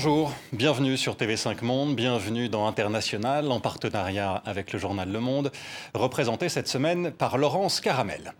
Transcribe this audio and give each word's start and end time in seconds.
Bonjour, 0.00 0.32
bienvenue 0.52 0.96
sur 0.96 1.16
TV5 1.16 1.64
Monde, 1.64 1.96
bienvenue 1.96 2.48
dans 2.48 2.68
International 2.68 3.50
en 3.50 3.58
partenariat 3.58 4.40
avec 4.46 4.72
le 4.72 4.78
journal 4.78 5.10
Le 5.10 5.18
Monde, 5.18 5.50
représenté 5.92 6.48
cette 6.48 6.68
semaine 6.68 7.10
par 7.10 7.36
Laurence 7.36 7.80
Caramel. 7.80 8.32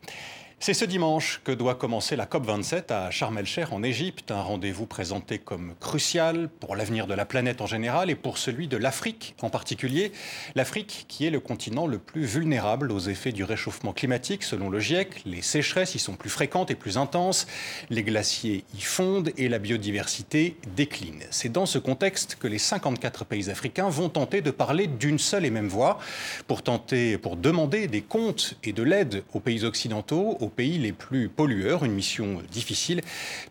C'est 0.61 0.75
ce 0.75 0.85
dimanche 0.85 1.41
que 1.45 1.53
doit 1.53 1.77
commencer 1.77 2.17
la 2.17 2.27
COP27 2.27 2.93
à 2.93 3.13
Sharm 3.13 3.39
el-Sheikh 3.39 3.73
en 3.73 3.85
Égypte, 3.85 4.33
un 4.33 4.43
rendez-vous 4.43 4.87
présenté 4.87 5.39
comme 5.39 5.75
crucial 5.79 6.49
pour 6.49 6.75
l'avenir 6.75 7.07
de 7.07 7.15
la 7.15 7.25
planète 7.25 7.61
en 7.61 7.66
général 7.66 8.11
et 8.11 8.16
pour 8.16 8.39
celui 8.39 8.66
de 8.66 8.77
l'Afrique 8.77 9.37
en 9.41 9.51
particulier. 9.51 10.11
L'Afrique 10.57 11.07
qui 11.07 11.25
est 11.25 11.30
le 11.30 11.39
continent 11.39 11.87
le 11.87 11.99
plus 11.99 12.25
vulnérable 12.25 12.91
aux 12.91 12.99
effets 12.99 13.30
du 13.30 13.45
réchauffement 13.45 13.93
climatique 13.93 14.43
selon 14.43 14.69
le 14.69 14.80
GIEC. 14.80 15.23
Les 15.27 15.43
sécheresses 15.43 15.95
y 15.95 16.01
sont 16.01 16.16
plus 16.16 16.29
fréquentes 16.29 16.73
et 16.73 16.75
plus 16.75 16.99
intenses, 16.99 17.47
les 17.88 18.02
glaciers 18.02 18.65
y 18.77 18.80
fondent 18.80 19.30
et 19.37 19.49
la 19.49 19.61
biodiversité 19.61 20.57
décline. 20.75 21.23
C'est 21.30 21.52
dans 21.52 21.66
ce 21.66 21.79
contexte 21.79 22.35
que 22.35 22.49
les 22.49 22.59
54 22.59 23.25
pays 23.25 23.49
africains 23.49 23.88
vont 23.88 24.09
tenter 24.09 24.41
de 24.41 24.51
parler 24.51 24.88
d'une 24.88 25.21
seule 25.21 25.45
et 25.45 25.51
même 25.51 25.69
voix 25.69 26.01
pour 26.49 26.63
tenter, 26.63 27.16
pour 27.16 27.37
demander 27.37 27.87
des 27.87 28.02
comptes 28.02 28.57
et 28.65 28.73
de 28.73 28.83
l'aide 28.83 29.23
aux 29.33 29.41
pays 29.41 29.65
occidentaux, 29.65 30.37
pays 30.48 30.79
les 30.79 30.93
plus 30.93 31.29
pollueurs, 31.29 31.84
une 31.84 31.93
mission 31.93 32.43
difficile 32.51 33.01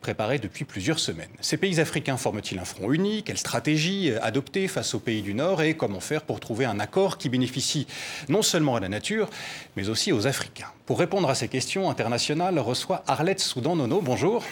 préparée 0.02 0.40
depuis 0.40 0.66
plusieurs 0.66 1.00
semaines. 1.00 1.30
Ces 1.42 1.58
pays 1.58 1.80
africains 1.80 2.18
forment-ils 2.18 2.60
un 2.60 2.66
front 2.66 2.92
uni? 2.92 3.24
Quelle 3.24 3.38
stratégie 3.38 4.12
adopter 4.22 4.68
face 4.68 4.94
aux 4.94 5.00
pays 5.00 5.22
du 5.22 5.34
Nord? 5.34 5.62
Et 5.62 5.76
comment 5.76 6.00
faire 6.00 6.24
pour 6.24 6.40
trouver 6.40 6.66
un 6.66 6.80
accord 6.80 7.18
qui 7.18 7.30
bénéficie 7.30 7.88
non 8.30 8.42
seulement 8.42 8.76
à 8.76 8.80
la 8.80 8.90
nature, 8.90 9.30
mais 9.76 9.90
aussi 9.90 10.12
aux 10.12 10.28
Africains? 10.28 10.72
Pour 10.86 11.00
répondre 11.00 11.30
à 11.30 11.36
ces 11.36 11.48
questions 11.48 11.90
internationales, 11.90 12.60
reçoit 12.60 13.04
Arlette 13.08 13.40
Soudan-Nono. 13.40 14.02
Bonjour. 14.02 14.44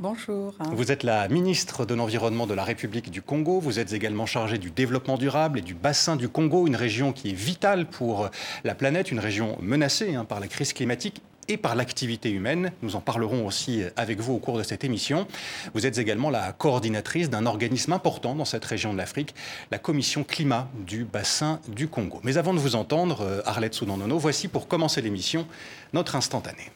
Bonjour. 0.00 0.54
Vous 0.72 0.90
êtes 0.90 1.04
la 1.04 1.28
ministre 1.28 1.86
de 1.86 1.94
l'Environnement 1.94 2.48
de 2.48 2.54
la 2.54 2.64
République 2.64 3.12
du 3.12 3.22
Congo. 3.22 3.60
Vous 3.60 3.78
êtes 3.78 3.92
également 3.92 4.26
chargée 4.26 4.58
du 4.58 4.72
développement 4.72 5.16
durable 5.16 5.60
et 5.60 5.62
du 5.62 5.74
bassin 5.74 6.16
du 6.16 6.28
Congo, 6.28 6.66
une 6.66 6.74
région 6.74 7.12
qui 7.12 7.30
est 7.30 7.34
vitale 7.34 7.86
pour 7.86 8.28
la 8.64 8.74
planète, 8.74 9.12
une 9.12 9.20
région 9.20 9.56
menacée 9.60 10.16
hein, 10.16 10.24
par 10.24 10.40
la 10.40 10.48
crise 10.48 10.72
climatique 10.72 11.22
et 11.48 11.56
par 11.56 11.74
l'activité 11.74 12.30
humaine. 12.30 12.72
Nous 12.82 12.96
en 12.96 13.00
parlerons 13.00 13.46
aussi 13.46 13.82
avec 13.96 14.20
vous 14.20 14.34
au 14.34 14.38
cours 14.38 14.58
de 14.58 14.62
cette 14.62 14.84
émission. 14.84 15.26
Vous 15.74 15.86
êtes 15.86 15.98
également 15.98 16.30
la 16.30 16.52
coordinatrice 16.52 17.30
d'un 17.30 17.46
organisme 17.46 17.92
important 17.92 18.34
dans 18.34 18.44
cette 18.44 18.64
région 18.64 18.92
de 18.92 18.98
l'Afrique, 18.98 19.34
la 19.70 19.78
Commission 19.78 20.24
Climat 20.24 20.68
du 20.86 21.04
bassin 21.04 21.60
du 21.68 21.88
Congo. 21.88 22.20
Mais 22.22 22.36
avant 22.36 22.54
de 22.54 22.58
vous 22.58 22.76
entendre, 22.76 23.22
euh, 23.22 23.42
Arlette 23.44 23.74
Soudan-Nono, 23.74 24.18
voici 24.18 24.48
pour 24.48 24.68
commencer 24.68 25.00
l'émission 25.00 25.46
notre 25.92 26.16
instantané. 26.16 26.70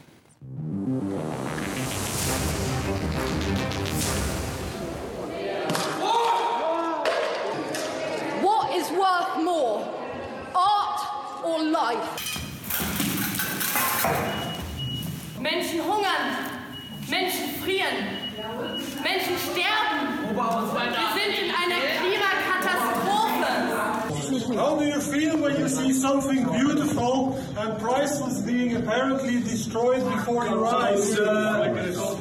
What 8.42 8.70
is 8.76 8.90
worth 8.92 9.42
more, 9.42 9.82
art 10.54 11.42
or 11.44 11.62
life? 11.62 12.27
Menschen 15.50 15.80
hungern, 15.80 16.24
Menschen 17.08 17.48
frieren, 17.62 17.96
Menschen 19.02 19.36
sterben. 19.48 19.98
Wir 20.34 21.08
sind 21.16 21.32
in 21.42 21.48
einer 21.62 21.80
Klimakatastrophe. 21.98 23.50
How 24.56 24.76
do 24.76 24.84
you 24.84 25.00
feel 25.00 25.38
when 25.38 25.58
you 25.58 25.68
see 25.68 25.92
something 25.92 26.44
beautiful 26.50 27.38
and 27.56 27.78
priceless 27.78 28.40
being 28.42 28.76
apparently 28.76 29.40
destroyed 29.40 30.04
before 30.04 30.46
your 30.46 30.66
eyes? 30.66 31.18
Uh, 31.18 32.17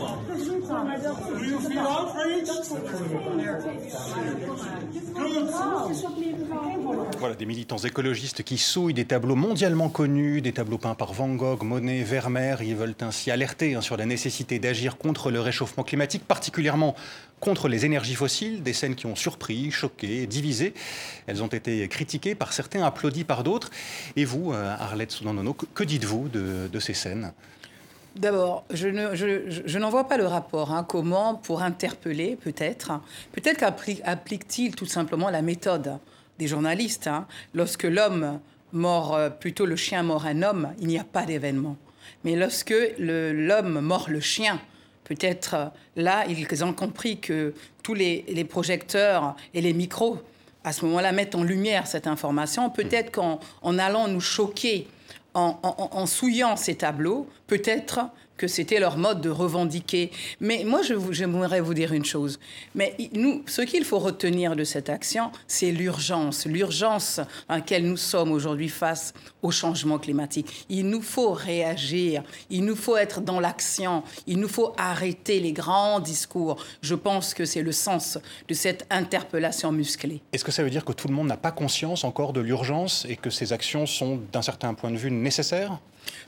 Voilà, 7.20 7.36
des 7.36 7.46
militants 7.46 7.78
écologistes 7.78 8.44
qui 8.44 8.58
souillent 8.58 8.94
des 8.94 9.06
tableaux 9.06 9.36
mondialement 9.36 9.90
connus, 9.90 10.42
des 10.42 10.54
tableaux 10.54 10.78
peints 10.78 10.96
par 10.96 11.14
Van 11.14 11.30
Gogh, 11.30 11.64
Monet, 11.64 12.04
Vermeer. 12.04 12.58
Ils 12.62 12.76
veulent 12.76 12.96
ainsi 13.02 13.32
alerter 13.32 13.76
hein, 13.76 13.82
sur 13.82 13.98
la 13.98 14.06
nécessité 14.06 14.60
d'agir 14.60 14.98
contre 14.98 15.32
le 15.32 15.40
réchauffement 15.40 15.84
climatique, 15.84 16.24
particulièrement 16.26 16.96
contre 17.40 17.68
les 17.68 17.86
énergies 17.86 18.16
fossiles, 18.16 18.64
des 18.64 18.74
scènes 18.74 18.96
qui 18.96 19.06
ont 19.06 19.16
surpris, 19.16 19.72
choqué, 19.72 20.28
divisé. 20.28 20.74
Elles 21.28 21.44
ont 21.44 21.48
été 21.48 21.88
critiquées 21.88 22.36
par 22.36 22.52
certains, 22.52 22.84
applaudies 22.84 23.24
par 23.24 23.44
d'autres. 23.44 23.70
Et 24.16 24.26
vous, 24.26 24.54
euh, 24.54 24.76
Arlette 24.78 25.12
Soudan-Nono, 25.12 25.54
que 25.54 25.84
dites-vous 25.84 26.30
de 26.30 26.80
ces 26.80 26.94
scènes? 26.94 27.32
D'abord, 28.18 28.66
je, 28.72 29.78
n'en 29.78 29.90
vois 29.90 30.08
pas 30.08 30.18
le 30.18 30.26
rapport. 30.26 30.72
Hein. 30.72 30.84
Comment 30.84 31.36
pour 31.36 31.62
interpeller, 31.62 32.36
peut-être 32.36 33.00
Peut-être 33.32 33.60
qu'applique-t-il 33.60 34.76
tout 34.76 34.88
simplement 34.88 35.30
la 35.30 35.44
méthode 35.44 36.00
des 36.40 36.48
journalistes. 36.48 37.08
Hein. 37.08 37.28
Lorsque 37.54 37.84
l'homme 37.84 38.40
mord, 38.74 39.16
euh, 39.16 39.30
plutôt 39.30 39.66
le 39.66 39.76
chien 39.76 40.02
mord 40.04 40.26
un 40.26 40.42
homme, 40.42 40.74
il 40.80 40.88
n'y 40.88 40.98
a 40.98 41.04
pas 41.04 41.26
d'événement. 41.26 41.78
Mais 42.24 42.36
lorsque 42.36 42.74
l'homme 42.98 43.82
mord 43.82 44.10
le 44.10 44.20
chien, 44.20 44.60
peut-être 45.04 45.54
euh, 45.54 45.66
là, 45.96 46.26
ils 46.28 46.64
ont 46.64 46.74
compris 46.74 47.20
que 47.20 47.54
tous 47.84 47.94
les, 47.94 48.46
projecteurs 48.50 49.36
et 49.54 49.62
les 49.62 49.74
micros, 49.74 50.18
à 50.64 50.74
ce 50.74 50.86
moment-là, 50.86 51.12
mettent 51.12 51.36
en 51.36 51.44
lumière 51.44 51.86
cette 51.86 52.08
information. 52.08 52.70
Peut-être 52.72 53.12
qu'en 53.12 53.40
allant 53.78 54.08
nous 54.08 54.22
choquer 54.22 54.88
en, 55.34 56.06
souillant 56.06 56.56
ces 56.56 56.76
tableaux, 56.76 57.28
peut-être 57.48 58.02
que 58.38 58.48
c'était 58.48 58.80
leur 58.80 58.98
mode 58.98 59.22
de 59.22 59.30
revendiquer. 59.30 60.12
Mais 60.40 60.64
moi, 60.66 60.82
j'aimerais 61.12 61.60
vous 61.60 61.74
dire 61.74 61.94
une 61.94 62.06
chose. 62.06 62.40
Mais 62.76 62.96
nous, 63.14 63.44
ce 63.48 63.62
qu'il 63.62 63.84
faut 63.84 64.00
retenir 64.00 64.56
de 64.56 64.64
cette 64.64 64.90
action, 64.90 65.32
c'est 65.48 65.72
l'urgence, 65.72 66.46
l'urgence 66.46 67.20
à 67.50 67.58
laquelle 67.58 67.88
nous 67.88 67.98
sommes 67.98 68.32
aujourd'hui 68.32 68.70
face 68.70 69.14
au 69.42 69.52
changement 69.52 69.98
climatique. 69.98 70.66
Il 70.70 70.90
nous 70.90 71.02
faut 71.02 71.32
réagir, 71.32 72.24
il 72.50 72.64
nous 72.66 72.76
faut 72.76 72.98
être 72.98 73.22
dans 73.22 73.40
l'action, 73.40 74.04
il 74.26 74.40
nous 74.40 74.48
faut 74.48 74.74
arrêter 74.78 75.40
les 75.40 75.54
grands 75.54 76.00
discours. 76.00 76.64
Je 76.82 76.96
pense 76.96 77.34
que 77.34 77.46
c'est 77.46 77.64
le 77.64 77.72
sens 77.72 78.18
de 78.48 78.54
cette 78.54 78.86
interpellation 78.90 79.72
musclée. 79.72 80.22
Est-ce 80.34 80.44
que 80.44 80.52
ça 80.52 80.64
veut 80.64 80.70
dire 80.70 80.86
que 80.86 80.94
tout 80.94 81.08
le 81.08 81.14
monde 81.14 81.28
n'a 81.28 81.38
pas 81.38 81.52
conscience 81.52 82.04
encore 82.04 82.34
de 82.34 82.42
l'urgence 82.42 83.06
et 83.10 83.16
que 83.16 83.30
ces 83.30 83.54
actions 83.54 83.86
sont, 83.86 84.20
d'un 84.32 84.42
certain 84.42 84.74
point 84.74 84.92
de 84.92 84.98
vue, 84.98 85.12
nécessaires? 85.12 85.80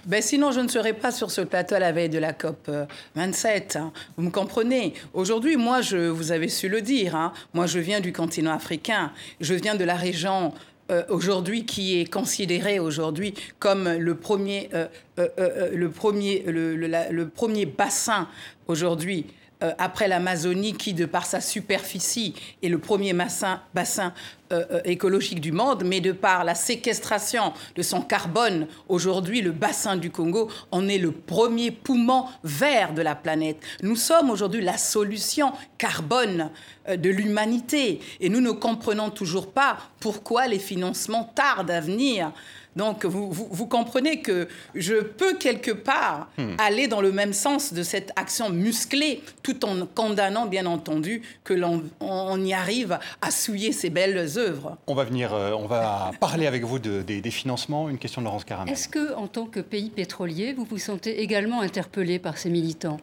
Ben 0.05 0.21
sinon, 0.21 0.51
je 0.51 0.59
ne 0.59 0.67
serais 0.67 0.93
pas 0.93 1.11
sur 1.11 1.31
ce 1.31 1.41
plateau 1.41 1.75
à 1.75 1.79
la 1.79 1.91
veille 1.91 2.09
de 2.09 2.19
la 2.19 2.33
COP 2.33 2.69
27. 3.15 3.75
Hein. 3.75 3.91
Vous 4.17 4.23
me 4.23 4.31
comprenez 4.31 4.93
Aujourd'hui, 5.13 5.57
moi, 5.57 5.81
je, 5.81 5.97
vous 5.97 6.31
avez 6.31 6.47
su 6.47 6.69
le 6.69 6.81
dire, 6.81 7.15
hein. 7.15 7.33
moi, 7.53 7.65
je 7.65 7.79
viens 7.79 7.99
du 7.99 8.13
continent 8.13 8.53
africain. 8.53 9.11
Je 9.41 9.53
viens 9.53 9.75
de 9.75 9.83
la 9.83 9.95
région 9.95 10.53
euh, 10.91 11.03
aujourd'hui 11.09 11.65
qui 11.65 11.99
est 11.99 12.11
considérée 12.11 12.79
aujourd'hui 12.79 13.35
comme 13.59 13.87
le 13.87 14.15
premier, 14.15 14.69
euh, 14.73 14.87
euh, 15.19 15.69
le 15.71 15.89
premier, 15.91 16.43
le 16.47 17.25
premier 17.27 17.67
bassin 17.67 18.27
aujourd'hui 18.67 19.27
euh, 19.61 19.73
après 19.77 20.07
l'Amazonie, 20.07 20.73
qui, 20.73 20.93
de 20.93 21.05
par 21.05 21.25
sa 21.25 21.41
superficie, 21.41 22.33
est 22.63 22.69
le 22.69 22.77
premier 22.77 23.11
bassin, 23.11 23.61
bassin 23.73 24.13
euh, 24.53 24.63
euh, 24.71 24.81
écologique 24.85 25.41
du 25.41 25.51
monde, 25.51 25.83
mais 25.85 25.99
de 25.99 26.13
par 26.13 26.45
la 26.45 26.55
séquestration 26.55 27.51
de 27.75 27.81
son 27.81 28.01
carbone, 28.01 28.67
aujourd'hui, 28.87 29.41
le 29.41 29.51
bassin 29.51 29.97
du 29.97 30.11
Congo 30.11 30.49
en 30.71 30.87
est 30.87 30.97
le 30.97 31.11
premier 31.11 31.71
poumon 31.71 32.23
vert 32.43 32.93
de 32.93 33.01
la 33.01 33.15
planète. 33.15 33.61
Nous 33.83 33.97
sommes 33.97 34.29
aujourd'hui 34.29 34.61
la 34.61 34.77
solution 34.77 35.51
carbone 35.77 36.51
de 36.87 37.09
l'humanité 37.09 37.99
et 38.21 38.29
nous 38.29 38.41
ne 38.41 38.51
comprenons 38.51 39.09
toujours 39.09 39.51
pas 39.51 39.77
pourquoi 39.99 40.47
les 40.47 40.57
financements 40.57 41.31
tardent 41.35 41.71
à 41.71 41.81
venir. 41.81 42.31
Donc 42.75 43.05
vous, 43.05 43.31
vous, 43.31 43.65
comprenez 43.65 44.21
que 44.21 44.47
je 44.75 44.95
peux 44.95 45.35
quelque 45.35 45.71
part 45.71 46.29
hmm. 46.37 46.55
aller 46.59 46.87
dans 46.87 47.01
le 47.01 47.11
même 47.11 47.33
sens 47.33 47.73
de 47.73 47.83
cette 47.83 48.11
action 48.15 48.49
musclée, 48.49 49.21
tout 49.43 49.65
en 49.65 49.85
condamnant 49.85 50.45
bien 50.45 50.65
entendu 50.65 51.21
que 51.43 51.53
l'on 51.53 51.83
on 51.99 52.43
y 52.43 52.53
arrive 52.53 52.99
à 53.21 53.31
souiller 53.31 53.71
ces 53.71 53.89
belles 53.89 54.37
œuvres. 54.37 54.77
On 54.87 54.95
va 54.95 55.03
venir, 55.03 55.33
euh, 55.33 55.51
on 55.51 55.65
va 55.65 56.11
parler 56.19 56.47
avec 56.47 56.63
vous 56.63 56.79
de, 56.79 57.01
des, 57.01 57.31
financements. 57.31 57.89
Une 57.89 57.97
question 57.97 58.21
de 58.21 58.25
Laurence 58.25 58.45
Caramel. 58.45 58.73
Est-ce 58.73 58.87
que, 58.87 59.13
en 59.15 59.27
tant 59.27 59.45
que 59.45 59.59
pays 59.59 59.89
pétrolier, 59.89 60.53
vous 60.53 60.65
vous 60.65 60.77
sentez 60.77 61.21
également 61.21 61.61
interpellé 61.61 62.19
par 62.19 62.37
ces 62.37 62.49
militants? 62.49 62.99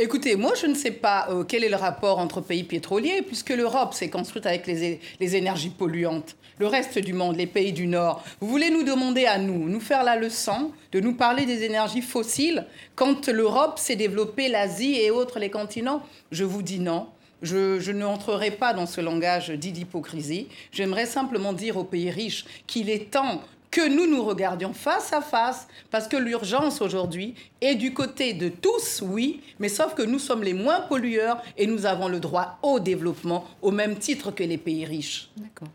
Écoutez, 0.00 0.36
moi 0.36 0.52
je 0.54 0.68
ne 0.68 0.74
sais 0.74 0.92
pas 0.92 1.26
euh, 1.28 1.42
quel 1.42 1.64
est 1.64 1.68
le 1.68 1.74
rapport 1.74 2.20
entre 2.20 2.40
pays 2.40 2.62
pétroliers, 2.62 3.20
puisque 3.20 3.50
l'Europe 3.50 3.94
s'est 3.94 4.08
construite 4.08 4.46
avec 4.46 4.68
les, 4.68 5.00
énergies 5.34 5.70
polluantes. 5.70 6.36
Le 6.60 6.68
reste 6.68 7.00
du 7.00 7.12
monde, 7.12 7.34
les 7.34 7.48
pays 7.48 7.72
du 7.72 7.88
Nord, 7.88 8.22
vous 8.38 8.46
voulez 8.46 8.70
nous 8.70 8.84
demander 8.84 9.26
à 9.26 9.38
nous, 9.38 9.68
nous 9.68 9.80
faire 9.80 10.04
la 10.04 10.14
leçon 10.14 10.70
de 10.92 11.00
nous 11.00 11.14
parler 11.14 11.46
des 11.46 11.64
énergies 11.64 12.02
fossiles 12.02 12.64
quand 12.94 13.26
l'Europe 13.26 13.80
s'est 13.80 13.96
développée, 13.96 14.48
l'Asie 14.48 15.00
et 15.00 15.10
autres 15.10 15.40
les 15.40 15.50
continents? 15.50 16.04
Je 16.30 16.44
vous 16.44 16.62
dis 16.62 16.78
non. 16.78 17.08
Je, 17.42 17.80
je 17.80 17.90
n'entrerai 17.90 18.52
pas 18.52 18.74
dans 18.74 18.86
ce 18.86 19.00
langage 19.00 19.50
dit 19.50 19.72
d'hypocrisie. 19.72 20.46
J'aimerais 20.70 21.06
simplement 21.06 21.52
dire 21.52 21.76
aux 21.76 21.82
pays 21.84 22.10
riches 22.10 22.44
qu'il 22.68 22.88
est 22.88 23.10
temps 23.10 23.42
que 23.70 23.88
nous 23.88 24.06
nous 24.06 24.24
regardions 24.24 24.72
face 24.72 25.12
à 25.12 25.20
face, 25.20 25.68
parce 25.90 26.08
que 26.08 26.16
l'urgence 26.16 26.80
aujourd'hui 26.80 27.34
est 27.60 27.74
du 27.74 27.92
côté 27.92 28.32
de 28.32 28.48
tous, 28.48 29.02
oui, 29.04 29.42
mais 29.58 29.68
sauf 29.68 29.94
que 29.94 30.02
nous 30.02 30.18
sommes 30.18 30.42
les 30.42 30.54
moins 30.54 30.80
pollueurs 30.80 31.42
et 31.56 31.66
nous 31.66 31.86
avons 31.86 32.08
le 32.08 32.20
droit 32.20 32.58
au 32.62 32.80
développement 32.80 33.44
au 33.62 33.70
même 33.70 33.96
titre 33.96 34.30
que 34.30 34.42
les 34.42 34.58
pays 34.58 34.84
riches 34.84 35.30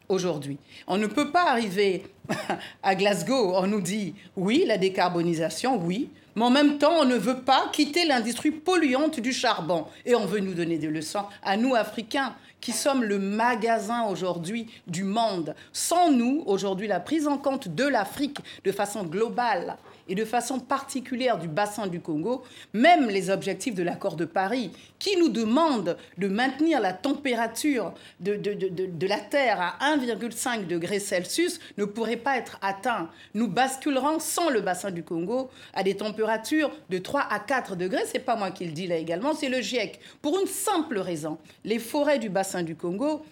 aujourd'hui. 0.10 0.58
On 0.88 0.98
ne 0.98 1.08
peut 1.08 1.32
pas 1.32 1.50
arriver 1.50 2.06
à 2.84 2.96
Glasgow, 2.96 3.54
on 3.56 3.68
nous 3.68 3.82
dit 3.82 4.16
oui, 4.36 4.64
la 4.66 4.78
décarbonisation, 4.78 5.78
oui, 5.78 6.10
mais 6.36 6.46
en 6.46 6.50
même 6.50 6.78
temps, 6.80 7.02
on 7.02 7.06
ne 7.06 7.16
veut 7.16 7.42
pas 7.42 7.70
quitter 7.72 8.06
l'industrie 8.06 8.52
polluante 8.52 9.20
du 9.20 9.32
charbon. 9.32 9.86
Et 10.06 10.16
on 10.16 10.26
veut 10.26 10.40
nous 10.40 10.56
donner 10.56 10.78
des 10.78 10.88
leçons 10.88 11.26
à 11.44 11.58
nous, 11.58 11.76
Africains 11.76 12.34
qui 12.64 12.72
sommes 12.72 13.04
le 13.04 13.20
magasin 13.20 14.06
aujourd'hui 14.06 14.68
du 14.88 15.04
monde. 15.04 15.54
Sans 15.74 16.10
nous, 16.10 16.44
aujourd'hui, 16.46 16.88
la 16.88 17.02
prise 17.02 17.28
en 17.28 17.38
compte 17.38 17.68
de 17.68 17.84
l'Afrique 17.84 18.40
de 18.64 18.72
façon 18.72 19.04
globale 19.04 19.76
et 20.08 20.16
de 20.16 20.26
façon 20.26 20.60
particulière 20.60 21.38
du 21.38 21.48
bassin 21.48 21.88
du 21.88 22.00
Congo, 22.00 22.44
même 22.74 23.10
les 23.10 23.30
objectifs 23.30 23.76
de 23.76 23.84
l'accord 23.84 24.16
de 24.16 24.26
Paris, 24.26 24.72
qui 25.00 25.18
nous 25.18 25.30
demandent 25.30 25.98
de 26.18 26.28
maintenir 26.28 26.80
la 26.80 26.94
température 26.94 27.94
de, 28.20 28.36
de, 28.36 29.08
la 29.08 29.20
Terre 29.20 29.76
à 29.80 29.96
1,5 29.98 30.68
degré 30.68 31.00
Celsius, 31.00 31.60
ne 31.78 31.86
pourraient 31.86 32.18
pas 32.18 32.38
être 32.38 32.58
atteints. 32.62 33.10
Nous 33.34 33.48
basculerons 33.48 34.20
sans 34.20 34.50
le 34.50 34.62
bassin 34.62 34.92
du 34.92 35.04
Congo 35.04 35.50
à 35.74 35.84
des 35.84 35.96
températures 35.96 36.72
de 36.90 36.98
3 36.98 37.28
à 37.30 37.40
4 37.40 37.76
degrés. 37.76 38.04
C'est 38.06 38.20
pas 38.20 38.36
moi 38.36 38.52
qui 38.52 38.66
le 38.66 38.72
dis 38.72 38.88
là 38.88 38.98
également, 38.98 39.34
c'est 39.34 39.50
le 39.50 39.62
GIEC. 39.62 40.00
Pour 40.22 40.40
une 40.40 40.48
simple 40.48 41.00
raison, 41.00 41.38
les 41.64 41.80
forêts 41.80 42.20
du 42.20 42.30
bassin 42.30 42.64
du 42.64 42.76
Congo 42.76 43.24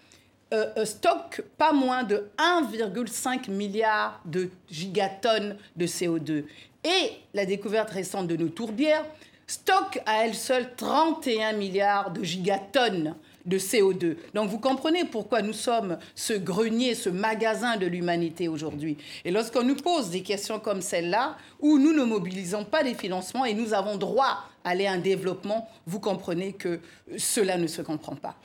euh, 0.54 0.66
euh, 0.78 0.86
stockent 0.86 1.42
pas 1.58 1.72
moins 1.72 2.04
de 2.04 2.30
1,5 2.38 3.50
milliard 3.50 4.22
de 4.26 4.50
gigatonnes 4.70 5.56
de 5.76 5.88
CO2. 5.88 6.44
Et 6.84 7.12
la 7.34 7.46
découverte 7.46 7.92
récente 7.92 8.28
de 8.28 8.36
nos 8.36 8.50
tourbières 8.50 9.06
stocke 9.48 10.02
à 10.06 10.26
elle 10.26 10.36
seule 10.36 10.76
31 10.76 11.54
milliards 11.54 12.12
de 12.12 12.24
gigatonnes 12.24 13.16
de 13.46 13.58
CO2. 13.58 14.18
Donc 14.34 14.50
vous 14.50 14.60
comprenez 14.60 15.06
pourquoi 15.06 15.42
nous 15.42 15.54
sommes 15.54 15.98
ce 16.16 16.34
grenier, 16.34 16.96
ce 16.96 17.10
magasin 17.10 17.78
de 17.78 17.86
l'humanité 17.86 18.48
aujourd'hui. 18.48 18.98
Et 19.26 19.32
lorsqu'on 19.32 19.64
nous 19.64 19.76
pose 19.76 20.10
des 20.10 20.22
questions 20.22 20.60
comme 20.60 20.82
celle-là, 20.82 21.38
où 21.60 21.78
nous 21.78 21.94
ne 21.94 22.04
mobilisons 22.04 22.66
pas 22.66 22.84
des 22.84 22.94
financements 22.94 23.46
et 23.46 23.54
nous 23.54 23.74
avons 23.74 23.98
droit 23.98 24.46
à 24.64 24.70
aller 24.70 24.86
à 24.86 24.92
un 24.92 25.00
développement, 25.00 25.68
vous 25.88 26.00
comprenez 26.00 26.54
que 26.54 26.80
cela 27.18 27.58
ne 27.58 27.68
se 27.68 27.82
comprend 27.82 28.16
pas. 28.16 28.36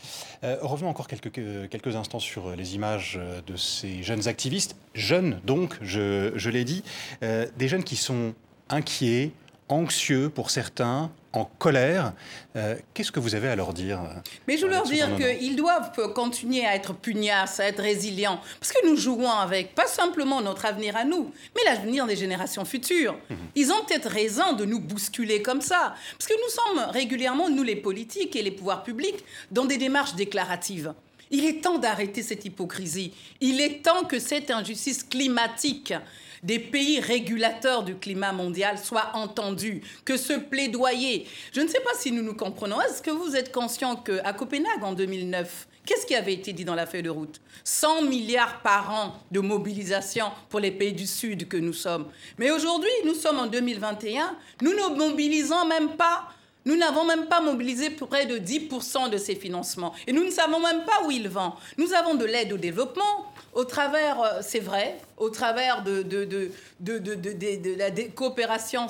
Euh, 0.44 0.56
revenons 0.62 0.88
encore 0.88 1.08
quelques, 1.08 1.94
instants 1.94 2.18
sur 2.18 2.56
les 2.56 2.74
images 2.74 3.20
de 3.46 3.56
ces 3.56 4.02
jeunes 4.02 4.28
activistes, 4.28 4.76
jeunes 4.94 5.40
donc, 5.44 5.76
je, 5.82 6.32
je 6.34 6.50
l'ai 6.50 6.64
dit, 6.64 6.82
euh, 7.22 7.46
des 7.56 7.68
jeunes 7.68 7.84
qui 7.84 7.96
sont 7.96 8.34
inquiets, 8.68 9.32
anxieux 9.68 10.30
pour 10.30 10.50
certains, 10.50 11.10
en 11.32 11.44
colère. 11.58 12.12
Euh, 12.56 12.76
qu'est-ce 12.94 13.12
que 13.12 13.20
vous 13.20 13.34
avez 13.34 13.48
à 13.48 13.56
leur 13.56 13.72
dire 13.72 14.00
Mais 14.48 14.56
je 14.56 14.64
veux 14.64 14.70
leur 14.70 14.84
dire 14.84 15.08
qu'ils 15.16 15.56
doivent 15.56 15.92
continuer 16.14 16.64
à 16.64 16.74
être 16.74 16.94
pugnaces, 16.94 17.60
à 17.60 17.66
être 17.66 17.82
résilients, 17.82 18.40
parce 18.58 18.72
que 18.72 18.86
nous 18.86 18.96
jouons 18.96 19.30
avec 19.30 19.74
pas 19.74 19.86
simplement 19.86 20.40
notre 20.40 20.64
avenir 20.64 20.96
à 20.96 21.04
nous, 21.04 21.30
mais 21.54 21.62
l'avenir 21.64 22.06
des 22.06 22.16
générations 22.16 22.64
futures. 22.64 23.16
Mhm. 23.28 23.36
Ils 23.54 23.70
ont 23.70 23.84
peut-être 23.86 24.08
raison 24.08 24.54
de 24.54 24.64
nous 24.64 24.80
bousculer 24.80 25.42
comme 25.42 25.60
ça, 25.60 25.94
parce 26.18 26.28
que 26.28 26.34
nous 26.34 26.50
sommes 26.50 26.90
régulièrement, 26.90 27.50
nous 27.50 27.62
les 27.62 27.76
politiques 27.76 28.36
et 28.36 28.42
les 28.42 28.50
pouvoirs 28.50 28.82
publics, 28.82 29.24
dans 29.50 29.64
des 29.64 29.76
démarches 29.78 30.14
déclaratives. 30.14 30.94
Il 31.30 31.44
est 31.44 31.60
temps 31.60 31.78
d'arrêter 31.78 32.22
cette 32.22 32.44
hypocrisie. 32.44 33.12
Il 33.40 33.60
est 33.60 33.82
temps 33.82 34.04
que 34.04 34.20
cette 34.20 34.50
injustice 34.50 35.02
climatique 35.02 35.92
des 36.42 36.58
pays 36.58 37.00
régulateurs 37.00 37.82
du 37.82 37.96
climat 37.96 38.32
mondial 38.32 38.78
soient 38.78 39.10
entendus, 39.14 39.82
que 40.04 40.16
ce 40.16 40.34
plaidoyer. 40.34 41.26
Je 41.52 41.60
ne 41.60 41.68
sais 41.68 41.80
pas 41.80 41.94
si 41.98 42.12
nous 42.12 42.22
nous 42.22 42.34
comprenons. 42.34 42.80
Est-ce 42.80 43.02
que 43.02 43.10
vous 43.10 43.36
êtes 43.36 43.52
conscient 43.52 43.96
qu'à 43.96 44.32
Copenhague 44.32 44.82
en 44.82 44.92
2009, 44.92 45.68
Qu'est-ce 45.86 46.04
qui 46.04 46.16
avait 46.16 46.34
été 46.34 46.52
dit 46.52 46.64
dans 46.64 46.74
la 46.74 46.84
feuille 46.84 47.04
de 47.04 47.10
route? 47.10 47.40
100 47.62 48.02
milliards 48.02 48.60
par 48.62 48.90
an 48.92 49.14
de 49.30 49.38
mobilisation 49.38 50.32
pour 50.48 50.58
les 50.58 50.72
pays 50.72 50.92
du 50.92 51.06
Sud 51.06 51.46
que 51.46 51.56
nous 51.56 51.72
sommes. 51.72 52.06
Mais 52.38 52.50
aujourd'hui, 52.50 52.90
nous 53.04 53.14
sommes 53.14 53.38
en 53.38 53.46
2021, 53.46 54.36
nous 54.62 54.72
ne 54.72 54.96
mobilisons 54.96 55.64
même 55.66 55.96
pas 55.96 56.28
nous 56.66 56.74
n'avons 56.76 57.04
même 57.04 57.26
pas 57.26 57.40
mobilisé 57.40 57.90
près 57.90 58.26
de 58.26 58.38
10% 58.38 59.08
de 59.08 59.18
ces 59.18 59.36
financements. 59.36 59.94
Et 60.08 60.12
nous 60.12 60.24
ne 60.24 60.30
savons 60.30 60.58
même 60.58 60.84
pas 60.84 61.06
où 61.06 61.12
ils 61.12 61.28
vont. 61.28 61.52
Nous 61.78 61.92
avons 61.92 62.16
de 62.16 62.24
l'aide 62.24 62.52
au 62.52 62.56
développement, 62.56 63.32
au 63.56 63.64
travers, 63.64 64.20
euh, 64.20 64.40
c'est 64.42 64.60
vrai, 64.60 64.98
au 65.16 65.30
travers 65.30 65.82
de, 65.82 66.04
la 67.78 67.90
coopération 68.14 68.86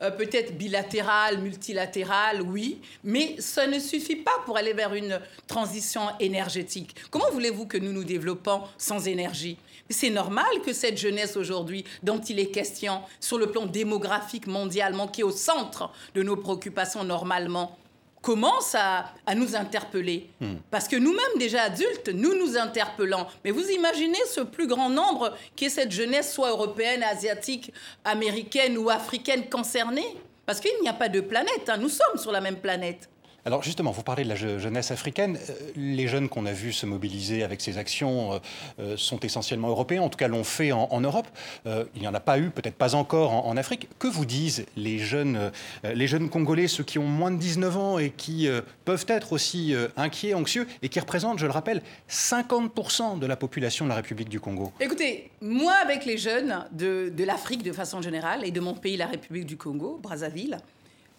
euh, 0.00 0.10
peut-être 0.10 0.56
bilatérale, 0.56 1.38
multilatérale, 1.38 2.40
oui, 2.40 2.80
mais 3.04 3.36
ça 3.38 3.66
ne 3.66 3.78
suffit 3.78 4.16
pas 4.16 4.32
pour 4.46 4.56
aller 4.56 4.72
vers 4.72 4.94
une 4.94 5.20
transition 5.46 6.00
énergétique. 6.18 6.96
Comment 7.10 7.30
voulez-vous 7.30 7.66
que 7.66 7.76
nous 7.76 7.92
nous 7.92 8.04
développons 8.04 8.62
sans 8.78 9.06
énergie? 9.06 9.58
C'est 9.90 10.10
normal 10.10 10.46
que 10.64 10.72
cette 10.72 10.96
jeunesse 10.96 11.36
aujourd'hui, 11.36 11.84
dont 12.02 12.18
il 12.18 12.40
est 12.40 12.50
question 12.50 13.02
sur 13.20 13.36
le 13.36 13.50
plan 13.50 13.66
démographique 13.66 14.46
mondialement, 14.46 15.08
qui 15.08 15.20
est 15.20 15.24
au 15.24 15.30
centre 15.30 15.90
de 16.14 16.22
nos 16.22 16.36
préoccupations 16.36 17.04
normalement, 17.04 17.76
commence 18.26 18.74
à, 18.74 19.12
nous 19.36 19.54
interpeller. 19.54 20.28
Hmm. 20.40 20.56
Parce 20.68 20.88
que 20.88 20.96
nous-mêmes, 20.96 21.38
déjà 21.38 21.62
adultes, 21.62 22.08
nous 22.12 22.34
nous 22.34 22.58
interpellons. 22.58 23.24
Mais 23.44 23.52
vous 23.52 23.64
imaginez 23.70 24.18
ce 24.28 24.40
plus 24.40 24.66
grand 24.66 24.90
nombre 24.90 25.36
qui 25.54 25.66
est 25.66 25.70
cette 25.70 25.92
jeunesse, 25.92 26.34
soit 26.34 26.50
européenne, 26.50 27.04
asiatique, 27.04 27.72
américaine 28.04 28.76
ou 28.78 28.90
africaine 28.90 29.48
concernée? 29.48 30.16
Parce 30.44 30.58
qu'il 30.58 30.72
n'y 30.82 30.88
a 30.88 30.92
pas 30.92 31.08
de 31.08 31.20
planète, 31.20 31.68
hein. 31.68 31.76
nous 31.76 31.88
sommes 31.88 32.18
sur 32.18 32.32
la 32.32 32.40
même 32.40 32.56
planète. 32.56 33.08
Alors 33.46 33.62
justement, 33.62 33.92
vous 33.92 34.02
parlez 34.02 34.24
de 34.24 34.28
la 34.28 34.34
jeunesse 34.34 34.90
africaine. 34.90 35.38
Euh, 35.48 35.54
les 35.76 36.08
jeunes 36.08 36.28
qu'on 36.28 36.46
a 36.46 36.52
vus 36.52 36.72
se 36.72 36.84
mobiliser 36.84 37.44
avec 37.44 37.60
ces 37.60 37.78
actions 37.78 38.32
euh, 38.32 38.38
euh, 38.80 38.96
sont 38.96 39.20
essentiellement 39.20 39.68
européens, 39.68 40.02
en 40.02 40.08
tout 40.08 40.18
cas 40.18 40.26
l'ont 40.26 40.42
fait 40.42 40.72
en, 40.72 41.00
Europe. 41.00 41.28
il 41.64 42.00
n'y 42.00 42.08
en 42.08 42.14
a 42.14 42.18
pas 42.18 42.40
eu, 42.40 42.50
peut-être 42.50 42.74
pas 42.74 42.96
encore 42.96 43.46
en, 43.46 43.56
Afrique. 43.56 43.88
Que 44.00 44.08
vous 44.08 44.24
disent 44.24 44.66
les 44.76 44.98
jeunes, 44.98 45.52
les 45.84 46.08
jeunes 46.08 46.28
Congolais, 46.28 46.66
ceux 46.66 46.82
qui 46.82 46.98
ont 46.98 47.06
moins 47.06 47.30
de 47.30 47.36
19 47.36 47.76
ans 47.76 47.98
et 47.98 48.10
qui 48.10 48.48
peuvent 48.84 49.04
être 49.08 49.32
aussi 49.32 49.74
inquiets, 49.96 50.34
anxieux, 50.34 50.66
et 50.82 50.88
qui 50.88 50.98
représentent, 50.98 51.38
je 51.38 51.46
le 51.46 51.52
rappelle, 51.52 51.82
50% 52.10 53.18
de 53.18 53.26
la 53.26 53.36
population 53.36 53.84
de 53.84 53.90
la 53.90 53.96
République 53.96 54.28
du 54.28 54.40
Congo? 54.40 54.72
Écoutez, 54.80 55.30
moi 55.40 55.74
avec 55.82 56.04
les 56.04 56.18
jeunes 56.18 56.64
de, 56.72 57.12
de 57.14 57.24
l'Afrique 57.24 57.62
de 57.62 57.72
façon 57.72 58.02
générale 58.02 58.44
et 58.44 58.50
de 58.50 58.60
mon 58.60 58.74
pays, 58.74 58.96
la 58.96 59.06
République 59.06 59.46
du 59.46 59.56
Congo, 59.56 60.00
Brazzaville, 60.02 60.58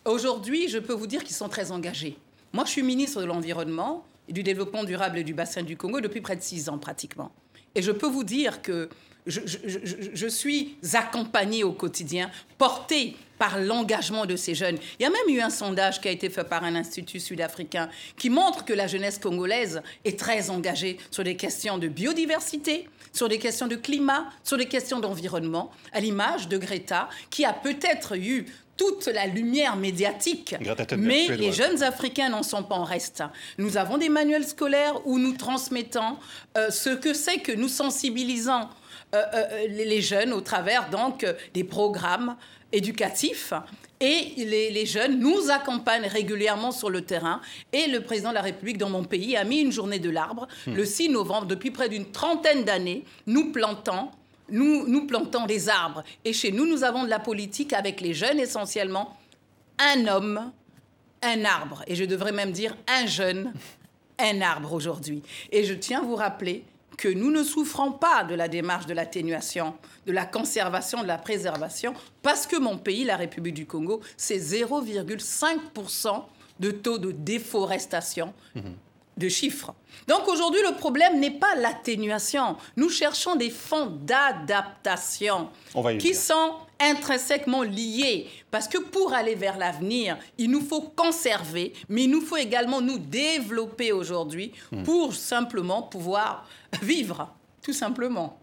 Aujourd'hui, 0.07 0.69
je 0.69 0.77
peux 0.77 0.93
vous 0.93 1.05
dire 1.05 1.25
qu'ils 1.25 1.35
sont 1.35 1.49
très 1.49 1.71
engagés. 1.71 2.17
Moi, 2.53 2.63
je 2.63 2.71
suis 2.71 2.81
ministre 2.81 3.19
de 3.19 3.25
l'Environnement 3.25 4.05
et 4.29 4.33
du 4.33 4.41
Développement 4.41 4.85
durable 4.85 5.21
du 5.25 5.33
bassin 5.33 5.63
du 5.63 5.75
Congo 5.75 5.99
depuis 5.99 6.21
près 6.21 6.37
de 6.37 6.41
six 6.41 6.69
ans 6.69 6.77
pratiquement. 6.77 7.33
Et 7.75 7.81
je 7.81 7.91
peux 7.91 8.07
vous 8.07 8.23
dire 8.23 8.61
que 8.61 8.87
je, 9.25 10.27
suis 10.29 10.77
accompagnée 10.93 11.65
au 11.65 11.73
quotidien, 11.73 12.31
portée 12.57 13.17
par 13.37 13.59
l'engagement 13.59 14.25
de 14.25 14.37
ces 14.37 14.55
jeunes. 14.55 14.77
Il 14.97 15.03
y 15.03 15.05
a 15.05 15.09
même 15.09 15.27
eu 15.27 15.41
un 15.41 15.49
sondage 15.49 15.99
qui 15.99 16.07
a 16.07 16.11
été 16.11 16.29
fait 16.29 16.45
par 16.45 16.63
un 16.63 16.75
institut 16.75 17.19
sud-africain 17.19 17.89
qui 18.17 18.29
montre 18.29 18.63
que 18.63 18.71
la 18.71 18.87
jeunesse 18.87 19.19
congolaise 19.19 19.81
est 20.05 20.17
très 20.17 20.49
engagée 20.49 20.97
sur 21.11 21.25
des 21.25 21.35
questions 21.35 21.77
de 21.77 21.89
biodiversité, 21.89 22.87
sur 23.11 23.27
des 23.27 23.39
questions 23.39 23.67
de 23.67 23.75
climat, 23.75 24.27
sur 24.45 24.57
des 24.57 24.67
questions 24.67 25.01
d'environnement, 25.01 25.69
à 25.91 25.99
l'image 25.99 26.47
de 26.47 26.57
Greta, 26.57 27.09
qui 27.29 27.43
a 27.43 27.51
peut-être 27.51 28.17
eu 28.17 28.45
toute 28.77 29.07
la 29.07 29.25
lumière 29.25 29.75
médiatique, 29.75 30.55
mais 30.97 31.27
les 31.35 31.51
jeunes 31.51 31.83
Africains 31.83 32.29
n'en 32.29 32.43
sont 32.43 32.63
pas 32.63 32.75
en 32.75 32.83
reste. 32.83 33.23
Nous 33.57 33.77
avons 33.77 33.97
des 33.97 34.09
manuels 34.09 34.45
scolaires 34.45 34.95
où 35.05 35.19
nous 35.19 35.33
transmettons 35.33 36.17
euh, 36.57 36.69
ce 36.69 36.89
que 36.91 37.13
c'est 37.13 37.39
que 37.39 37.51
nous 37.51 37.67
sensibilisons 37.67 38.67
euh, 39.15 39.23
euh, 39.33 39.67
les 39.67 40.01
jeunes 40.01 40.31
au 40.31 40.41
travers 40.41 40.89
donc 40.89 41.25
des 41.53 41.63
programmes 41.63 42.35
éducatifs. 42.71 43.53
Et 43.99 44.33
les, 44.37 44.69
les, 44.69 44.85
jeunes 44.85 45.19
nous 45.19 45.49
accompagnent 45.49 46.05
régulièrement 46.05 46.71
sur 46.71 46.91
le 46.91 47.01
terrain. 47.01 47.41
Et 47.73 47.87
le 47.87 48.01
président 48.01 48.29
de 48.29 48.35
la 48.35 48.41
République 48.41 48.77
dans 48.77 48.91
mon 48.91 49.03
pays 49.03 49.35
a 49.35 49.43
mis 49.43 49.61
une 49.61 49.71
journée 49.71 49.97
de 49.97 50.11
l'arbre 50.11 50.47
hmm. 50.67 50.75
le 50.75 50.85
6 50.85 51.09
novembre. 51.09 51.47
Depuis 51.47 51.71
près 51.71 51.89
d'une 51.89 52.11
trentaine 52.11 52.63
d'années, 52.63 53.05
nous 53.25 53.51
plantons 53.51 54.09
nous, 54.49 54.87
nous 54.87 55.05
plantons 55.07 55.45
des 55.45 55.69
arbres. 55.69 56.03
Et 56.25 56.33
chez 56.33 56.51
nous, 56.51 56.65
nous 56.65 56.83
avons 56.83 57.03
de 57.03 57.09
la 57.09 57.19
politique 57.19 57.73
avec 57.73 58.01
les 58.01 58.13
jeunes 58.13 58.39
essentiellement. 58.39 59.17
Un 59.79 60.07
homme, 60.07 60.51
un 61.21 61.45
arbre. 61.45 61.83
Et 61.87 61.95
je 61.95 62.05
devrais 62.05 62.31
même 62.31 62.51
dire 62.51 62.75
un 62.87 63.05
jeune, 63.05 63.53
un 64.19 64.41
arbre 64.41 64.73
aujourd'hui. 64.73 65.21
Et 65.51 65.63
je 65.63 65.73
tiens 65.73 65.99
à 65.99 66.03
vous 66.03 66.15
rappeler 66.15 66.63
que 66.97 67.07
nous 67.07 67.29
ne 67.29 67.43
souffrons 67.43 67.91
pas 67.91 68.23
de 68.23 68.33
la 68.33 68.47
démarche 68.47 68.87
de 68.87 68.93
l'atténuation, 68.93 69.75
de 70.07 70.11
la 70.11 70.25
conservation, 70.25 71.03
de 71.03 71.07
la 71.07 71.19
préservation, 71.19 71.93
parce 72.23 72.47
que 72.47 72.57
mon 72.57 72.77
pays, 72.77 73.03
la 73.03 73.17
République 73.17 73.53
du 73.53 73.67
Congo, 73.67 74.01
c'est 74.17 74.39
0,5% 74.39 76.23
de 76.59 76.71
taux 76.71 76.97
de 76.97 77.11
déforestation. 77.11 78.33
Mmh 78.55 78.61
de 79.17 79.29
chiffres. 79.29 79.73
Donc 80.07 80.27
aujourd'hui, 80.27 80.61
le 80.61 80.75
problème 80.75 81.19
n'est 81.19 81.31
pas 81.31 81.55
l'atténuation. 81.55 82.55
Nous 82.75 82.89
cherchons 82.89 83.35
des 83.35 83.49
fonds 83.49 83.87
d'adaptation 83.87 85.49
qui 85.99 86.13
sont 86.13 86.53
intrinsèquement 86.79 87.63
liés. 87.63 88.27
Parce 88.51 88.67
que 88.67 88.77
pour 88.77 89.13
aller 89.13 89.35
vers 89.35 89.57
l'avenir, 89.57 90.17
il 90.37 90.51
nous 90.51 90.61
faut 90.61 90.81
conserver, 90.81 91.73
mais 91.89 92.03
il 92.03 92.11
nous 92.11 92.21
faut 92.21 92.37
également 92.37 92.81
nous 92.81 92.99
développer 92.99 93.91
aujourd'hui 93.91 94.51
hmm. 94.71 94.83
pour 94.83 95.13
simplement 95.13 95.81
pouvoir 95.81 96.47
vivre, 96.81 97.33
tout 97.61 97.73
simplement. 97.73 98.39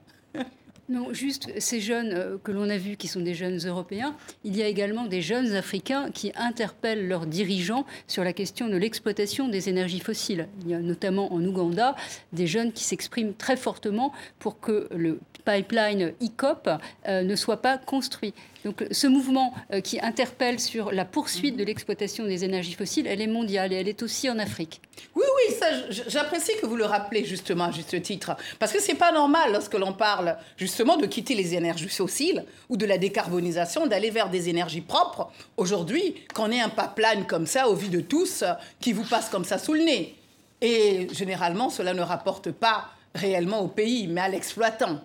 Non, 0.91 1.15
juste 1.15 1.51
ces 1.59 1.81
jeunes 1.81 2.13
euh, 2.13 2.37
que 2.43 2.53
l'on 2.53 2.69
a 2.69 2.77
vus, 2.77 2.97
qui 2.97 3.09
sont 3.09 3.21
des 3.21 3.35
jeunes 3.35 3.59
européens, 3.67 4.15
il 4.45 4.55
y 4.55 4.63
a 4.63 4.69
également 4.69 5.07
des 5.07 5.23
jeunes 5.23 5.55
africains 5.55 6.11
qui 6.11 6.31
interpellent 6.37 7.09
leurs 7.09 7.27
dirigeants 7.27 7.87
sur 8.07 8.23
la 8.23 8.35
question 8.35 8.69
de 8.69 8.77
l'exploitation 8.77 9.49
des 9.49 9.71
énergies 9.71 10.01
fossiles. 10.01 10.47
Il 10.63 10.71
y 10.71 10.75
a 10.75 10.81
notamment 10.81 11.33
en 11.33 11.43
Ouganda 11.43 11.97
des 12.35 12.47
jeunes 12.47 12.71
qui 12.71 12.85
s'expriment 12.85 13.33
très 13.33 13.57
fortement 13.57 14.13
pour 14.39 14.61
que 14.61 14.89
le 14.95 15.21
pipeline 15.45 16.15
ICOP 16.21 16.69
euh, 17.09 17.23
ne 17.23 17.37
soit 17.37 17.59
pas 17.59 17.79
construit. 17.79 18.35
Donc 18.65 18.85
ce 18.91 19.07
mouvement 19.07 19.53
euh, 19.73 19.81
qui 19.81 20.01
interpelle 20.01 20.59
sur 20.59 20.91
la 20.91 21.05
poursuite 21.05 21.57
de 21.57 21.65
l'exploitation 21.65 22.25
des 22.25 22.45
énergies 22.45 22.73
fossiles, 22.73 23.07
elle 23.07 23.21
est 23.21 23.27
mondiale 23.27 23.73
et 23.73 23.77
elle 23.77 23.89
est 23.89 24.03
aussi 24.03 24.31
en 24.31 24.39
Afrique. 24.39 24.81
Oui, 25.15 25.25
oui, 25.37 25.55
ça, 25.55 25.67
j'apprécie 26.09 26.53
que 26.61 26.67
vous 26.67 26.77
le 26.77 26.87
rappelez 26.87 27.25
justement 27.25 27.65
à 27.65 27.71
juste 27.73 28.01
titre. 28.01 28.37
Parce 28.59 28.73
que 28.73 28.81
c'est 28.81 28.95
pas 28.95 29.13
normal 29.13 29.53
lorsque 29.53 29.75
l'on 29.75 29.93
parle 29.93 30.37
justement 30.57 30.97
de 30.97 31.07
quitter 31.07 31.35
les 31.35 31.55
énergies 31.55 31.89
fossiles 31.89 32.45
ou 32.71 32.77
de 32.77 32.87
la 32.87 32.97
décarbonisation, 32.97 33.87
d'aller 33.87 34.11
vers 34.11 34.31
des 34.31 34.49
énergies 34.49 34.81
propres. 34.81 35.31
Aujourd'hui, 35.57 36.15
qu'on 36.33 36.51
ait 36.51 36.61
un 36.61 36.71
pipeline 36.71 37.27
comme 37.27 37.47
ça 37.47 37.69
au 37.69 37.75
vu 37.75 37.89
de 37.89 38.01
tous 38.01 38.45
qui 38.81 38.93
vous 38.93 39.05
passe 39.05 39.29
comme 39.29 39.45
ça 39.45 39.59
sous 39.59 39.75
le 39.75 39.81
nez. 39.81 40.15
Et 40.63 41.09
généralement, 41.13 41.69
cela 41.69 41.93
ne 41.93 42.01
rapporte 42.01 42.51
pas 42.51 42.89
réellement 43.15 43.61
au 43.61 43.69
pays, 43.69 44.07
mais 44.07 44.23
à 44.23 44.29
l'exploitant. 44.29 45.01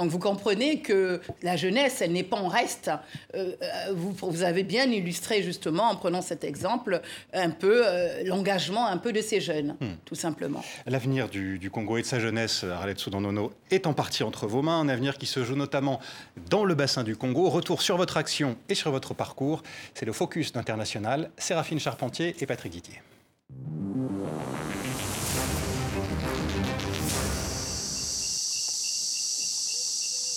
Donc 0.00 0.08
vous 0.08 0.18
comprenez 0.18 0.80
que 0.80 1.20
la 1.42 1.56
jeunesse, 1.56 2.00
elle 2.00 2.12
n'est 2.12 2.22
pas 2.22 2.38
en 2.38 2.48
reste. 2.48 2.90
Euh, 3.34 3.52
euh, 3.62 3.92
vous, 3.92 4.42
avez 4.42 4.62
bien 4.62 4.90
illustré 4.90 5.42
justement 5.42 5.90
en 5.90 5.96
prenant 5.96 6.22
cet 6.22 6.42
exemple 6.42 7.02
un 7.34 7.50
peu 7.50 7.82
euh, 7.84 8.22
l'engagement 8.24 8.86
un 8.86 8.96
peu 8.96 9.12
de 9.12 9.20
ces 9.20 9.42
jeunes, 9.42 9.76
hmm. 9.78 9.96
tout 10.06 10.14
simplement. 10.14 10.64
L'avenir 10.86 11.28
du, 11.28 11.70
Congo 11.70 11.98
et 11.98 12.00
de 12.00 12.06
sa 12.06 12.18
jeunesse, 12.18 12.64
Arlette 12.64 12.98
Soudan-Nono, 12.98 13.52
est 13.70 13.86
en 13.86 13.92
partie 13.92 14.22
entre 14.22 14.46
vos 14.46 14.62
mains. 14.62 14.80
Un 14.80 14.88
avenir 14.88 15.18
qui 15.18 15.26
se 15.26 15.44
joue 15.44 15.54
notamment 15.54 16.00
dans 16.48 16.64
le 16.64 16.74
bassin 16.74 17.04
du 17.04 17.14
Congo. 17.14 17.50
Retour 17.50 17.82
sur 17.82 17.98
votre 17.98 18.16
action 18.16 18.56
et 18.70 18.74
sur 18.74 18.92
votre 18.92 19.12
parcours. 19.12 19.62
C'est 19.92 20.06
le 20.06 20.14
focus 20.14 20.52
d'International. 20.52 21.30
Séraphine 21.36 21.78
Charpentier 21.78 22.34
et 22.40 22.46
Patrick 22.46 22.72
Guitier. 22.72 23.02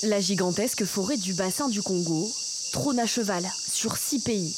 La 0.06 0.20
gigantesque 0.20 0.84
forêt 0.84 1.16
du 1.16 1.34
bassin 1.34 1.70
du 1.70 1.82
Congo 1.82 2.30
trône 2.74 3.00
à 3.00 3.06
cheval 3.06 3.50
sur 3.72 3.96
six 3.96 4.20
pays. 4.20 4.54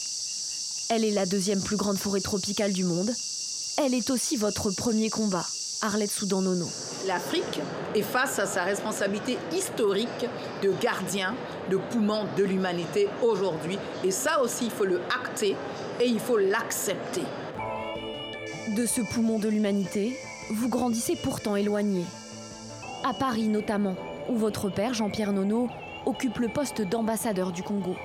Elle 0.89 1.05
est 1.05 1.11
la 1.11 1.27
deuxième 1.27 1.61
plus 1.61 1.75
grande 1.75 1.97
forêt 1.97 2.19
tropicale 2.19 2.73
du 2.73 2.83
monde. 2.83 3.13
Elle 3.77 3.93
est 3.93 4.09
aussi 4.09 4.37
votre 4.37 4.71
premier 4.71 5.11
combat, 5.11 5.45
Arlette 5.83 6.09
Soudan-Nono. 6.09 6.67
L'Afrique 7.05 7.59
est 7.93 8.01
face 8.01 8.39
à 8.39 8.47
sa 8.47 8.63
responsabilité 8.63 9.37
historique 9.55 10.25
de 10.63 10.73
gardien 10.81 11.35
de 11.69 11.77
poumon 11.77 12.25
de 12.35 12.43
l'humanité 12.43 13.07
aujourd'hui. 13.21 13.77
Et 14.03 14.09
ça 14.09 14.41
aussi, 14.41 14.65
il 14.65 14.71
faut 14.71 14.85
le 14.85 14.99
acter 15.21 15.55
et 16.01 16.07
il 16.07 16.19
faut 16.19 16.37
l'accepter. 16.37 17.23
De 18.75 18.87
ce 18.87 19.01
poumon 19.01 19.37
de 19.37 19.49
l'humanité, 19.49 20.17
vous 20.49 20.69
grandissez 20.69 21.15
pourtant 21.15 21.55
éloigné. 21.55 22.03
À 23.03 23.13
Paris 23.13 23.47
notamment 23.47 23.95
où 24.29 24.35
votre 24.35 24.69
père, 24.69 24.93
Jean-Pierre 24.93 25.33
Nono, 25.33 25.69
occupe 26.05 26.37
le 26.39 26.47
poste 26.47 26.81
d'ambassadeur 26.81 27.51
du 27.51 27.63
Congo. 27.63 27.95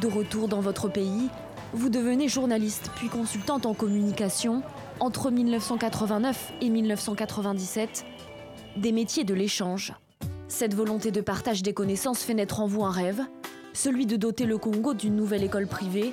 De 0.00 0.06
retour 0.06 0.48
dans 0.48 0.60
votre 0.60 0.88
pays, 0.88 1.28
vous 1.72 1.88
devenez 1.88 2.28
journaliste 2.28 2.90
puis 2.96 3.08
consultante 3.08 3.66
en 3.66 3.74
communication 3.74 4.62
entre 5.00 5.30
1989 5.30 6.52
et 6.60 6.70
1997, 6.70 8.04
des 8.76 8.92
métiers 8.92 9.24
de 9.24 9.34
l'échange. 9.34 9.92
Cette 10.48 10.74
volonté 10.74 11.10
de 11.10 11.20
partage 11.20 11.62
des 11.62 11.74
connaissances 11.74 12.22
fait 12.22 12.34
naître 12.34 12.60
en 12.60 12.66
vous 12.66 12.84
un 12.84 12.90
rêve, 12.90 13.22
celui 13.74 14.06
de 14.06 14.16
doter 14.16 14.44
le 14.44 14.56
Congo 14.56 14.94
d'une 14.94 15.14
nouvelle 15.14 15.44
école 15.44 15.66
privée. 15.66 16.12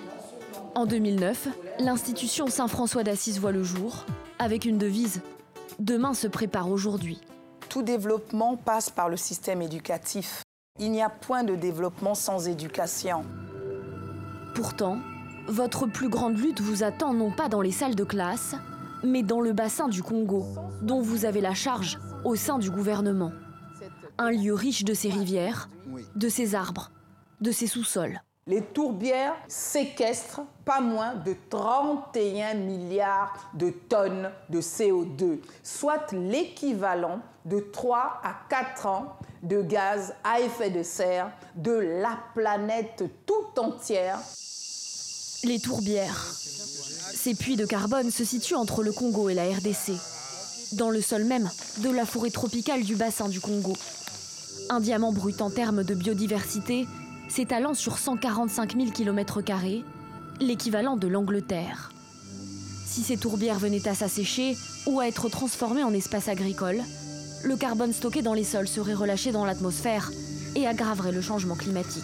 En 0.75 0.85
2009, 0.85 1.47
l'institution 1.79 2.47
Saint-François 2.47 3.03
d'Assise 3.03 3.39
voit 3.39 3.53
le 3.53 3.63
jour, 3.63 4.05
avec 4.39 4.65
une 4.65 4.77
devise 4.77 5.21
Demain 5.79 6.13
se 6.13 6.27
prépare 6.27 6.69
aujourd'hui. 6.69 7.19
Tout 7.75 7.84
développement 7.84 8.55
passe 8.55 8.89
par 8.89 9.10
le 9.10 9.17
système 9.17 9.62
éducatif. 9.62 10.44
Il 10.79 10.91
n'y 10.91 11.03
a 11.03 11.10
point 11.10 11.44
de 11.44 11.55
développement 11.55 12.15
sans 12.15 12.48
éducation. 12.48 13.25
Pourtant, 14.53 15.00
votre 15.50 15.86
plus 15.86 16.08
grande 16.08 16.38
lutte 16.38 16.62
vous 16.62 16.84
attend 16.84 17.13
non 17.13 17.32
pas 17.32 17.50
dans 17.50 17.60
les 17.60 17.74
salles 17.74 17.96
de 17.96 18.05
classe, 18.05 18.55
mais 19.03 19.24
dans 19.24 19.41
le 19.41 19.51
bassin 19.51 19.89
du 19.89 20.03
Congo, 20.03 20.46
dont 20.84 21.01
vous 21.01 21.25
avez 21.25 21.41
la 21.41 21.53
charge 21.53 22.00
au 22.24 22.38
sein 22.38 22.60
du 22.60 22.72
gouvernement. 22.72 23.34
Un 24.17 24.32
lieu 24.32 24.53
riche 24.53 24.86
de 24.86 24.94
ses 24.94 25.10
rivières, 25.10 25.67
de 26.15 26.29
ses 26.29 26.55
arbres, 26.55 26.91
de 27.41 27.51
ses 27.51 27.67
sous-sols. 27.67 28.22
Les 28.47 28.61
tourbières 28.61 29.33
séquestrent 29.47 30.41
pas 30.65 30.79
moins 30.79 31.15
de 31.15 31.35
31 31.49 32.53
milliards 32.53 33.49
de 33.55 33.71
tonnes 33.71 34.29
de 34.49 34.61
CO2, 34.61 35.39
soit 35.63 36.11
l'équivalent 36.11 37.21
de 37.45 37.59
3 37.59 38.21
à 38.23 38.35
4 38.47 38.85
ans 38.85 39.17
de 39.41 39.63
gaz 39.63 40.13
à 40.23 40.41
effet 40.41 40.69
de 40.69 40.83
serre 40.83 41.31
de 41.55 41.71
la 41.71 42.19
planète 42.35 43.03
tout 43.25 43.59
entière. 43.59 44.19
Les 45.43 45.59
tourbières. 45.59 46.23
Ces 46.23 47.33
puits 47.33 47.55
de 47.55 47.65
carbone 47.65 48.11
se 48.11 48.23
situent 48.23 48.53
entre 48.53 48.83
le 48.83 48.91
Congo 48.91 49.27
et 49.27 49.33
la 49.33 49.45
RDC, 49.45 49.93
dans 50.73 50.91
le 50.91 51.01
sol 51.01 51.23
même 51.23 51.49
de 51.79 51.89
la 51.89 52.05
forêt 52.05 52.29
tropicale 52.29 52.83
du 52.83 52.95
bassin 52.95 53.27
du 53.27 53.41
Congo. 53.41 53.73
Un 54.69 54.81
diamant 54.81 55.11
brut 55.11 55.41
en 55.41 55.49
termes 55.49 55.83
de 55.83 55.95
biodiversité 55.95 56.85
s'étalant 57.27 57.74
sur 57.74 57.98
145 57.98 58.75
000 58.75 58.91
km, 58.91 59.41
l'équivalent 60.39 60.98
de 60.98 61.08
l'Angleterre. 61.08 61.91
Si 62.86 63.01
ces 63.01 63.17
tourbières 63.17 63.60
venaient 63.60 63.88
à 63.88 63.96
s'assécher 63.96 64.55
ou 64.86 65.00
à 65.00 65.08
être 65.08 65.29
transformées 65.29 65.84
en 65.84 65.94
espaces 65.94 66.29
agricoles, 66.29 66.82
le 67.44 67.55
carbone 67.55 67.94
stocké 67.94 68.22
dans 68.22 68.34
les 68.34 68.44
sols 68.44 68.67
serait 68.67 68.94
relâché 68.94 69.32
dans 69.32 69.46
l'atmosphère 69.46 70.12
et 70.55 70.67
aggraverait 70.67 71.12
le 71.12 71.22
changement 71.22 71.55
climatique. 71.55 72.03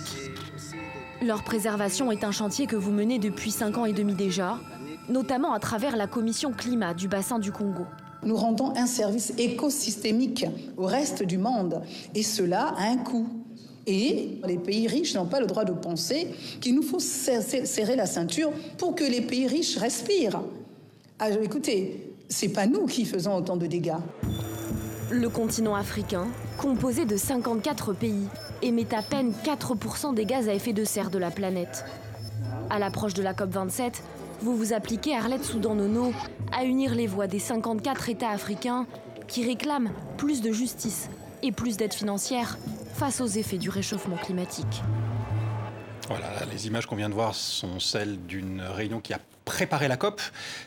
Leur 1.21 1.43
préservation 1.43 2.11
est 2.11 2.23
un 2.23 2.31
chantier 2.31 2.65
que 2.65 2.75
vous 2.75 2.91
menez 2.91 3.19
depuis 3.19 3.51
5 3.51 3.77
ans 3.77 3.85
et 3.85 3.93
demi 3.93 4.15
déjà, 4.15 4.59
notamment 5.07 5.53
à 5.53 5.59
travers 5.59 5.95
la 5.95 6.07
commission 6.07 6.51
climat 6.51 6.93
du 6.93 7.07
bassin 7.07 7.39
du 7.39 7.51
Congo. 7.51 7.85
Nous 8.23 8.35
rendons 8.35 8.75
un 8.75 8.85
service 8.85 9.33
écosystémique 9.37 10.45
au 10.77 10.85
reste 10.85 11.23
du 11.23 11.37
monde, 11.37 11.81
et 12.13 12.23
cela 12.23 12.73
a 12.77 12.89
un 12.89 12.97
coût. 12.97 13.40
Et 13.87 14.39
les 14.47 14.57
pays 14.57 14.87
riches 14.87 15.15
n'ont 15.15 15.25
pas 15.25 15.39
le 15.39 15.47
droit 15.47 15.65
de 15.65 15.71
penser 15.71 16.27
qu'il 16.59 16.75
nous 16.75 16.83
faut 16.83 16.99
serrer 16.99 17.95
la 17.95 18.05
ceinture 18.05 18.51
pour 18.77 18.95
que 18.95 19.03
les 19.03 19.21
pays 19.21 19.47
riches 19.47 19.77
respirent. 19.77 20.41
Ah, 21.19 21.29
écoutez, 21.31 22.13
c'est 22.29 22.49
pas 22.49 22.67
nous 22.67 22.85
qui 22.85 23.05
faisons 23.05 23.35
autant 23.35 23.57
de 23.57 23.67
dégâts. 23.67 23.97
Le 25.09 25.29
continent 25.29 25.75
africain, 25.75 26.27
composé 26.57 27.05
de 27.05 27.17
54 27.17 27.93
pays, 27.93 28.27
émet 28.61 28.93
à 28.93 29.01
peine 29.01 29.33
4% 29.43 30.13
des 30.13 30.25
gaz 30.25 30.47
à 30.47 30.53
effet 30.53 30.73
de 30.73 30.85
serre 30.85 31.09
de 31.09 31.17
la 31.17 31.31
planète. 31.31 31.83
À 32.69 32.79
l'approche 32.79 33.13
de 33.13 33.21
la 33.21 33.33
COP27, 33.33 33.95
vous 34.41 34.55
vous 34.55 34.73
appliquez, 34.73 35.15
Arlette 35.15 35.43
Soudan-Nono, 35.43 36.13
à 36.51 36.63
unir 36.63 36.95
les 36.95 37.07
voix 37.07 37.27
des 37.27 37.39
54 37.39 38.09
États 38.09 38.29
africains 38.29 38.87
qui 39.27 39.45
réclament 39.45 39.91
plus 40.17 40.41
de 40.41 40.51
justice 40.51 41.09
et 41.43 41.51
plus 41.51 41.77
d'aide 41.77 41.93
financière 41.93 42.57
face 43.01 43.19
aux 43.19 43.25
effets 43.25 43.57
du 43.57 43.71
réchauffement 43.71 44.15
climatique. 44.15 44.83
Voilà, 46.07 46.27
les 46.51 46.67
images 46.67 46.85
qu'on 46.85 46.95
vient 46.95 47.09
de 47.09 47.15
voir 47.15 47.33
sont 47.33 47.79
celles 47.79 48.23
d'une 48.27 48.61
réunion 48.61 49.01
qui 49.01 49.11
a 49.11 49.19
préparé 49.43 49.87
la 49.87 49.97
COP. 49.97 50.21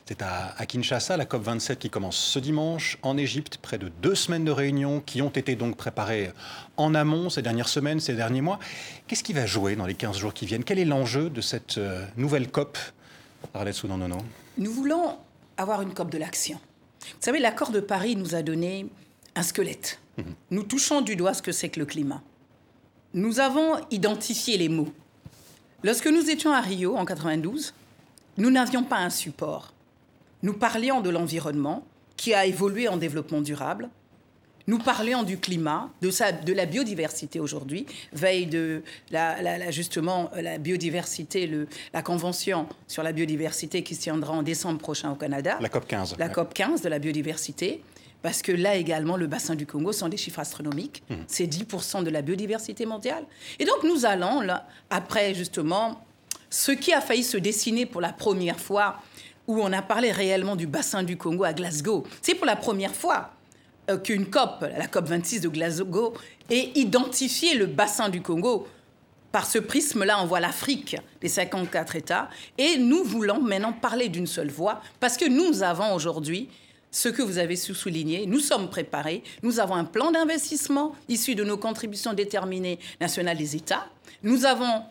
C'est 0.04 0.20
à, 0.20 0.52
Kinshasa, 0.66 1.16
la 1.16 1.26
COP 1.26 1.44
27 1.44 1.78
qui 1.78 1.90
commence 1.90 2.16
ce 2.16 2.40
dimanche 2.40 2.98
en 3.02 3.16
Égypte. 3.16 3.58
Près 3.58 3.78
de 3.78 3.88
deux 4.02 4.16
semaines 4.16 4.44
de 4.44 4.50
réunions 4.50 5.00
qui 5.00 5.22
ont 5.22 5.28
été 5.28 5.54
donc 5.54 5.76
préparées 5.76 6.32
en 6.76 6.96
amont 6.96 7.30
ces 7.30 7.40
dernières 7.40 7.68
semaines, 7.68 8.00
ces 8.00 8.14
derniers 8.14 8.40
mois. 8.40 8.58
Qu'est-ce 9.06 9.22
qui 9.22 9.32
va 9.32 9.46
jouer 9.46 9.76
dans 9.76 9.86
les 9.86 9.94
15 9.94 10.18
jours 10.18 10.34
qui 10.34 10.44
viennent? 10.44 10.64
Quel 10.64 10.80
est 10.80 10.84
l'enjeu 10.84 11.30
de 11.30 11.40
cette 11.40 11.78
euh, 11.78 12.04
nouvelle 12.16 12.50
COP? 12.50 12.76
Arlette 13.54 13.76
Soudan-Nono 13.76 14.18
Nous 14.58 14.72
voulons 14.72 15.18
avoir 15.56 15.82
une 15.82 15.94
COP 15.94 16.10
de 16.10 16.18
l'action. 16.18 16.58
Vous 17.00 17.20
savez, 17.20 17.38
l'accord 17.38 17.70
de 17.70 17.78
Paris 17.78 18.16
nous 18.16 18.34
a 18.34 18.42
donné 18.42 18.86
un 19.36 19.44
squelette 19.44 20.00
nous 20.50 20.62
touchons 20.62 21.00
du 21.00 21.16
doigt 21.16 21.34
ce 21.34 21.42
que 21.42 21.52
c'est 21.52 21.68
que 21.68 21.80
le 21.80 21.86
climat. 21.86 22.22
Nous 23.14 23.40
avons 23.40 23.76
identifié 23.90 24.56
les 24.56 24.68
mots. 24.68 24.92
Lorsque 25.82 26.06
nous 26.06 26.30
étions 26.30 26.52
à 26.52 26.60
Rio 26.60 26.96
en 26.96 27.04
92, 27.04 27.74
nous 28.38 28.50
n'avions 28.50 28.82
pas 28.84 28.98
un 28.98 29.10
support. 29.10 29.72
Nous 30.42 30.54
parlions 30.54 31.00
de 31.00 31.10
l'environnement, 31.10 31.84
qui 32.16 32.32
a 32.34 32.46
évolué 32.46 32.86
en 32.88 32.96
développement 32.96 33.40
durable. 33.40 33.88
Nous 34.66 34.78
parlions 34.78 35.24
du 35.24 35.36
climat, 35.38 35.90
de, 36.00 36.10
sa, 36.10 36.32
de 36.32 36.52
la 36.54 36.64
biodiversité 36.64 37.38
aujourd'hui, 37.38 37.84
veille 38.12 38.46
de 38.46 38.82
la, 39.10 39.42
la- 39.42 39.58
la- 39.58 39.70
justement 39.70 40.30
la 40.34 40.56
biodiversité, 40.58 41.46
le, 41.46 41.66
la 41.92 42.02
convention 42.02 42.66
sur 42.88 43.02
la 43.02 43.12
biodiversité 43.12 43.82
qui 43.82 43.94
se 43.94 44.00
tiendra 44.02 44.32
en 44.32 44.42
décembre 44.42 44.78
prochain 44.78 45.10
au 45.10 45.16
Canada. 45.16 45.58
La 45.60 45.68
COP 45.68 45.86
15. 45.86 46.16
La 46.18 46.28
COP 46.30 46.54
15 46.54 46.80
de 46.82 46.88
la 46.88 46.98
biodiversité. 46.98 47.82
Parce 48.24 48.40
que 48.40 48.52
là 48.52 48.74
également, 48.76 49.18
le 49.18 49.26
bassin 49.26 49.54
du 49.54 49.66
Congo 49.66 49.92
sont 49.92 50.08
des 50.08 50.16
chiffres 50.16 50.40
astronomiques. 50.40 51.02
C'est 51.26 51.44
10% 51.44 52.04
de 52.04 52.08
la 52.08 52.22
biodiversité 52.22 52.86
mondiale. 52.86 53.22
Et 53.58 53.66
donc 53.66 53.82
nous 53.84 54.06
allons, 54.06 54.40
là, 54.40 54.66
après 54.88 55.34
justement, 55.34 56.02
ce 56.48 56.72
qui 56.72 56.94
a 56.94 57.02
failli 57.02 57.22
se 57.22 57.36
dessiner 57.36 57.84
pour 57.84 58.00
la 58.00 58.14
première 58.14 58.58
fois, 58.58 58.96
où 59.46 59.60
on 59.60 59.70
a 59.74 59.82
parlé 59.82 60.10
réellement 60.10 60.56
du 60.56 60.66
bassin 60.66 61.02
du 61.02 61.18
Congo 61.18 61.44
à 61.44 61.52
Glasgow. 61.52 62.04
C'est 62.22 62.34
pour 62.34 62.46
la 62.46 62.56
première 62.56 62.94
fois 62.94 63.32
euh, 63.90 63.98
qu'une 63.98 64.24
COP, 64.24 64.64
la 64.74 64.86
COP 64.86 65.04
26 65.04 65.42
de 65.42 65.48
Glasgow, 65.50 66.14
ait 66.48 66.70
identifié 66.76 67.54
le 67.56 67.66
bassin 67.66 68.08
du 68.08 68.22
Congo. 68.22 68.66
Par 69.32 69.44
ce 69.44 69.58
prisme-là, 69.58 70.22
on 70.22 70.26
voit 70.26 70.40
l'Afrique, 70.40 70.96
les 71.20 71.28
54 71.28 71.96
États, 71.96 72.30
et 72.56 72.78
nous 72.78 73.04
voulons 73.04 73.42
maintenant 73.42 73.74
parler 73.74 74.08
d'une 74.08 74.26
seule 74.26 74.50
voix, 74.50 74.80
parce 74.98 75.18
que 75.18 75.28
nous 75.28 75.62
avons 75.62 75.92
aujourd'hui 75.92 76.48
ce 76.94 77.08
que 77.08 77.22
vous 77.22 77.38
avez 77.38 77.56
souligné, 77.56 78.24
nous 78.24 78.38
sommes 78.38 78.70
préparés, 78.70 79.24
nous 79.42 79.58
avons 79.58 79.74
un 79.74 79.84
plan 79.84 80.12
d'investissement 80.12 80.94
issu 81.08 81.34
de 81.34 81.42
nos 81.42 81.56
contributions 81.56 82.12
déterminées 82.12 82.78
nationales 83.00 83.36
des 83.36 83.56
États, 83.56 83.88
nous 84.22 84.44
avons 84.44 84.84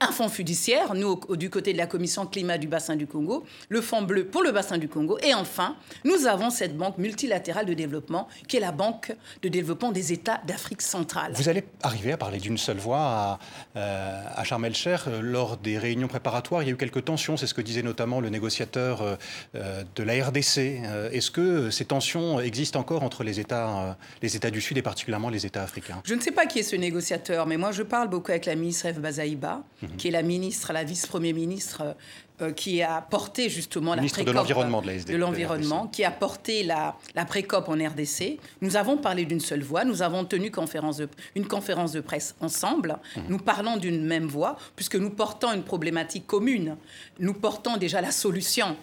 un 0.00 0.12
fonds 0.12 0.28
fiduciaire, 0.28 0.94
nous, 0.94 1.20
au- 1.28 1.36
du 1.36 1.50
côté 1.50 1.72
de 1.72 1.78
la 1.78 1.86
commission 1.86 2.26
climat 2.26 2.56
du 2.58 2.66
bassin 2.68 2.96
du 2.96 3.06
Congo, 3.06 3.44
le 3.68 3.80
fonds 3.80 4.02
bleu 4.02 4.24
pour 4.24 4.42
le 4.42 4.50
bassin 4.50 4.78
du 4.78 4.88
Congo, 4.88 5.18
et 5.22 5.34
enfin, 5.34 5.76
nous 6.04 6.26
avons 6.26 6.50
cette 6.50 6.76
banque 6.76 6.96
multilatérale 6.98 7.66
de 7.66 7.74
développement, 7.74 8.26
qui 8.48 8.56
est 8.56 8.60
la 8.60 8.72
banque 8.72 9.14
de 9.42 9.48
développement 9.48 9.92
des 9.92 10.12
États 10.12 10.40
d'Afrique 10.46 10.82
centrale. 10.82 11.32
Vous 11.34 11.48
allez 11.48 11.64
arriver 11.82 12.12
à 12.12 12.16
parler 12.16 12.38
d'une 12.38 12.56
seule 12.58 12.78
voix 12.78 12.98
à, 13.00 13.38
euh, 13.76 14.22
à 14.34 14.44
Sharm 14.44 14.64
el-Sheikh. 14.64 15.00
Euh, 15.06 15.20
Lors 15.20 15.56
des 15.58 15.76
réunions 15.78 16.08
préparatoires, 16.08 16.62
il 16.62 16.66
y 16.66 16.68
a 16.70 16.72
eu 16.72 16.76
quelques 16.76 17.04
tensions, 17.04 17.36
c'est 17.36 17.46
ce 17.46 17.54
que 17.54 17.60
disait 17.60 17.82
notamment 17.82 18.20
le 18.20 18.30
négociateur 18.30 19.02
euh, 19.02 19.16
euh, 19.54 19.84
de 19.96 20.02
la 20.02 20.14
RDC. 20.26 20.58
Euh, 20.84 21.10
Est-ce 21.10 21.30
que 21.30 21.70
ces 21.70 21.84
tensions 21.84 22.40
existent 22.40 22.80
encore 22.80 23.02
entre 23.02 23.22
les 23.22 23.38
États, 23.38 23.98
les 24.22 24.34
États 24.36 24.50
du 24.50 24.60
Sud 24.60 24.78
et 24.78 24.82
particulièrement 24.82 25.28
les 25.28 25.44
États 25.46 25.62
africains? 25.62 26.00
Je 26.04 26.14
ne 26.14 26.20
sais 26.20 26.30
pas 26.32 26.46
qui 26.46 26.58
est 26.58 26.62
ce 26.62 26.76
négociateur, 26.76 27.46
mais 27.46 27.56
moi 27.58 27.70
je 27.72 27.82
parle 27.82 28.08
beaucoup 28.08 28.30
avec 28.30 28.46
la 28.46 28.54
ministre 28.54 28.86
Eve 28.86 29.00
Bazaïba, 29.00 29.62
qui 29.96 30.08
est 30.08 30.10
la 30.10 30.22
ministre, 30.22 30.72
la 30.72 30.84
vice-premier 30.84 31.32
ministre, 31.32 31.96
euh, 32.40 32.52
qui 32.52 32.82
a 32.82 33.02
porté 33.02 33.48
justement 33.50 33.94
Ministre 33.94 34.20
la 34.20 34.24
de 34.24 34.30
pré-COP 34.30 34.34
l'Environnement 34.48 34.80
de 34.82 34.86
la 34.86 34.92
SD, 34.94 35.12
de 35.12 35.18
de 35.18 35.20
l'environnement, 35.20 35.86
qui 35.88 36.04
a 36.04 36.10
porté 36.10 36.62
la, 36.62 36.96
la 37.14 37.24
pré-COP 37.26 37.68
en 37.68 37.74
RDC. 37.74 38.38
Nous 38.62 38.76
avons 38.76 38.96
parlé 38.96 39.24
d'une 39.26 39.40
seule 39.40 39.62
voix, 39.62 39.84
nous 39.84 40.00
avons 40.02 40.24
tenu 40.24 40.50
conférence 40.50 40.96
de- 40.98 41.08
une 41.34 41.46
conférence 41.46 41.92
de 41.92 42.00
presse 42.00 42.34
ensemble. 42.40 42.98
Nous 43.28 43.38
parlons 43.38 43.76
d'une 43.76 44.02
même 44.04 44.26
voix, 44.26 44.56
puisque 44.76 44.96
nous 44.96 45.10
portons 45.10 45.52
une 45.52 45.64
problématique 45.64 46.26
commune. 46.26 46.76
Nous 47.18 47.34
portons 47.34 47.76
déjà 47.76 48.00
la 48.00 48.10
solution. 48.10 48.76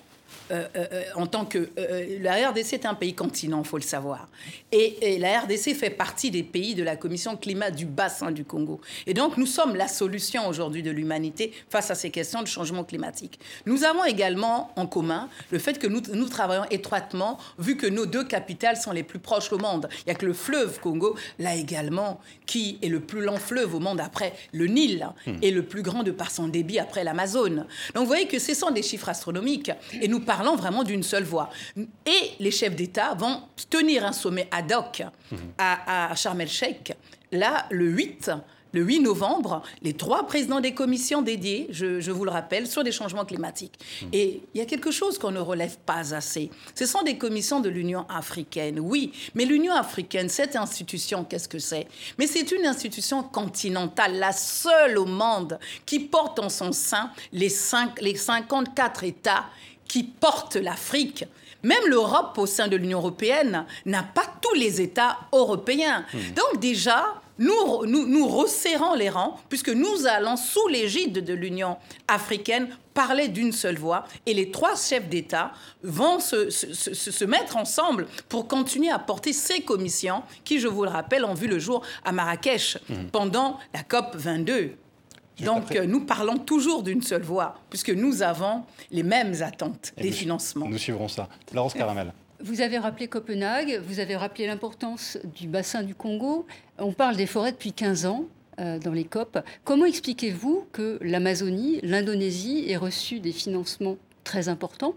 Euh, 0.51 0.65
euh, 0.75 1.03
en 1.15 1.27
tant 1.27 1.45
que 1.45 1.69
euh, 1.77 2.19
la 2.21 2.49
RDC 2.49 2.73
est 2.73 2.85
un 2.85 2.93
pays 2.93 3.13
continent, 3.13 3.63
faut 3.63 3.77
le 3.77 3.83
savoir, 3.83 4.29
et, 4.71 5.15
et 5.15 5.19
la 5.19 5.41
RDC 5.41 5.75
fait 5.75 5.89
partie 5.89 6.31
des 6.31 6.43
pays 6.43 6.73
de 6.73 6.83
la 6.83 6.95
Commission 6.95 7.35
climat 7.35 7.69
du 7.69 7.85
bassin 7.85 8.31
du 8.31 8.45
Congo. 8.45 8.79
Et 9.05 9.13
donc 9.13 9.35
nous 9.37 9.45
sommes 9.45 9.75
la 9.75 9.87
solution 9.87 10.47
aujourd'hui 10.47 10.83
de 10.83 10.91
l'humanité 10.91 11.51
face 11.69 11.91
à 11.91 11.95
ces 11.95 12.11
questions 12.11 12.41
de 12.41 12.47
changement 12.47 12.83
climatique. 12.83 13.39
Nous 13.65 13.83
avons 13.83 14.05
également 14.05 14.71
en 14.77 14.87
commun 14.87 15.29
le 15.51 15.59
fait 15.59 15.79
que 15.79 15.87
nous, 15.87 16.01
nous 16.13 16.29
travaillons 16.29 16.65
étroitement, 16.71 17.37
vu 17.59 17.75
que 17.75 17.87
nos 17.87 18.05
deux 18.05 18.23
capitales 18.23 18.77
sont 18.77 18.91
les 18.91 19.03
plus 19.03 19.19
proches 19.19 19.51
au 19.51 19.57
monde. 19.57 19.89
Il 19.99 20.03
n'y 20.07 20.11
a 20.11 20.15
que 20.15 20.25
le 20.25 20.33
fleuve 20.33 20.79
Congo, 20.79 21.17
là 21.39 21.55
également, 21.55 22.21
qui 22.45 22.79
est 22.81 22.89
le 22.89 23.01
plus 23.01 23.21
long 23.21 23.37
fleuve 23.37 23.75
au 23.75 23.79
monde 23.79 23.99
après 23.99 24.33
le 24.53 24.67
Nil, 24.67 25.07
et 25.41 25.51
le 25.51 25.63
plus 25.63 25.81
grand 25.81 26.03
de 26.03 26.11
par 26.11 26.31
son 26.31 26.47
débit 26.47 26.79
après 26.79 27.03
l'Amazone. 27.03 27.65
Donc 27.93 28.03
vous 28.03 28.05
voyez 28.05 28.27
que 28.27 28.39
ce 28.39 28.53
sont 28.53 28.71
des 28.71 28.83
chiffres 28.83 29.09
astronomiques, 29.09 29.71
et 30.01 30.07
nous 30.07 30.21
parlons 30.21 30.36
vraiment 30.55 30.83
d'une 30.83 31.03
seule 31.03 31.23
voix. 31.23 31.49
Et 32.05 32.31
les 32.39 32.51
chefs 32.51 32.75
d'État 32.75 33.13
vont 33.15 33.41
tenir 33.69 34.05
un 34.05 34.13
sommet 34.13 34.47
ad 34.51 34.71
hoc 34.71 35.03
à, 35.57 36.11
à 36.11 36.13
el-Sheikh, 36.39 36.93
là, 37.31 37.65
le 37.71 37.85
8 37.87 38.31
le 38.73 38.83
8 38.83 38.99
novembre, 38.99 39.63
les 39.81 39.93
trois 39.93 40.27
présidents 40.27 40.59
des 40.59 40.73
commissions 40.73 41.21
dédiées, 41.21 41.67
je, 41.71 42.01
je 42.01 42.11
vous 42.11 42.25
le 42.25 42.31
rappelle, 42.31 42.67
sur 42.67 42.83
les 42.83 42.91
changements 42.91 43.23
climatiques. 43.23 43.79
Et 44.11 44.41
il 44.53 44.57
y 44.57 44.61
a 44.61 44.65
quelque 44.65 44.91
chose 44.91 45.17
qu'on 45.17 45.31
ne 45.31 45.39
relève 45.39 45.77
pas 45.85 46.13
assez. 46.13 46.51
Ce 46.75 46.85
sont 46.85 47.01
des 47.01 47.17
commissions 47.17 47.61
de 47.61 47.69
l'Union 47.69 48.05
africaine, 48.09 48.79
oui, 48.81 49.13
mais 49.35 49.45
l'Union 49.45 49.73
africaine, 49.73 50.27
cette 50.27 50.57
institution, 50.57 51.23
qu'est-ce 51.23 51.47
que 51.47 51.59
c'est? 51.59 51.87
Mais 52.19 52.27
c'est 52.27 52.51
une 52.51 52.65
institution 52.67 53.23
continentale, 53.23 54.19
la 54.19 54.33
seule 54.33 54.97
au 54.97 55.05
monde 55.05 55.57
qui 55.85 56.01
porte 56.01 56.37
en 56.37 56.49
son 56.49 56.73
sein 56.73 57.09
les, 57.31 57.49
cinq- 57.49 58.01
les 58.01 58.15
54 58.15 59.05
États 59.05 59.45
qui 59.87 60.03
portent 60.03 60.55
l'Afrique. 60.55 61.25
Même 61.63 61.87
l'Europe, 61.87 62.37
au 62.37 62.45
sein 62.45 62.67
de 62.67 62.75
l'Union 62.75 62.99
européenne, 62.99 63.65
n'a 63.85 64.03
pas 64.03 64.25
tous 64.41 64.53
les 64.53 64.79
États 64.79 65.17
européens. 65.33 66.05
Donc 66.35 66.59
déjà, 66.61 67.15
nous, 67.39 67.85
nous, 67.85 68.07
nous 68.07 68.27
resserrons 68.27 68.93
les 68.93 69.09
rangs, 69.09 69.39
puisque 69.49 69.69
nous 69.69 70.05
allons, 70.07 70.37
sous 70.37 70.67
l'égide 70.67 71.23
de 71.23 71.33
l'Union 71.33 71.77
africaine, 72.07 72.69
parler 72.93 73.27
d'une 73.27 73.51
seule 73.51 73.77
voix. 73.77 74.05
Et 74.25 74.33
les 74.33 74.49
trois 74.51 74.75
chefs 74.75 75.07
d'État 75.09 75.51
vont 75.83 76.19
se, 76.19 76.49
se- 76.49 76.73
se- 76.73 76.93
se 77.11 77.25
mettre 77.25 77.57
ensemble 77.57 78.07
pour 78.29 78.47
continuer 78.47 78.89
à 78.89 78.97
porter 78.99 79.33
ces 79.33 79.61
commissions 79.61 80.23
qui, 80.43 80.59
je 80.59 80.67
vous 80.67 80.83
le 80.83 80.89
rappelle, 80.89 81.25
ont 81.25 81.33
vu 81.35 81.47
le 81.47 81.59
jour 81.59 81.81
à 82.05 82.11
Marrakech 82.11 82.77
pendant 83.11 83.59
la 83.73 83.83
COP 83.83 84.15
22. 84.15 84.73
Donc, 85.45 85.57
après- 85.63 85.79
euh, 85.79 85.85
nous 85.85 86.01
parlons 86.01 86.37
toujours 86.37 86.83
d'une 86.83 87.01
seule 87.01 87.21
voix, 87.21 87.55
puisque 87.69 87.89
nous 87.91 88.21
avons 88.23 88.63
les 88.91 89.03
mêmes 89.03 89.35
attentes 89.41 89.93
Et 89.97 90.01
des 90.03 90.09
nous- 90.09 90.15
financements. 90.15 90.67
Nous 90.67 90.77
suivrons 90.77 91.07
ça. 91.07 91.29
Laurence 91.53 91.73
Caramel. 91.73 92.13
Vous 92.39 92.61
avez 92.61 92.77
rappelé 92.77 93.07
Copenhague, 93.07 93.81
vous 93.87 93.99
avez 93.99 94.15
rappelé 94.15 94.45
l'importance 94.47 95.17
du 95.35 95.47
bassin 95.47 95.81
du 95.83 95.95
Congo. 95.95 96.45
On 96.77 96.91
parle 96.93 97.15
des 97.15 97.25
forêts 97.25 97.51
depuis 97.51 97.73
15 97.73 98.05
ans 98.05 98.25
euh, 98.59 98.77
dans 98.79 98.91
les 98.91 99.05
COP. 99.05 99.39
Comment 99.63 99.85
expliquez-vous 99.85 100.65
que 100.71 100.99
l'Amazonie, 101.01 101.79
l'Indonésie 101.83 102.65
aient 102.69 102.77
reçu 102.77 103.19
des 103.19 103.31
financements 103.31 103.97
très 104.23 104.49
importants 104.49 104.93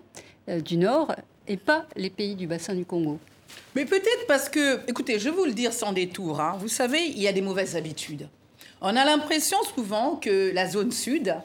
euh, 0.48 0.60
du 0.60 0.76
Nord 0.76 1.14
et 1.48 1.56
pas 1.56 1.86
les 1.96 2.10
pays 2.10 2.34
du 2.34 2.46
bassin 2.46 2.74
du 2.74 2.84
Congo? 2.84 3.18
Mais 3.74 3.84
peut-être 3.84 4.26
parce 4.28 4.48
que, 4.48 4.80
écoutez, 4.88 5.18
je 5.18 5.28
vais 5.30 5.34
vous 5.36 5.44
le 5.44 5.52
dire 5.52 5.72
sans 5.72 5.92
détour, 5.92 6.40
hein, 6.40 6.56
vous 6.60 6.68
savez, 6.68 7.04
il 7.06 7.18
y 7.20 7.26
a 7.26 7.32
des 7.32 7.42
mauvaises 7.42 7.74
habitudes. 7.74 8.28
On 8.80 8.96
a 8.96 9.04
l'impression 9.04 9.58
souvent 9.74 10.16
que 10.16 10.52
la 10.54 10.66
zone 10.66 10.90
sud 10.90 11.36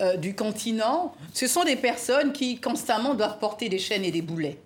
euh, 0.00 0.16
du 0.16 0.34
continent, 0.34 1.14
ce 1.34 1.46
sont 1.46 1.64
des 1.64 1.76
personnes 1.76 2.32
qui 2.32 2.58
constamment 2.58 3.14
doivent 3.14 3.38
porter 3.38 3.68
des 3.68 3.78
chaînes 3.78 4.04
et 4.04 4.10
des 4.10 4.22
boulets. 4.22 4.58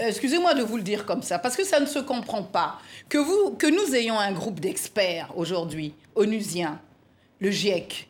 Euh, 0.00 0.08
Excusez-moi 0.08 0.54
de 0.54 0.62
vous 0.62 0.78
le 0.78 0.82
dire 0.82 1.04
comme 1.04 1.22
ça, 1.22 1.38
parce 1.38 1.54
que 1.54 1.64
ça 1.64 1.80
ne 1.80 1.86
se 1.86 1.98
comprend 1.98 2.42
pas. 2.42 2.78
Que, 3.10 3.54
que 3.56 3.66
nous 3.66 3.94
ayons 3.94 4.18
un 4.18 4.32
groupe 4.32 4.58
d'experts 4.58 5.30
aujourd'hui, 5.36 5.92
onusiens, 6.14 6.80
le 7.40 7.50
GIEC, 7.50 8.08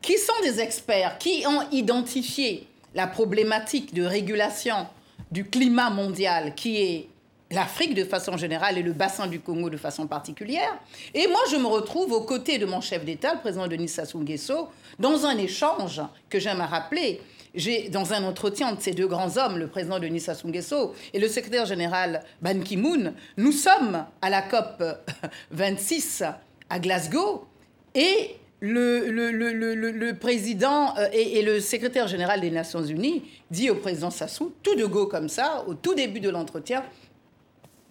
qui 0.00 0.16
sont 0.16 0.40
des 0.42 0.58
experts, 0.60 1.18
qui 1.18 1.44
ont 1.46 1.68
identifié 1.70 2.66
la 2.94 3.06
problématique 3.06 3.92
de 3.92 4.04
régulation 4.04 4.86
du 5.30 5.44
climat 5.44 5.90
mondial, 5.90 6.54
qui 6.54 6.82
est 6.82 7.08
l'Afrique 7.52 7.94
de 7.94 8.04
façon 8.04 8.36
générale 8.36 8.78
et 8.78 8.82
le 8.82 8.92
bassin 8.92 9.26
du 9.26 9.40
Congo 9.40 9.70
de 9.70 9.76
façon 9.76 10.06
particulière. 10.06 10.78
Et 11.14 11.26
moi, 11.28 11.40
je 11.50 11.56
me 11.56 11.66
retrouve 11.66 12.12
aux 12.12 12.22
côtés 12.22 12.58
de 12.58 12.66
mon 12.66 12.80
chef 12.80 13.04
d'État, 13.04 13.34
le 13.34 13.40
président 13.40 13.68
Denis 13.68 13.88
Sassou 13.88 14.18
Nguesso, 14.20 14.68
dans 14.98 15.26
un 15.26 15.36
échange 15.38 16.00
que 16.28 16.38
j'aime 16.38 16.60
à 16.60 16.66
rappeler. 16.66 17.20
J'ai, 17.54 17.90
dans 17.90 18.14
un 18.14 18.24
entretien 18.24 18.68
entre 18.68 18.82
ces 18.82 18.92
deux 18.92 19.06
grands 19.06 19.36
hommes, 19.36 19.58
le 19.58 19.66
président 19.66 19.98
Denis 19.98 20.20
Sassou 20.20 20.48
Nguesso 20.48 20.94
et 21.12 21.18
le 21.18 21.28
secrétaire 21.28 21.66
général 21.66 22.24
Ban 22.40 22.60
Ki-moon, 22.60 23.12
nous 23.36 23.52
sommes 23.52 24.06
à 24.22 24.30
la 24.30 24.40
COP 24.40 24.82
26 25.50 26.24
à 26.70 26.78
Glasgow 26.78 27.46
et 27.94 28.36
le 28.60 30.12
président 30.12 30.96
euh, 30.96 31.08
et, 31.12 31.40
et 31.40 31.42
le 31.42 31.60
secrétaire 31.60 32.06
général 32.06 32.40
des 32.40 32.50
Nations 32.50 32.82
Unies 32.82 33.22
dit 33.50 33.68
au 33.68 33.74
président 33.74 34.10
Sassou, 34.10 34.54
tout 34.62 34.74
de 34.76 34.86
go 34.86 35.06
comme 35.06 35.28
ça, 35.28 35.64
au 35.66 35.74
tout 35.74 35.94
début 35.94 36.20
de 36.20 36.30
l'entretien, 36.30 36.82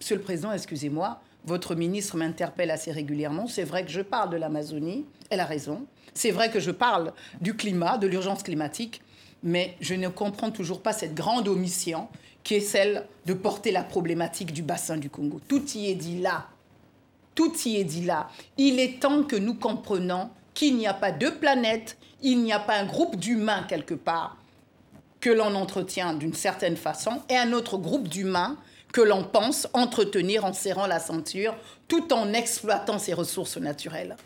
Monsieur 0.02 0.16
le 0.16 0.22
Président, 0.22 0.50
excusez-moi, 0.50 1.20
votre 1.44 1.76
ministre 1.76 2.16
m'interpelle 2.16 2.72
assez 2.72 2.90
régulièrement. 2.90 3.46
C'est 3.46 3.62
vrai 3.62 3.84
que 3.84 3.92
je 3.92 4.00
parle 4.00 4.30
de 4.30 4.36
l'Amazonie, 4.36 5.06
elle 5.30 5.38
a 5.38 5.44
raison. 5.44 5.86
C'est 6.12 6.32
vrai 6.32 6.50
que 6.50 6.58
je 6.58 6.72
parle 6.72 7.12
du 7.40 7.54
climat, 7.54 7.98
de 7.98 8.08
l'urgence 8.08 8.42
climatique, 8.42 9.00
mais 9.44 9.76
je 9.80 9.94
ne 9.94 10.08
comprends 10.08 10.50
toujours 10.50 10.82
pas 10.82 10.92
cette 10.92 11.14
grande 11.14 11.46
omission 11.46 12.08
qui 12.42 12.54
est 12.54 12.60
celle 12.60 13.06
de 13.26 13.32
porter 13.32 13.70
la 13.70 13.84
problématique 13.84 14.52
du 14.52 14.64
bassin 14.64 14.96
du 14.96 15.08
Congo. 15.08 15.40
Tout 15.46 15.62
y 15.76 15.86
est 15.86 15.94
dit 15.94 16.20
là. 16.20 16.48
Tout 17.36 17.52
y 17.64 17.76
est 17.76 17.84
dit 17.84 18.04
là. 18.04 18.28
Il 18.58 18.80
est 18.80 18.98
temps 18.98 19.22
que 19.22 19.36
nous 19.36 19.54
comprenions 19.54 20.30
qu'il 20.52 20.78
n'y 20.78 20.88
a 20.88 20.94
pas 20.94 21.12
deux 21.12 21.36
planètes, 21.36 21.96
il 22.22 22.42
n'y 22.42 22.52
a 22.52 22.58
pas 22.58 22.74
un 22.74 22.86
groupe 22.86 23.14
d'humains 23.14 23.62
quelque 23.68 23.94
part 23.94 24.36
que 25.20 25.30
l'on 25.30 25.54
entretient 25.54 26.14
d'une 26.14 26.34
certaine 26.34 26.76
façon 26.76 27.22
et 27.28 27.36
un 27.36 27.52
autre 27.52 27.78
groupe 27.78 28.08
d'humains 28.08 28.58
que 28.92 29.00
l'on 29.00 29.24
pense 29.24 29.66
entretenir 29.72 30.44
en 30.44 30.52
serrant 30.52 30.86
la 30.86 31.00
ceinture 31.00 31.56
tout 31.88 32.12
en 32.12 32.32
exploitant 32.32 32.98
ses 32.98 33.14
ressources 33.14 33.56
naturelles. 33.56 34.16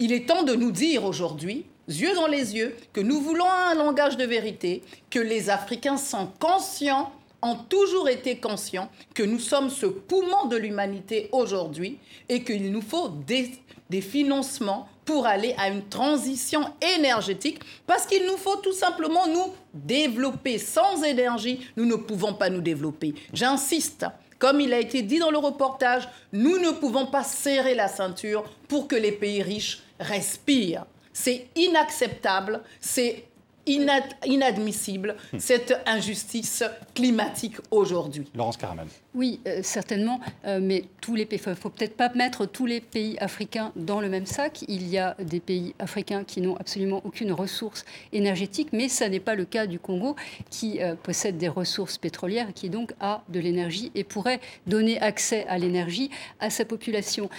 Il 0.00 0.12
est 0.12 0.26
temps 0.26 0.42
de 0.42 0.54
nous 0.54 0.72
dire 0.72 1.04
aujourd'hui, 1.04 1.66
yeux 1.88 2.14
dans 2.14 2.26
les 2.26 2.56
yeux, 2.56 2.74
que 2.92 3.00
nous 3.00 3.20
voulons 3.20 3.48
un 3.48 3.74
langage 3.74 4.16
de 4.16 4.24
vérité, 4.24 4.82
que 5.10 5.20
les 5.20 5.50
Africains 5.50 5.98
sont 5.98 6.28
conscients, 6.38 7.12
ont 7.42 7.56
toujours 7.56 8.08
été 8.08 8.38
conscients 8.38 8.90
que 9.14 9.22
nous 9.22 9.38
sommes 9.38 9.70
ce 9.70 9.86
poumon 9.86 10.46
de 10.46 10.56
l'humanité 10.56 11.28
aujourd'hui 11.32 11.98
et 12.28 12.42
qu'il 12.42 12.72
nous 12.72 12.80
faut 12.80 13.10
des, 13.26 13.52
financements 14.00 14.88
pour 15.04 15.26
aller 15.26 15.54
à 15.58 15.68
une 15.68 15.86
transition 15.88 16.64
énergétique 16.96 17.60
parce 17.86 18.06
qu'il 18.06 18.26
nous 18.26 18.36
faut 18.36 18.56
tout 18.56 18.72
simplement 18.72 19.26
nous 19.26 19.52
développer. 19.72 20.58
Sans 20.58 21.02
énergie, 21.02 21.60
nous 21.76 21.84
ne 21.84 21.96
pouvons 21.96 22.34
pas 22.34 22.50
nous 22.50 22.60
développer. 22.60 23.14
J'insiste, 23.32 24.06
comme 24.38 24.60
il 24.60 24.72
a 24.72 24.80
été 24.80 25.02
dit 25.02 25.18
dans 25.18 25.30
le 25.30 25.38
reportage, 25.38 26.08
nous 26.32 26.58
ne 26.58 26.70
pouvons 26.70 27.06
pas 27.06 27.24
serrer 27.24 27.74
la 27.74 27.88
ceinture 27.88 28.44
pour 28.68 28.88
que 28.88 28.96
les 28.96 29.12
pays 29.12 29.42
riches 29.42 29.82
respirent. 30.00 30.86
C'est 31.12 31.48
inacceptable, 31.54 32.62
c'est 32.80 33.24
inadmissible 33.66 35.16
hmm. 35.32 35.38
cette 35.38 35.80
injustice 35.86 36.64
climatique 36.94 37.56
aujourd'hui. 37.70 38.26
Laurence 38.34 38.56
Caramel. 38.56 38.86
Oui, 39.14 39.40
euh, 39.46 39.60
certainement, 39.62 40.20
euh, 40.44 40.58
mais 40.60 40.84
tous 41.00 41.14
les 41.14 41.24
pays, 41.24 41.40
il 41.44 41.50
ne 41.50 41.54
faut 41.54 41.70
peut-être 41.70 41.96
pas 41.96 42.10
mettre 42.14 42.46
tous 42.46 42.66
les 42.66 42.80
pays 42.80 43.16
africains 43.20 43.70
dans 43.76 44.00
le 44.00 44.08
même 44.08 44.26
sac. 44.26 44.64
Il 44.66 44.88
y 44.88 44.98
a 44.98 45.14
des 45.20 45.38
pays 45.38 45.74
africains 45.78 46.24
qui 46.24 46.40
n'ont 46.40 46.56
absolument 46.56 47.00
aucune 47.04 47.32
ressource 47.32 47.84
énergétique, 48.12 48.68
mais 48.72 48.88
ça 48.88 49.08
n'est 49.08 49.20
pas 49.20 49.36
le 49.36 49.44
cas 49.44 49.66
du 49.66 49.78
Congo, 49.78 50.16
qui 50.50 50.82
euh, 50.82 50.96
possède 51.00 51.38
des 51.38 51.48
ressources 51.48 51.96
pétrolières 51.96 52.50
et 52.50 52.52
qui 52.52 52.70
donc 52.70 52.92
a 53.00 53.22
de 53.28 53.38
l'énergie 53.38 53.92
et 53.94 54.02
pourrait 54.02 54.40
donner 54.66 55.00
accès 55.00 55.46
à 55.48 55.58
l'énergie 55.58 56.10
à 56.40 56.50
sa 56.50 56.64
population. 56.64 57.30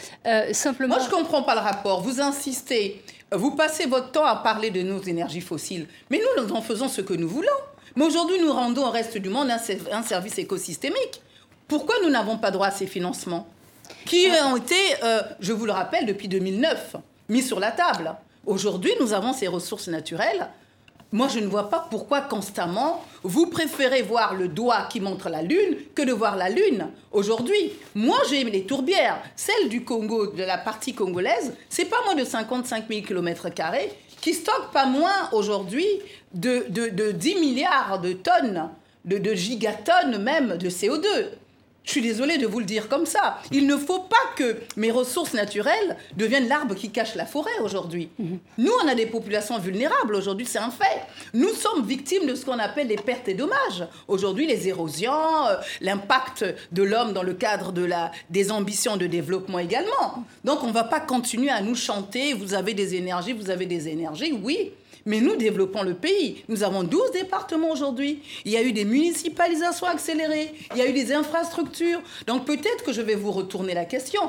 simplement... 0.52 0.96
Moi, 0.96 1.04
je 1.04 1.14
ne 1.14 1.22
comprends 1.22 1.44
pas 1.44 1.56
le 1.56 1.62
rapport. 1.62 2.02
Vous 2.02 2.22
insistez 2.22 3.02
vous 3.36 3.52
passez 3.52 3.86
votre 3.86 4.12
temps 4.12 4.26
à 4.26 4.36
parler 4.38 4.72
de 4.72 4.82
nos 4.82 5.02
énergies 5.02 5.42
fossiles, 5.42 5.88
mais 6.10 6.20
nous, 6.20 6.44
nous 6.44 6.54
en 6.54 6.62
faisons 6.62 6.88
ce 6.88 7.02
que 7.02 7.14
nous 7.14 7.30
voulons. 7.30 7.48
Mais 7.96 8.06
aujourd'hui, 8.06 8.40
nous 8.40 8.52
rendons 8.52 8.86
au 8.86 8.92
reste 8.92 9.18
du 9.18 9.30
monde 9.30 9.50
un, 9.50 10.04
service 10.04 10.38
écosystémique. 10.38 11.22
Pourquoi 11.68 11.96
nous 12.04 12.10
n'avons 12.10 12.38
pas 12.38 12.52
droit 12.52 12.68
à 12.68 12.72
ces 12.72 12.88
financements 12.88 13.48
Qui 14.06 14.28
ont 14.44 14.58
été, 14.58 14.76
euh, 15.04 15.22
je 15.40 15.54
vous 15.54 15.66
le 15.66 15.72
rappelle, 15.72 16.06
depuis 16.06 16.28
2009, 16.28 16.98
mis 17.30 17.42
sur 17.42 17.60
la 17.60 17.72
table. 17.72 18.16
Aujourd'hui, 18.46 18.92
nous 19.00 19.14
avons 19.14 19.34
ces 19.34 19.48
ressources 19.48 19.88
naturelles 19.88 20.50
moi, 21.16 21.30
je 21.30 21.40
ne 21.40 21.48
vois 21.48 21.70
pas 21.70 21.88
pourquoi 21.90 22.20
constamment 22.20 23.02
vous 23.24 23.46
préférez 23.46 24.02
voir 24.02 24.36
le 24.36 24.50
doigt 24.50 24.90
qui 24.90 25.00
montre 25.00 25.30
la 25.30 25.44
Lune 25.44 25.78
que 25.96 26.02
de 26.02 26.12
voir 26.12 26.36
la 26.36 26.50
Lune. 26.50 26.90
Aujourd'hui, 27.14 27.72
moi, 27.96 28.18
j'ai 28.30 28.44
les 28.44 28.66
tourbières. 28.66 29.24
Celle 29.38 29.70
du 29.70 29.86
Congo, 29.86 30.28
de 30.28 30.44
la 30.44 30.58
partie 30.58 30.94
congolaise, 30.94 31.54
c'est 31.70 31.86
pas 31.86 32.04
moins 32.04 32.16
de 32.16 32.26
55 32.26 32.90
000 32.90 33.02
km 33.04 33.48
qui 34.20 34.34
stocke 34.34 34.74
pas 34.74 34.88
moins 34.88 35.30
aujourd'hui 35.32 35.88
de, 36.34 36.66
de, 36.68 37.12
10 37.14 37.36
milliards 37.36 38.02
de 38.02 38.12
tonnes, 38.12 38.70
de, 39.06 39.18
de 39.18 39.34
gigatonnes 39.36 40.22
même 40.22 40.58
de 40.58 40.70
CO2. 40.70 41.06
Je 41.86 41.92
suis 41.92 42.02
désolée 42.02 42.38
de 42.38 42.48
vous 42.48 42.60
le 42.60 42.66
dire 42.66 42.90
comme 42.90 43.06
ça. 43.06 43.40
Il 43.52 43.68
ne 43.68 43.78
faut 43.78 44.00
pas 44.00 44.16
que 44.36 44.58
mes 44.76 44.92
ressources 44.92 45.34
naturelles 45.34 45.98
deviennent 46.18 46.48
l'arbre 46.48 46.76
qui 46.76 46.90
cache 46.90 47.16
la 47.16 47.26
forêt 47.26 47.58
aujourd'hui. 47.64 48.10
Mhm. 48.18 48.40
Nous, 48.58 48.72
on 48.84 48.88
a 48.88 48.96
des 48.96 49.06
populations 49.06 49.60
vulnérables 49.60 50.16
aujourd'hui, 50.16 50.48
c'est 50.48 50.60
un 50.60 50.72
fait. 50.72 51.02
Nous 51.34 51.50
sommes 51.50 51.86
victimes 51.86 52.26
de 52.26 52.36
ce 52.36 52.46
qu'on 52.46 52.60
appelle 52.60 52.88
les 52.88 52.96
pertes 52.96 53.28
et 53.28 53.36
dommages. 53.36 53.88
Aujourd'hui, 54.08 54.48
les 54.48 54.68
érosions, 54.68 55.14
euh, 55.48 55.56
l'impact 55.82 56.46
de 56.72 56.84
l'homme 56.84 57.14
dans 57.14 57.24
le 57.24 57.34
cadre 57.34 57.72
de 57.72 57.86
la, 57.86 58.12
des 58.30 58.52
ambitions 58.52 58.98
de 58.98 59.06
développement 59.06 59.60
également. 59.60 60.26
Donc, 60.44 60.64
on 60.64 60.68
ne 60.68 60.74
va 60.74 60.84
pas 60.84 61.00
continuer 61.00 61.50
à 61.50 61.62
nous 61.62 61.76
chanter, 61.76 62.34
vous 62.34 62.54
avez 62.56 62.74
des 62.74 62.96
énergies, 62.96 63.34
vous 63.34 63.50
avez 63.50 63.66
des 63.66 63.88
énergies, 63.88 64.34
oui. 64.44 64.72
Mais 65.06 65.22
nous 65.22 65.36
développons 65.36 65.84
le 65.84 65.94
pays. 65.94 66.44
Nous 66.50 66.64
avons 66.64 66.84
12 66.84 67.12
départements 67.12 67.70
aujourd'hui. 67.70 68.24
Il 68.44 68.52
y 68.52 68.58
a 68.58 68.64
eu 68.64 68.72
des 68.72 68.86
municipalisations 68.86 69.86
accélérées. 69.86 70.54
Il 70.72 70.78
y 70.78 70.82
a 70.82 70.88
eu 70.88 70.94
des 70.94 71.14
infrastructures. 71.14 72.02
Donc 72.26 72.46
peut-être 72.46 72.84
que 72.84 72.92
je 72.92 73.02
vais 73.02 73.16
vous 73.16 73.32
retourner 73.32 73.76
la 73.76 73.86
question. 73.86 74.22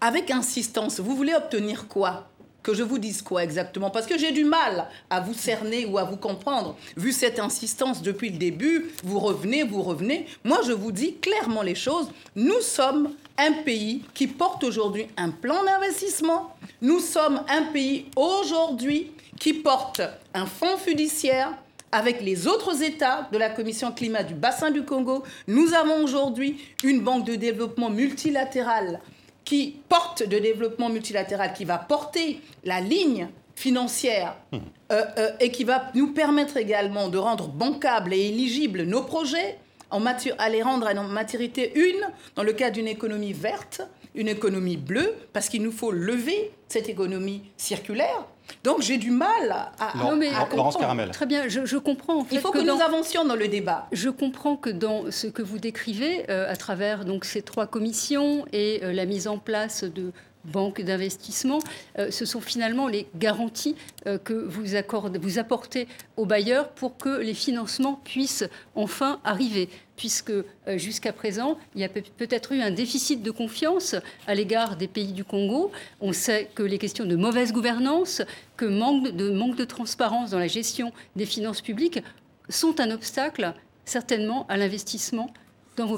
Avec 0.00 0.30
insistance, 0.30 1.00
vous 1.00 1.14
voulez 1.14 1.34
obtenir 1.34 1.86
quoi? 1.88 2.27
Que 2.62 2.74
je 2.74 2.82
vous 2.82 2.98
dise 2.98 3.22
quoi 3.22 3.44
exactement 3.44 3.90
Parce 3.90 4.06
que 4.06 4.18
j'ai 4.18 4.32
du 4.32 4.44
mal 4.44 4.88
à 5.10 5.20
vous 5.20 5.34
cerner 5.34 5.86
ou 5.86 5.98
à 5.98 6.04
vous 6.04 6.16
comprendre. 6.16 6.76
Vu 6.96 7.12
cette 7.12 7.38
insistance 7.38 8.02
depuis 8.02 8.30
le 8.30 8.38
début, 8.38 8.90
vous 9.04 9.18
revenez, 9.18 9.62
vous 9.62 9.82
revenez. 9.82 10.26
Moi, 10.44 10.60
je 10.66 10.72
vous 10.72 10.92
dis 10.92 11.16
clairement 11.16 11.62
les 11.62 11.74
choses. 11.74 12.10
Nous 12.36 12.60
sommes 12.60 13.14
un 13.38 13.52
pays 13.52 14.02
qui 14.14 14.26
porte 14.26 14.64
aujourd'hui 14.64 15.06
un 15.16 15.30
plan 15.30 15.64
d'investissement. 15.64 16.54
Nous 16.82 17.00
sommes 17.00 17.42
un 17.48 17.64
pays 17.72 18.06
aujourd'hui 18.16 19.12
qui 19.38 19.54
porte 19.54 20.02
un 20.34 20.46
fonds 20.46 20.76
fiduciaire 20.76 21.52
avec 21.92 22.20
les 22.20 22.46
autres 22.46 22.82
États 22.82 23.28
de 23.32 23.38
la 23.38 23.48
Commission 23.48 23.92
climat 23.92 24.22
du 24.22 24.34
bassin 24.34 24.70
du 24.70 24.84
Congo. 24.84 25.24
Nous 25.46 25.72
avons 25.74 26.02
aujourd'hui 26.04 26.58
une 26.84 27.00
banque 27.00 27.24
de 27.24 27.34
développement 27.36 27.90
multilatérale 27.90 29.00
qui 29.48 29.76
porte 29.88 30.28
de 30.28 30.38
développement 30.38 30.90
multilatéral, 30.90 31.54
qui 31.54 31.64
va 31.64 31.78
porter 31.78 32.42
la 32.64 32.82
ligne 32.82 33.28
financière 33.54 34.36
euh, 34.52 34.60
euh, 34.92 35.30
et 35.40 35.50
qui 35.50 35.64
va 35.64 35.90
nous 35.94 36.12
permettre 36.12 36.58
également 36.58 37.08
de 37.08 37.16
rendre 37.16 37.48
bancables 37.48 38.12
et 38.12 38.26
éligibles 38.28 38.82
nos 38.82 39.04
projets, 39.04 39.56
en 39.90 40.04
à 40.04 40.48
les 40.50 40.62
rendre 40.62 40.86
en 40.94 41.04
maturité 41.04 41.72
une 41.76 42.10
dans 42.36 42.42
le 42.42 42.52
cadre 42.52 42.74
d'une 42.74 42.88
économie 42.88 43.32
verte, 43.32 43.80
une 44.14 44.28
économie 44.28 44.76
bleue, 44.76 45.14
parce 45.32 45.48
qu'il 45.48 45.62
nous 45.62 45.72
faut 45.72 45.92
lever 45.92 46.50
cette 46.68 46.90
économie 46.90 47.40
circulaire 47.56 48.26
donc 48.64 48.82
j'ai 48.82 48.98
du 48.98 49.10
mal 49.10 49.70
à, 49.78 49.96
non, 49.96 50.16
mais, 50.16 50.30
Caramel. 50.78 51.10
Très 51.10 51.26
bien, 51.26 51.48
je, 51.48 51.76
comprends. 51.76 52.26
Il 52.30 52.40
faut 52.40 52.50
que, 52.50 52.58
nous 52.58 52.80
avancions 52.80 53.24
dans 53.24 53.36
le 53.36 53.48
débat. 53.48 53.86
Je 53.92 54.10
comprends 54.10 54.56
que 54.56 54.70
dans 54.70 55.10
ce 55.10 55.26
que 55.26 55.42
vous 55.42 55.58
décrivez, 55.58 56.28
euh, 56.30 56.50
à 56.50 56.56
travers 56.56 57.04
donc 57.04 57.24
ces 57.24 57.42
trois 57.42 57.66
commissions 57.66 58.46
et 58.52 58.80
euh, 58.82 58.92
la 58.92 59.06
mise 59.06 59.28
en 59.28 59.38
place 59.38 59.84
de 59.84 60.12
banques 60.44 60.80
d'investissement, 60.80 61.58
euh, 61.98 62.10
ce 62.10 62.24
sont 62.24 62.40
finalement 62.40 62.88
les 62.88 63.08
garanties 63.16 63.76
que 64.24 64.32
vous, 64.32 64.76
accordez, 64.76 65.18
vous 65.18 65.38
apportez 65.38 65.88
aux 66.16 66.24
bailleurs 66.24 66.70
pour 66.70 66.96
que 66.96 67.20
les 67.20 67.34
financements 67.34 68.00
puissent 68.04 68.48
enfin 68.74 69.20
arriver 69.24 69.68
puisque 69.98 70.30
euh, 70.30 70.44
jusqu'à 70.76 71.12
présent, 71.12 71.58
il 71.74 71.82
y 71.82 71.84
a 71.84 71.88
peut-être 71.90 72.52
eu 72.52 72.62
un 72.62 72.70
déficit 72.70 73.22
de 73.22 73.30
confiance 73.30 73.96
à 74.26 74.34
l'égard 74.34 74.76
des 74.76 74.88
pays 74.88 75.12
du 75.12 75.24
Congo. 75.24 75.70
On 76.00 76.14
sait 76.14 76.48
que 76.54 76.62
les 76.62 76.78
questions 76.78 77.04
de 77.04 77.16
mauvaise 77.16 77.52
gouvernance, 77.52 78.22
que 78.56 78.64
manque 78.64 79.10
de, 79.10 79.30
manque 79.30 79.56
de 79.56 79.64
transparence 79.64 80.30
dans 80.30 80.38
la 80.38 80.46
gestion 80.46 80.92
des 81.16 81.26
finances 81.26 81.60
publiques 81.60 82.00
sont 82.48 82.80
un 82.80 82.90
obstacle 82.92 83.52
certainement 83.84 84.46
à 84.48 84.56
l'investissement 84.56 85.30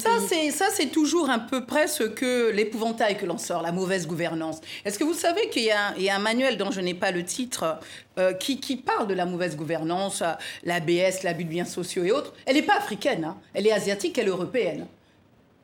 ça, 0.00 0.10
c'est, 0.28 0.50
ça, 0.50 0.66
c'est 0.72 0.88
toujours 0.88 1.30
un 1.30 1.38
peu 1.38 1.64
près 1.64 1.86
ce 1.86 2.04
que 2.04 2.50
l'épouvantail 2.50 3.16
que 3.16 3.26
l'on 3.26 3.38
sort, 3.38 3.62
la 3.62 3.72
mauvaise 3.72 4.06
gouvernance. 4.06 4.60
Est-ce 4.84 4.98
que 4.98 5.04
vous 5.04 5.14
savez 5.14 5.48
qu'il 5.48 5.64
y 5.64 5.70
a, 5.70 6.14
un, 6.14 6.18
manuel 6.18 6.56
dont 6.56 6.70
je 6.70 6.80
n'ai 6.80 6.94
pas 6.94 7.10
le 7.10 7.24
titre 7.24 7.78
euh, 8.18 8.32
qui, 8.34 8.76
parle 8.76 9.06
de 9.06 9.14
la 9.14 9.26
mauvaise 9.26 9.56
gouvernance, 9.56 10.22
l'ABS, 10.64 11.22
l'abus 11.22 11.44
de 11.44 11.50
biens 11.50 11.64
sociaux 11.64 12.04
et 12.04 12.12
autres? 12.12 12.34
Elle 12.46 12.56
n'est 12.56 12.62
pas 12.62 12.76
africaine, 12.76 13.24
hein. 13.24 13.36
elle 13.54 13.66
est 13.66 13.72
asiatique, 13.72 14.18
elle 14.18 14.26
est 14.26 14.30
européenne. 14.30 14.86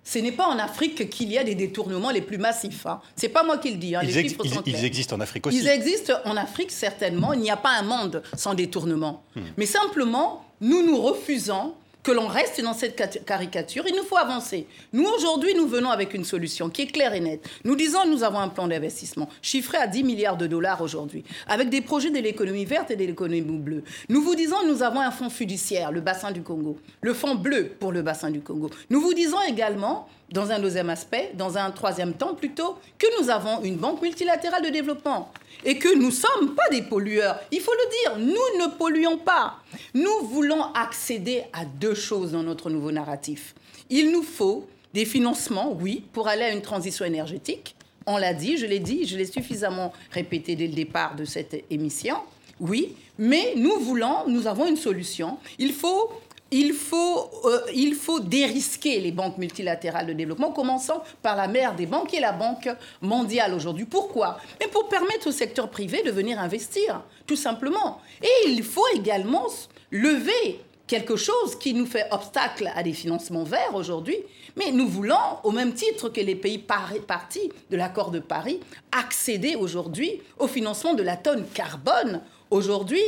Ce 0.05 0.21
n'est 0.21 0.33
pas 0.33 0.47
en 0.47 0.59
Afrique 0.61 1.11
qu'il 1.11 1.33
y 1.33 1.37
a 1.37 1.43
des 1.43 1.57
détournements 1.57 2.13
les 2.13 2.21
plus 2.21 2.39
massifs. 2.39 2.87
Hein. 2.87 3.01
C'est 3.17 3.29
pas 3.29 3.43
moi 3.43 3.59
qui 3.59 3.73
le 3.73 3.77
dis. 3.77 3.97
Hein. 3.97 4.03
Les 4.05 4.13
ils, 4.21 4.37
ils, 4.65 4.85
existent 4.85 5.17
en 5.17 5.21
Afrique 5.21 5.49
aussi. 5.49 5.59
Ils 5.59 5.67
existent 5.67 6.13
en 6.25 6.37
Afrique 6.37 6.71
certainement. 6.71 7.33
Il 7.33 7.41
n'y 7.41 7.51
a 7.51 7.57
pas 7.57 7.73
un 7.73 7.83
monde 7.83 8.23
sans 8.37 8.55
détournement. 8.55 9.25
Hmm. 9.35 9.41
Mais 9.57 9.67
simplement, 9.67 10.45
nous 10.61 10.87
nous 10.87 10.97
refusons 11.03 11.75
que 12.07 12.13
l'on 12.13 12.29
reste 12.29 12.63
dans 12.63 12.73
cette 12.73 13.25
caricature. 13.27 13.83
Il 13.89 13.97
nous 13.97 14.05
faut 14.05 14.17
avancer. 14.17 14.69
Nous, 14.93 15.05
aujourd'hui, 15.05 15.57
nous 15.57 15.67
venons 15.67 15.91
avec 15.91 16.15
une 16.15 16.25
solution 16.25 16.71
qui 16.71 16.83
est 16.83 16.87
claire 16.87 17.15
et 17.15 17.19
nette. 17.19 17.45
Nous 17.65 17.75
disons, 17.75 18.07
nous 18.07 18.23
avons 18.23 18.39
un 18.39 18.49
plan 18.49 18.69
d'investissement 18.69 19.29
chiffré 19.43 19.79
à 19.79 19.89
10 19.89 20.05
milliards 20.05 20.37
de 20.37 20.47
dollars 20.47 20.81
aujourd'hui, 20.83 21.25
avec 21.49 21.69
des 21.69 21.81
projets 21.81 22.11
de 22.11 22.21
l'économie 22.21 22.65
verte 22.65 22.93
et 22.93 22.97
de 22.97 23.05
l'économie 23.05 23.41
bleue. 23.41 23.83
Nous 24.09 24.23
vous 24.23 24.37
disons, 24.37 24.65
nous 24.69 24.85
avons 24.85 25.01
un 25.01 25.11
fonds 25.11 25.31
fiduciaire, 25.31 25.91
le 25.91 26.01
bassin 26.01 26.31
du 26.31 26.43
Congo, 26.43 26.79
le 27.01 27.13
fonds 27.13 27.35
bleu 27.35 27.73
pour 27.81 27.91
le 27.91 28.03
bassin 28.03 28.31
du 28.31 28.41
Congo. 28.41 28.71
Nous 28.89 29.01
vous 29.01 29.13
disons 29.13 29.43
également 29.49 30.07
dans 30.31 30.51
un 30.51 30.59
deuxième 30.59 30.91
aspect, 30.91 31.33
dans 31.35 31.57
un 31.57 31.71
troisième 31.71 32.15
temps 32.15 32.35
plutôt, 32.35 32.77
que 32.99 33.07
nous 33.21 33.31
avons 33.31 33.63
une 33.63 33.77
banque 33.77 34.03
multilatérale 34.03 34.65
de 34.65 34.71
développement 34.71 35.33
et 35.65 35.79
que 35.79 35.95
nous 35.97 36.07
ne 36.07 36.11
sommes 36.11 36.55
pas 36.55 36.69
des 36.71 36.83
pollueurs. 36.83 37.41
Il 37.53 37.61
faut 37.61 37.73
le 37.73 38.19
dire, 38.19 38.35
nous 38.35 38.65
ne 38.65 38.71
polluons 38.77 39.19
pas. 39.19 39.57
Nous 39.95 40.27
voulons 40.27 40.63
accéder 40.75 41.45
à 41.53 41.65
deux 41.65 41.95
choses 41.95 42.33
dans 42.33 42.43
notre 42.43 42.71
nouveau 42.71 42.93
narratif. 42.93 43.55
Il 43.89 44.11
nous 44.11 44.23
faut 44.23 44.67
des 44.95 45.05
financements, 45.05 45.73
oui, 45.73 46.05
pour 46.13 46.29
aller 46.29 46.43
à 46.43 46.51
une 46.51 46.63
transition 46.63 47.05
énergétique. 47.05 47.77
On 48.07 48.17
l'a 48.17 48.35
dit, 48.35 48.57
je 48.57 48.67
l'ai 48.67 48.79
dit, 48.79 49.07
je 49.07 49.17
l'ai 49.17 49.27
suffisamment 49.27 49.93
répété 50.11 50.57
dès 50.57 50.67
le 50.67 50.75
départ 50.75 51.17
de 51.17 51.25
cette 51.25 51.65
émission. 51.71 52.17
Oui, 52.61 52.95
mais 53.19 53.55
nous 53.57 53.79
voulons, 53.81 54.27
nous 54.29 54.47
avons 54.47 54.67
une 54.67 54.77
solution. 54.77 55.39
Il 55.59 55.73
faut 55.73 56.11
il 56.51 56.73
faut, 56.73 57.31
euh, 57.45 57.61
il 57.75 57.95
faut 57.95 58.21
dérisquer 58.21 59.01
les 59.01 59.11
banques 59.11 59.39
multilatérales 59.39 60.07
de 60.07 60.13
développement, 60.13 60.53
commençant 60.53 61.03
par 61.23 61.37
la 61.37 61.49
mère 61.49 61.75
des 61.75 61.87
banques 61.87 62.15
est 62.15 62.21
la 62.21 62.33
Banque 62.33 62.69
mondiale 63.01 63.53
aujourd'hui. 63.55 63.85
Pourquoi? 63.85 64.39
Mais 64.61 64.69
pour 64.69 64.89
permettre 64.89 65.29
au 65.29 65.33
secteur 65.33 65.69
privé 65.71 66.03
de 66.03 66.11
venir 66.11 66.39
investir, 66.39 67.03
tout 67.27 67.37
simplement. 67.37 68.01
Et 68.23 68.49
il 68.51 68.63
faut 68.63 68.87
également 68.95 69.47
lever 69.91 70.61
quelque 70.87 71.17
chose 71.17 71.59
qui 71.59 71.75
nous 71.75 71.87
fait 71.87 72.07
obstacle 72.13 72.71
à 72.75 72.83
des 72.83 72.93
financements 72.93 73.45
verts 73.45 73.75
aujourd'hui. 73.75 74.17
Mais 74.57 74.71
nous 74.71 74.89
voulons, 74.89 75.17
au 75.43 75.51
même 75.51 75.75
titre 75.75 76.09
que 76.09 76.21
les 76.21 76.37
pays 76.37 76.59
partis 76.59 77.51
de 77.71 77.77
l'accord 77.77 78.11
de 78.11 78.21
Paris, 78.21 78.61
accéder 78.93 79.57
aujourd'hui 79.57 80.23
au 80.39 80.47
financement 80.47 80.95
de 80.95 81.03
la 81.03 81.17
tonne 81.17 81.45
carbone. 81.53 82.23
Aujourd'hui, 82.51 83.03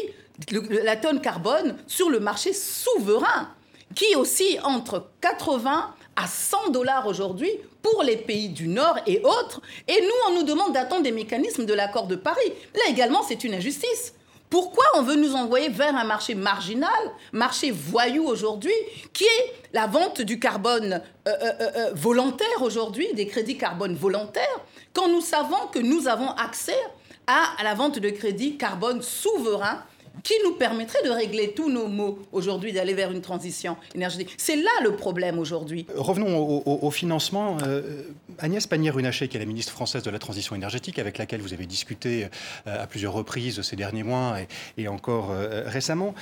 la 0.51 0.97
tonne 0.97 1.21
carbone 1.21 1.77
sur 1.87 2.11
le 2.11 2.21
marché 2.21 2.53
souverain, 2.53 3.49
qui 3.95 4.15
aussi 4.17 4.59
entre 4.63 5.09
80 5.21 5.95
à 6.17 6.27
100 6.27 6.71
dollars 6.71 7.07
aujourd'hui 7.07 7.51
pour 7.83 8.03
les 8.03 8.17
pays 8.17 8.49
du 8.49 8.69
Nord 8.69 8.99
et 9.07 9.21
autres. 9.23 9.61
Et 9.87 10.01
nous, 10.01 10.29
on 10.29 10.35
nous 10.35 10.43
demande 10.43 10.73
d'attendre 10.73 11.03
des 11.03 11.13
mécanismes 11.13 11.65
de 11.65 11.75
l'accord 11.75 12.07
de 12.07 12.17
Paris. 12.17 12.53
Là 12.75 12.83
également, 12.89 13.23
c'est 13.23 13.45
une 13.45 13.55
injustice. 13.55 14.15
Pourquoi 14.51 14.85
on 14.95 15.03
veut 15.03 15.17
nous 15.17 15.35
envoyer 15.35 15.69
vers 15.69 15.95
un 15.95 16.05
marché 16.05 16.35
marginal, 16.35 16.91
marché 17.33 17.71
voyou 17.71 18.27
aujourd'hui, 18.27 18.73
qui 19.13 19.25
est 19.25 19.53
la 19.75 19.87
vente 19.87 20.23
du 20.23 20.41
carbone 20.41 21.03
euh, 21.29 21.31
euh, 21.31 21.53
euh, 21.61 21.91
volontaire 21.95 22.63
aujourd'hui, 22.63 23.13
des 23.13 23.27
crédits 23.27 23.59
carbone 23.59 23.95
volontaires, 23.95 24.61
quand 24.95 25.09
nous 25.09 25.21
savons 25.21 25.67
que 25.71 25.79
nous 25.79 26.09
avons 26.09 26.31
accès 26.31 26.79
à 27.27 27.63
la 27.63 27.75
vente 27.75 27.99
de 27.99 28.09
crédits 28.09 28.57
carbone 28.57 29.03
souverains 29.03 29.83
qui 30.23 30.35
nous 30.45 30.53
permettrait 30.53 31.03
de 31.05 31.11
régler 31.11 31.53
tous 31.53 31.71
nos 31.71 31.89
maux 31.89 32.19
aujourd'hui, 32.33 32.73
d'aller 32.73 32.95
vers 32.95 33.11
une 33.11 33.21
transition 33.21 33.77
énergétique. 33.95 34.35
C'est 34.37 34.57
là 34.57 34.71
le 34.83 34.97
problème 34.97 35.39
aujourd'hui. 35.39 35.87
Revenons 35.95 36.63
au, 36.67 36.91
financement. 36.91 37.59
Euh, 37.63 38.03
Agnès 38.39 38.67
Pannier-Runacher, 38.67 39.29
qui 39.29 39.37
est 39.37 39.41
la 39.41 39.47
ministre 39.47 39.73
française 39.73 40.03
de 40.03 40.11
la 40.11 40.19
transition 40.19 40.55
énergétique, 40.55 40.99
avec 40.99 41.19
laquelle 41.19 41.41
vous 41.41 41.53
avez 41.53 41.67
discuté 41.67 42.29
euh, 42.67 42.83
à 42.83 42.87
plusieurs 42.87 43.13
reprises 43.13 43.61
ces 43.63 43.77
derniers 43.77 44.05
mois 44.05 44.37
et, 44.77 44.89
encore 44.89 45.31
euh, 45.31 45.65
récemment, 45.67 46.15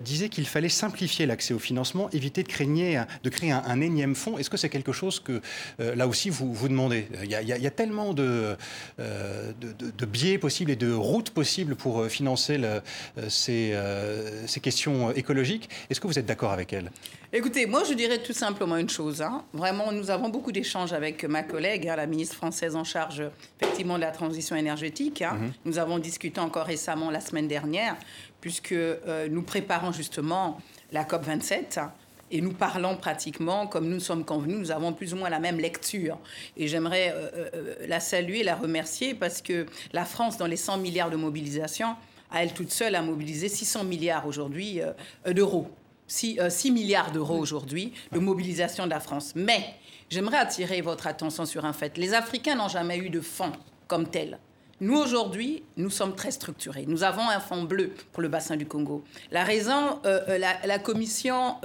disait 0.00 0.28
qu'il 0.28 0.46
fallait 0.46 0.68
simplifier 0.68 1.26
l'accès 1.26 1.54
au 1.54 1.58
financement, 1.58 2.10
éviter 2.10 2.42
de, 2.42 2.48
créer, 2.48 3.00
de 3.22 3.30
créer 3.30 3.52
un, 3.52 3.80
énième 3.80 4.14
fonds. 4.14 4.38
Est-ce 4.38 4.50
que 4.50 4.56
c'est 4.56 4.68
quelque 4.68 4.92
chose 4.92 5.20
que, 5.20 5.40
là 5.78 6.06
aussi, 6.06 6.30
vous 6.30 6.52
vous 6.52 6.68
demandez? 6.68 7.08
Il 7.22 7.30
y, 7.30 7.66
a, 7.66 7.70
tellement 7.70 8.12
de, 8.12 8.56
de, 8.98 10.06
biais 10.06 10.38
possibles 10.38 10.70
et 10.70 10.76
de 10.76 10.92
routes 10.92 11.30
possibles 11.30 11.76
pour 11.76 12.06
financer 12.06 12.58
le, 12.58 12.82
euh, 13.48 14.46
ces, 14.46 14.60
questions 14.60 15.12
écologiques. 15.12 15.68
Est-ce 15.88 16.00
que 16.00 16.06
vous 16.06 16.18
êtes 16.18 16.26
d'accord 16.26 16.52
avec 16.52 16.72
elle? 16.72 16.90
Écoutez, 17.32 17.66
moi 17.66 17.82
je 17.88 17.94
dirais 17.94 18.18
tout 18.18 18.32
simplement 18.32 18.76
une 18.76 18.88
chose. 18.88 19.22
Hein. 19.22 19.44
Vraiment, 19.52 19.92
nous 19.92 20.10
avons 20.10 20.28
beaucoup 20.28 20.52
d'échanges 20.52 20.92
avec 20.92 21.24
ma 21.24 21.42
collègue, 21.42 21.88
hein, 21.88 21.96
la 21.96 22.06
ministre 22.06 22.36
française 22.36 22.76
en 22.76 22.84
charge 22.84 23.22
effectivement 23.60 23.96
de 23.96 24.02
la 24.02 24.10
transition 24.10 24.56
énergétique. 24.56 25.22
Hein. 25.22 25.38
Mhm. 25.40 25.52
Nous 25.64 25.78
avons 25.78 25.98
discuté 25.98 26.40
encore 26.40 26.66
récemment 26.66 27.10
la 27.10 27.20
semaine 27.20 27.48
dernière, 27.48 27.96
puisque 28.40 28.72
euh, 28.72 29.28
nous 29.30 29.42
préparons 29.42 29.92
justement 29.92 30.60
la 30.92 31.04
COP 31.04 31.24
27 31.24 31.80
et 32.30 32.40
nous 32.40 32.52
parlons 32.52 32.96
pratiquement 32.96 33.66
comme 33.66 33.88
nous 33.88 34.00
sommes 34.00 34.24
convenus, 34.24 34.58
nous 34.58 34.70
avons 34.70 34.92
plus 34.92 35.14
ou 35.14 35.16
moins 35.16 35.30
la 35.30 35.40
même 35.40 35.58
lecture. 35.58 36.18
Et 36.56 36.68
j'aimerais 36.68 37.12
euh, 37.14 37.74
la 37.88 38.00
saluer, 38.00 38.42
la 38.42 38.54
remercier 38.54 39.14
parce 39.14 39.42
que 39.42 39.66
la 39.92 40.04
France, 40.04 40.36
dans 40.36 40.46
les 40.46 40.56
100 40.56 40.78
milliards 40.78 41.10
de 41.10 41.16
mobilisation, 41.16 41.96
à 42.30 42.42
elle 42.42 42.52
toute 42.52 42.70
seule, 42.70 42.94
a 42.94 43.02
mobilisé 43.02 43.48
600 43.48 43.84
milliards 43.84 44.26
aujourd'hui 44.26 44.80
euh, 44.80 44.92
euh, 45.26 45.32
d'euros. 45.32 45.70
6, 46.06 46.40
6, 46.48 46.70
euh, 46.70 46.72
milliards 46.72 47.12
d'euros 47.12 47.38
aujourd'hui 47.38 47.92
de 48.12 48.18
mobilisation 48.18 48.84
de 48.84 48.90
la 48.90 49.00
France. 49.00 49.32
Mais 49.36 49.74
j'aimerais 50.08 50.38
attirer 50.38 50.80
votre 50.80 51.06
attention 51.06 51.46
sur 51.46 51.64
un 51.64 51.72
fait. 51.72 51.96
Les 51.98 52.14
Africains 52.14 52.56
n'ont 52.56 52.68
jamais 52.68 52.98
eu 52.98 53.10
de 53.10 53.20
fonds 53.20 53.52
comme 53.86 54.08
tel. 54.08 54.38
Nous, 54.80 54.96
aujourd'hui, 54.96 55.62
nous 55.76 55.90
sommes 55.90 56.16
très 56.16 56.30
structurés. 56.30 56.86
Nous 56.88 57.02
avons 57.02 57.28
un 57.28 57.38
fonds 57.38 57.64
bleu 57.64 57.92
pour 58.12 58.22
le 58.22 58.28
bassin 58.28 58.56
du 58.56 58.64
Congo. 58.64 59.04
La 59.30 59.44
raison, 59.44 60.00
la, 60.02 60.78
commission 60.78 61.56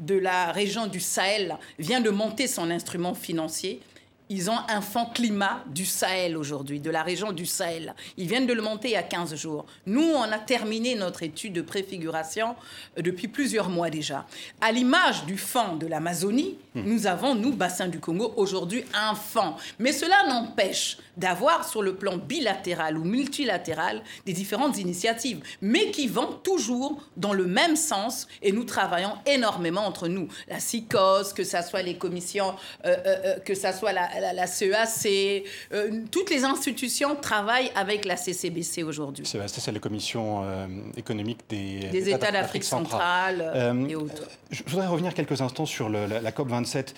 de 0.00 0.14
la 0.16 0.50
région 0.50 0.88
du 0.88 0.98
Sahel 0.98 1.56
vient 1.78 2.00
de 2.00 2.10
monter 2.10 2.48
son 2.48 2.72
instrument 2.72 3.14
financier 3.14 3.80
ils 4.28 4.50
ont 4.50 4.58
un 4.68 4.80
fonds 4.80 5.06
climat 5.06 5.62
du 5.66 5.86
Sahel 5.86 6.36
aujourd'hui, 6.36 6.80
de 6.80 6.90
la 6.90 7.02
région 7.02 7.32
du 7.32 7.46
Sahel. 7.46 7.94
Ils 8.16 8.26
viennent 8.26 8.46
de 8.46 8.52
le 8.52 8.62
monter 8.62 8.88
il 8.88 8.92
y 8.92 8.96
a 8.96 9.02
15 9.02 9.34
jours. 9.36 9.66
Nous, 9.86 10.02
on 10.02 10.22
a 10.22 10.38
terminé 10.38 10.94
notre 10.94 11.22
étude 11.22 11.52
de 11.52 11.62
préfiguration 11.62 12.56
euh, 12.98 13.02
depuis 13.02 13.28
plusieurs 13.28 13.68
mois 13.68 13.90
déjà. 13.90 14.26
À 14.60 14.72
l'image 14.72 15.24
du 15.26 15.38
fonds 15.38 15.76
de 15.76 15.86
l'Amazonie, 15.86 16.58
hmm. 16.74 16.82
nous 16.82 17.06
avons, 17.06 17.34
nous, 17.34 17.52
bassin 17.52 17.88
du 17.88 18.00
Congo, 18.00 18.32
aujourd'hui 18.36 18.84
un 18.94 19.14
fonds. 19.14 19.54
Mais 19.78 19.92
cela 19.92 20.26
n'empêche 20.28 20.98
d'avoir 21.16 21.66
sur 21.66 21.82
le 21.82 21.94
plan 21.94 22.16
bilatéral 22.16 22.98
ou 22.98 23.04
multilatéral 23.04 24.02
des 24.24 24.32
différentes 24.32 24.78
initiatives, 24.78 25.42
mais 25.62 25.90
qui 25.90 26.08
vont 26.08 26.32
toujours 26.42 27.00
dans 27.16 27.32
le 27.32 27.46
même 27.46 27.76
sens 27.76 28.26
et 28.42 28.52
nous 28.52 28.64
travaillons 28.64 29.14
énormément 29.24 29.86
entre 29.86 30.08
nous. 30.08 30.28
La 30.48 30.60
CICOS, 30.60 31.32
que 31.34 31.44
ce 31.44 31.62
soit 31.62 31.82
les 31.82 31.96
commissions, 31.96 32.54
euh, 32.84 32.96
euh, 33.06 33.38
que 33.40 33.54
ce 33.54 33.72
soit 33.72 33.92
la, 33.92 34.08
la, 34.20 34.46
CEAC, 34.46 35.44
euh, 35.72 35.90
toutes 36.10 36.30
les 36.30 36.44
institutions 36.44 37.16
travaillent 37.16 37.70
avec 37.74 38.04
la 38.04 38.16
CCBC 38.16 38.82
aujourd'hui. 38.82 39.26
CEAC, 39.26 39.48
c'est 39.48 39.72
la 39.72 39.78
commission 39.78 40.42
euh, 40.44 40.66
économique 40.96 41.40
des, 41.48 41.88
des 41.90 42.10
États 42.10 42.30
d'Afrique 42.30 42.64
centrale, 42.64 43.42
euh, 43.54 43.88
et 43.88 43.96
autres. 43.96 44.22
Je 44.50 44.62
voudrais 44.66 44.86
revenir 44.86 45.14
quelques 45.14 45.40
instants 45.40 45.66
sur 45.66 45.88
la, 45.88 46.32
COP 46.32 46.48
27. 46.48 46.94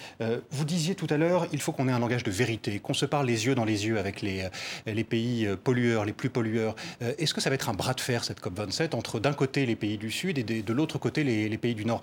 vous 0.50 0.64
disiez 0.64 0.94
tout 0.94 1.06
à 1.08 1.16
l'heure, 1.16 1.46
il 1.52 1.60
faut 1.62 1.72
qu'on 1.72 1.88
ait 1.88 1.92
un 1.92 1.98
langage 1.98 2.22
de 2.22 2.30
vérité, 2.30 2.78
qu'on 2.78 2.94
se 2.94 3.06
parle 3.06 3.26
les 3.26 3.46
yeux 3.46 3.54
dans 3.54 3.64
les 3.64 3.86
yeux 3.86 3.98
avec 3.98 4.20
les, 4.20 4.46
les 4.86 5.04
pays 5.04 5.48
pollueurs, 5.64 6.04
les 6.04 6.12
plus 6.12 6.28
pollueurs. 6.28 6.76
Est-ce 7.00 7.32
que 7.32 7.40
ça 7.40 7.48
va 7.48 7.54
être 7.54 7.70
un 7.70 7.74
bras 7.74 7.94
de 7.94 8.00
fer, 8.00 8.24
cette 8.24 8.40
COP 8.40 8.58
27, 8.58 8.94
entre 8.94 9.18
d'un 9.18 9.32
côté 9.32 9.64
les 9.64 9.76
pays 9.76 9.96
du 9.96 10.10
Sud 10.10 10.36
et 10.38 10.42
de, 10.42 10.72
l'autre 10.72 10.98
côté 10.98 11.24
les, 11.24 11.48
les, 11.48 11.58
pays 11.58 11.74
du 11.74 11.86
Nord? 11.86 12.02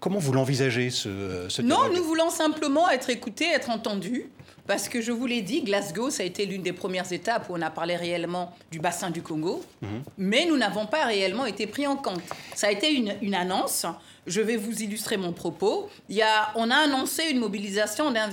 Comment 0.00 0.18
vous 0.18 0.32
l'envisagez, 0.32 0.90
ce, 0.90 1.46
ce 1.48 1.62
Non, 1.62 1.90
nous 1.90 2.04
voulons 2.04 2.30
simplement 2.30 2.90
être 2.90 3.08
écoutés, 3.08 3.46
être 3.46 3.70
entendus. 3.70 4.26
Parce 4.66 4.88
que 4.88 5.00
je 5.02 5.12
vous 5.12 5.26
l'ai 5.26 5.42
dit, 5.42 5.62
Glasgow, 5.62 6.10
ça 6.10 6.22
a 6.22 6.26
été 6.26 6.46
l'une 6.46 6.62
des 6.62 6.72
premières 6.72 7.12
étapes 7.12 7.48
où 7.50 7.54
on 7.54 7.60
a 7.60 7.70
parlé 7.70 7.96
réellement 7.96 8.54
du 8.70 8.78
bassin 8.78 9.10
du 9.10 9.20
Congo, 9.20 9.62
mhm. 9.82 10.02
mais 10.16 10.46
nous 10.46 10.56
n'avons 10.56 10.86
pas 10.86 11.04
réellement 11.04 11.44
été 11.44 11.66
pris 11.66 11.86
en 11.86 11.96
compte. 11.96 12.22
Ça 12.54 12.68
a 12.68 12.70
été 12.70 12.92
une, 12.92 13.34
annonce. 13.34 13.84
Je 14.26 14.40
vais 14.40 14.56
vous 14.56 14.82
illustrer 14.82 15.16
mon 15.16 15.32
propos. 15.32 15.90
Il 16.08 16.16
y 16.16 16.22
a, 16.22 16.50
on 16.54 16.70
a 16.70 16.76
annoncé 16.76 17.24
une 17.30 17.40
mobilisation 17.40 18.10
d'un 18.10 18.28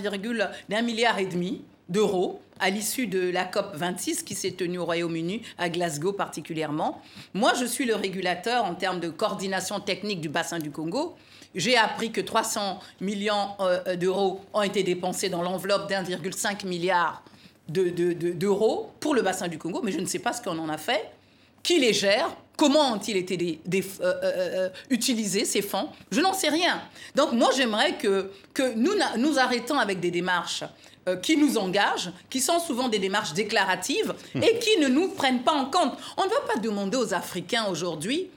d'un 0.70 0.82
milliard 0.82 1.20
et 1.20 1.26
demi 1.26 1.62
d'euros 1.90 2.40
à 2.62 2.70
l'issue 2.70 3.08
de 3.08 3.30
la 3.30 3.44
COP 3.44 3.76
26 3.76 4.24
qui 4.24 4.36
s'est 4.36 4.52
tenue 4.52 4.78
au 4.78 4.86
Royaume-Uni, 4.86 5.42
à 5.58 5.68
Glasgow 5.68 6.14
particulièrement. 6.14 7.02
Moi, 7.34 7.54
je 7.60 7.66
suis 7.66 7.86
le 7.86 7.96
régulateur 7.96 8.64
en 8.64 8.76
termes 8.76 9.00
de 9.00 9.10
coordination 9.10 9.80
technique 9.80 10.22
du 10.22 10.30
bassin 10.30 10.60
du 10.60 10.72
Congo. 10.72 11.16
J'ai 11.56 11.76
appris 11.78 12.12
que 12.12 12.22
300 12.22 12.80
millions 13.02 13.50
euh, 13.60 13.96
d'euros 13.96 14.42
ont 14.54 14.62
été 14.62 14.84
dépensés 14.84 15.30
dans 15.30 15.42
l'enveloppe 15.42 15.90
d'1,5 15.90 16.66
milliard 16.66 17.24
d'euros 17.68 18.92
pour 19.00 19.16
le 19.16 19.22
bassin 19.22 19.48
du 19.48 19.58
Congo, 19.58 19.82
mais 19.84 19.92
je 19.92 20.00
ne 20.00 20.06
sais 20.06 20.20
pas 20.20 20.34
ce 20.34 20.42
qu'on 20.42 20.58
en 20.58 20.70
a 20.70 20.78
fait, 20.78 21.10
qui 21.64 21.80
les 21.80 21.94
gère, 21.94 22.36
comment 22.58 22.94
ont-ils 22.94 23.18
été 23.18 23.62
euh, 23.74 24.14
euh, 24.24 24.70
utilisés 24.90 25.46
ces 25.46 25.62
fonds, 25.62 25.90
je 26.12 26.20
n'en 26.22 26.34
sais 26.34 26.50
rien. 26.50 26.82
Donc 27.16 27.34
moi 27.34 27.50
j'aimerais 27.56 27.98
que, 27.98 28.32
que 28.54 28.74
nous 28.76 28.94
nous 29.18 29.40
arrêtons 29.40 29.78
avec 29.78 30.00
des 30.00 30.12
démarches 30.12 30.64
qui 31.24 31.36
nous 31.36 31.58
engagent, 31.58 32.12
qui 32.30 32.40
sont 32.40 32.60
souvent 32.60 32.88
des 32.88 33.00
démarches 33.00 33.34
déclaratives 33.34 34.14
et 34.36 34.60
qui 34.60 34.80
ne 34.80 34.88
nous 34.88 35.08
prennent 35.10 35.42
pas 35.42 35.54
en 35.54 35.66
compte. 35.66 35.94
On 36.16 36.26
ne 36.26 36.30
va 36.30 36.42
pas 36.54 36.60
demander 36.60 36.98
aux 36.98 37.14
Africains 37.14 37.66
aujourd'hui 37.66 38.30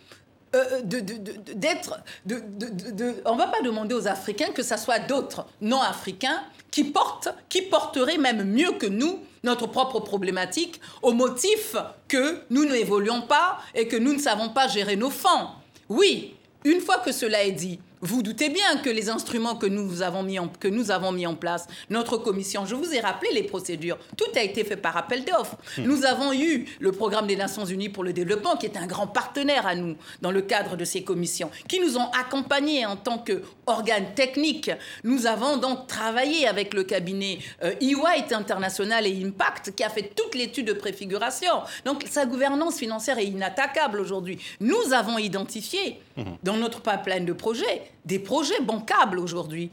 on 3.25 3.33
ne 3.35 3.39
va 3.39 3.47
pas 3.49 3.63
demander 3.63 3.95
aux 3.95 4.07
Africains 4.07 4.53
que 4.53 4.63
ce 4.63 4.77
soit 4.77 5.01
d'autres 5.01 5.47
non-africains 5.61 6.43
qui 6.71 6.85
portent, 6.85 7.29
qui 7.49 7.63
porteraient 7.63 8.19
même 8.19 8.45
mieux 8.45 8.73
que 8.73 8.87
nous 8.87 9.21
notre 9.43 9.67
propre 9.67 10.01
problématique 10.01 10.81
au 11.03 11.13
motif 11.13 11.77
que 12.09 12.41
nous 12.51 12.65
n'évoluons 12.65 13.23
pas 13.23 13.59
et 13.75 13.87
que 13.87 13.97
nous 13.97 14.15
ne 14.15 14.19
savons 14.19 14.49
pas 14.49 14.69
gérer 14.69 14.97
nos 14.97 15.11
fonds. 15.11 15.49
Oui, 15.89 16.35
une 16.65 16.81
fois 16.81 16.99
que 16.99 17.13
cela 17.13 17.45
est 17.45 17.53
dit, 17.53 17.79
vous 18.05 18.23
doutez 18.23 18.51
bien 18.51 18.77
que 18.83 18.91
les 18.91 19.09
instruments 19.09 19.57
que 19.57 19.67
nous 19.67 20.03
avons 20.03 20.23
mis 20.23 20.39
en, 20.39 20.49
que 20.49 20.69
nous 20.69 20.91
avons 20.91 21.11
mis 21.11 21.27
en 21.27 21.35
place, 21.35 21.67
notre 21.89 22.19
commission, 22.19 22.67
je 22.67 22.75
vous 22.75 22.95
ai 22.95 23.01
rappelé 23.01 23.31
les 23.33 23.45
procédures, 23.45 23.99
tout 24.17 24.31
a 24.37 24.43
été 24.43 24.63
fait 24.63 24.77
par 24.77 24.97
appel 24.97 25.25
d'offres. 25.25 25.57
Hmm. 25.79 25.85
Nous 25.85 26.05
avons 26.05 26.33
eu 26.35 26.67
le 26.81 26.93
programme 26.93 27.27
des 27.27 27.37
Nations 27.37 27.65
Unies 27.65 27.89
pour 27.89 28.05
le 28.05 28.13
développement, 28.13 28.57
qui 28.57 28.67
est 28.67 28.77
un 28.77 28.87
grand 28.87 29.07
partenaire 29.07 29.67
à 29.67 29.75
nous 29.75 29.97
dans 30.21 30.31
le 30.31 30.43
cadre 30.43 30.77
de 30.77 30.85
ces 30.85 31.03
commissions, 31.03 31.51
qui 31.67 31.81
nous 31.81 31.97
ont 31.97 32.11
accompagnés 32.11 32.85
en 32.85 32.97
tant 32.97 33.19
qu'organe 33.19 34.13
technique. 34.15 34.71
Nous 35.03 35.27
avons 35.27 35.57
donc 35.57 35.87
travaillé 35.87 36.47
avec 36.47 36.75
le 36.75 36.85
cabinet 36.85 37.39
euh, 37.63 37.73
e 37.81 38.35
International 38.35 39.07
et 39.07 39.25
Impact, 39.25 39.75
qui 39.75 39.83
a 39.83 39.89
fait 39.89 40.13
toute 40.15 40.35
l'étude 40.35 40.67
de 40.67 40.73
préfiguration. 40.75 41.63
Donc 41.87 42.05
sa 42.11 42.27
gouvernance 42.27 42.77
financière 42.77 43.19
est 43.19 43.27
inattaquable 43.27 43.99
aujourd'hui. 43.99 44.39
Nous 44.61 44.93
avons 44.93 45.17
identifié 45.17 45.99
dans 46.43 46.57
notre 46.57 46.81
pipeline 46.81 47.25
de 47.25 47.33
projets, 47.33 47.83
des 48.05 48.19
projets 48.19 48.61
bancables 48.63 49.19
aujourd'hui. 49.19 49.71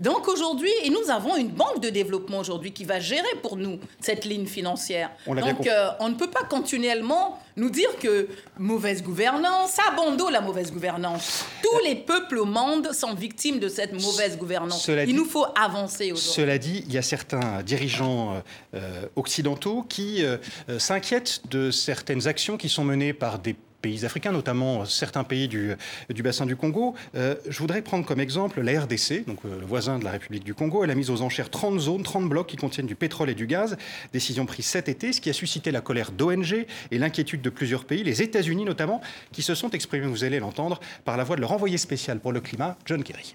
Donc 0.00 0.28
aujourd'hui, 0.28 0.70
et 0.82 0.88
nous 0.88 1.10
avons 1.10 1.36
une 1.36 1.50
banque 1.50 1.82
de 1.82 1.90
développement 1.90 2.38
aujourd'hui 2.38 2.72
qui 2.72 2.84
va 2.84 3.00
gérer 3.00 3.28
pour 3.42 3.58
nous 3.58 3.78
cette 4.00 4.24
ligne 4.24 4.46
financière. 4.46 5.10
On 5.26 5.34
Donc 5.34 5.66
euh, 5.66 5.90
on 6.00 6.08
ne 6.08 6.14
peut 6.14 6.30
pas 6.30 6.42
continuellement 6.44 7.38
nous 7.56 7.68
dire 7.68 7.90
que 7.98 8.26
mauvaise 8.58 9.02
gouvernance, 9.02 9.76
abandon 9.92 10.30
la 10.30 10.40
mauvaise 10.40 10.72
gouvernance. 10.72 11.44
Tous 11.62 11.84
les 11.84 11.96
peuples 11.96 12.38
au 12.38 12.46
monde 12.46 12.92
sont 12.94 13.12
victimes 13.12 13.58
de 13.58 13.68
cette 13.68 13.92
mauvaise 13.92 14.38
gouvernance. 14.38 14.82
Cela 14.84 15.02
Il 15.04 15.08
dit- 15.08 15.12
nous 15.12 15.26
faut 15.26 15.44
avancer 15.54 16.12
aujourd'hui. 16.12 16.32
Cela 16.32 16.56
dit, 16.56 16.82
il 16.86 16.94
y 16.94 16.96
a 16.96 17.02
certains 17.02 17.62
dirigeants 17.62 18.42
euh, 18.74 19.02
occidentaux 19.16 19.82
qui 19.86 20.24
euh, 20.24 20.38
s'inquiètent 20.78 21.42
de 21.50 21.70
certaines 21.70 22.26
actions 22.26 22.56
qui 22.56 22.70
sont 22.70 22.84
menées 22.84 23.12
par 23.12 23.38
des 23.38 23.54
pays 23.80 24.04
africains, 24.04 24.32
notamment 24.32 24.84
certains 24.84 25.24
pays 25.24 25.48
du, 25.48 25.76
bassin 26.22 26.46
du 26.46 26.56
Congo. 26.56 26.94
Euh, 27.14 27.34
je 27.48 27.58
voudrais 27.58 27.82
prendre 27.82 28.04
comme 28.04 28.20
exemple 28.20 28.60
la 28.60 28.80
RDC, 28.82 29.26
donc 29.26 29.38
euh, 29.44 29.58
le 29.60 29.66
voisin 29.66 29.98
de 29.98 30.04
la 30.04 30.10
République 30.10 30.44
du 30.44 30.54
Congo. 30.54 30.84
Elle 30.84 30.90
a 30.90 30.94
mis 30.94 31.10
aux 31.10 31.22
enchères 31.22 31.50
30 31.50 31.80
zones, 31.80 32.02
30 32.02 32.28
blocs 32.28 32.46
qui 32.46 32.56
contiennent 32.56 32.86
du 32.86 32.94
pétrole 32.94 33.30
et 33.30 33.34
du 33.34 33.46
gaz. 33.46 33.76
Décision 34.12 34.46
prise 34.46 34.66
cet 34.66 34.88
été, 34.88 35.12
ce 35.12 35.20
qui 35.20 35.30
a 35.30 35.32
suscité 35.32 35.70
la 35.70 35.80
colère 35.80 36.12
d'ONG 36.12 36.66
et 36.90 36.98
l'inquiétude 36.98 37.42
de 37.42 37.50
plusieurs 37.50 37.84
pays, 37.84 38.04
les 38.04 38.22
États-Unis 38.22 38.64
notamment, 38.64 39.00
qui 39.32 39.42
se 39.42 39.54
sont 39.54 39.70
exprimés, 39.70 40.06
vous 40.06 40.24
allez 40.24 40.40
l'entendre, 40.40 40.80
par 41.04 41.16
la 41.16 41.24
voix 41.24 41.36
de 41.36 41.40
leur 41.40 41.52
envoyé 41.52 41.78
spécial 41.78 42.20
pour 42.20 42.32
le 42.32 42.40
climat, 42.40 42.76
John 42.84 43.02
Kerry. 43.02 43.34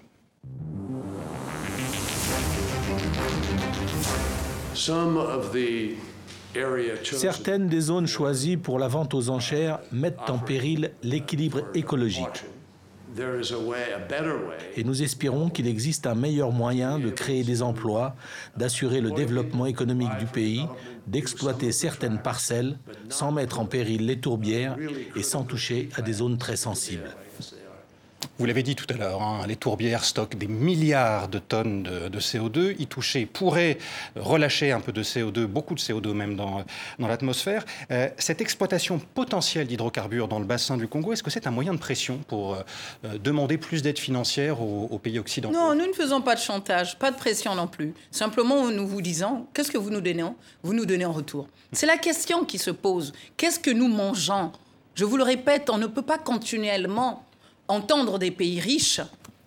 Certaines 7.02 7.68
des 7.68 7.80
zones 7.80 8.06
choisies 8.06 8.56
pour 8.56 8.78
la 8.78 8.88
vente 8.88 9.14
aux 9.14 9.30
enchères 9.30 9.80
mettent 9.92 10.28
en 10.28 10.38
péril 10.38 10.92
l'équilibre 11.02 11.62
écologique. 11.74 12.44
Et 14.76 14.84
nous 14.84 15.02
espérons 15.02 15.48
qu'il 15.48 15.66
existe 15.66 16.06
un 16.06 16.14
meilleur 16.14 16.52
moyen 16.52 16.98
de 16.98 17.10
créer 17.10 17.44
des 17.44 17.62
emplois, 17.62 18.14
d'assurer 18.56 19.00
le 19.00 19.10
développement 19.10 19.66
économique 19.66 20.16
du 20.18 20.26
pays, 20.26 20.66
d'exploiter 21.06 21.72
certaines 21.72 22.18
parcelles 22.18 22.78
sans 23.08 23.32
mettre 23.32 23.60
en 23.60 23.64
péril 23.64 24.06
les 24.06 24.20
tourbières 24.20 24.76
et 25.14 25.22
sans 25.22 25.44
toucher 25.44 25.88
à 25.96 26.02
des 26.02 26.14
zones 26.14 26.38
très 26.38 26.56
sensibles. 26.56 27.10
Vous 28.38 28.44
l'avez 28.44 28.62
dit 28.62 28.76
tout 28.76 28.86
à 28.90 28.98
l'heure, 28.98 29.22
hein, 29.22 29.44
les 29.48 29.56
tourbières 29.56 30.04
stockent 30.04 30.36
des 30.36 30.46
milliards 30.46 31.28
de 31.28 31.38
tonnes 31.38 31.82
de, 31.82 32.08
de 32.08 32.20
CO2. 32.20 32.76
Y 32.78 32.86
toucher 32.86 33.24
pourrait 33.24 33.78
relâcher 34.14 34.72
un 34.72 34.80
peu 34.80 34.92
de 34.92 35.02
CO2, 35.02 35.46
beaucoup 35.46 35.74
de 35.74 35.80
CO2 35.80 36.12
même 36.12 36.36
dans, 36.36 36.62
dans 36.98 37.08
l'atmosphère. 37.08 37.64
Euh, 37.90 38.08
cette 38.18 38.40
exploitation 38.40 39.00
potentielle 39.14 39.66
d'hydrocarbures 39.66 40.28
dans 40.28 40.38
le 40.38 40.44
bassin 40.44 40.76
du 40.76 40.86
Congo, 40.86 41.12
est-ce 41.12 41.22
que 41.22 41.30
c'est 41.30 41.46
un 41.46 41.50
moyen 41.50 41.72
de 41.72 41.78
pression 41.78 42.18
pour 42.28 42.54
euh, 42.54 42.62
euh, 43.04 43.18
demander 43.18 43.56
plus 43.56 43.80
d'aide 43.82 43.98
financière 43.98 44.60
aux, 44.60 44.88
aux 44.90 44.98
pays 44.98 45.18
occidentaux? 45.18 45.56
Non, 45.56 45.74
nous 45.74 45.86
ne 45.86 45.94
faisons 45.94 46.20
pas 46.20 46.34
de 46.34 46.40
chantage, 46.40 46.98
pas 46.98 47.10
de 47.10 47.16
pression 47.16 47.54
non 47.54 47.66
plus. 47.66 47.94
Simplement, 48.10 48.70
nous 48.70 48.86
vous 48.86 49.00
disons, 49.00 49.46
qu'est-ce 49.54 49.70
que 49.70 49.78
vous 49.78 49.90
nous 49.90 50.00
donnez 50.00 50.24
Vous 50.62 50.74
nous 50.74 50.86
donnez 50.86 51.04
en 51.06 51.12
retour? 51.12 51.48
C'est 51.72 51.86
la 51.86 51.98
question 51.98 52.44
qui 52.44 52.58
se 52.58 52.70
pose. 52.70 53.12
Qu'est-ce 53.36 53.58
que 53.58 53.70
nous 53.70 53.88
mangeons? 53.88 54.52
Je 54.94 55.04
vous 55.04 55.16
le 55.18 55.24
répète, 55.24 55.68
on 55.68 55.76
ne 55.76 55.86
peut 55.86 56.02
pas 56.02 56.16
continuellement 56.16 57.25
entendre 57.68 58.18
des 58.18 58.30
pays 58.30 58.60
riches 58.60 59.00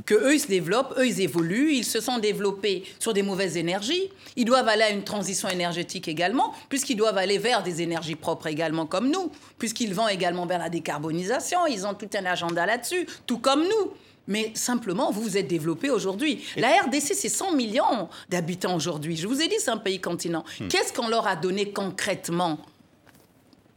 que 0.09 0.15
eux 0.15 0.33
ils 0.33 0.39
se 0.39 0.47
développent, 0.47 0.95
eux 0.97 1.05
ils 1.05 1.21
évoluent, 1.21 1.71
ils 1.71 1.85
se 1.85 2.01
sont 2.01 2.17
développés 2.17 2.83
sur 2.97 3.13
des 3.13 3.21
mauvaises 3.21 3.57
énergies. 3.57 4.09
Ils 4.35 4.45
doivent 4.45 4.67
aller 4.67 4.81
à 4.81 4.89
une 4.89 5.03
transition 5.03 5.47
énergétique 5.49 6.07
également, 6.07 6.51
puisqu'ils 6.67 6.95
doivent 6.95 7.19
aller 7.19 7.37
vers 7.37 7.61
des 7.61 7.83
énergies 7.83 8.15
propres 8.15 8.47
également 8.47 8.87
comme 8.87 9.11
nous, 9.11 9.31
puisqu'ils 9.59 9.93
vont 9.93 10.07
également 10.07 10.47
vers 10.47 10.57
la 10.57 10.69
décarbonisation. 10.69 11.67
Ils 11.67 11.85
ont 11.85 11.93
tout 11.93 12.09
un 12.15 12.25
agenda 12.25 12.65
là-dessus, 12.65 13.05
tout 13.27 13.37
comme 13.37 13.61
nous. 13.61 13.91
Mais 14.27 14.51
simplement, 14.55 15.11
vous 15.11 15.21
vous 15.21 15.37
êtes 15.37 15.47
développé 15.47 15.91
aujourd'hui. 15.91 16.43
La 16.57 16.69
RDC, 16.69 17.13
c'est 17.13 17.29
100 17.29 17.53
millions 17.53 18.09
d'habitants 18.29 18.75
aujourd'hui. 18.75 19.15
Je 19.15 19.27
vous 19.27 19.41
ai 19.41 19.47
dit, 19.47 19.55
c'est 19.59 19.71
un 19.71 19.77
pays 19.77 20.01
continent. 20.01 20.43
Qu'est-ce 20.69 20.91
qu'on 20.91 21.07
leur 21.07 21.27
a 21.27 21.35
donné 21.35 21.71
concrètement 21.71 22.59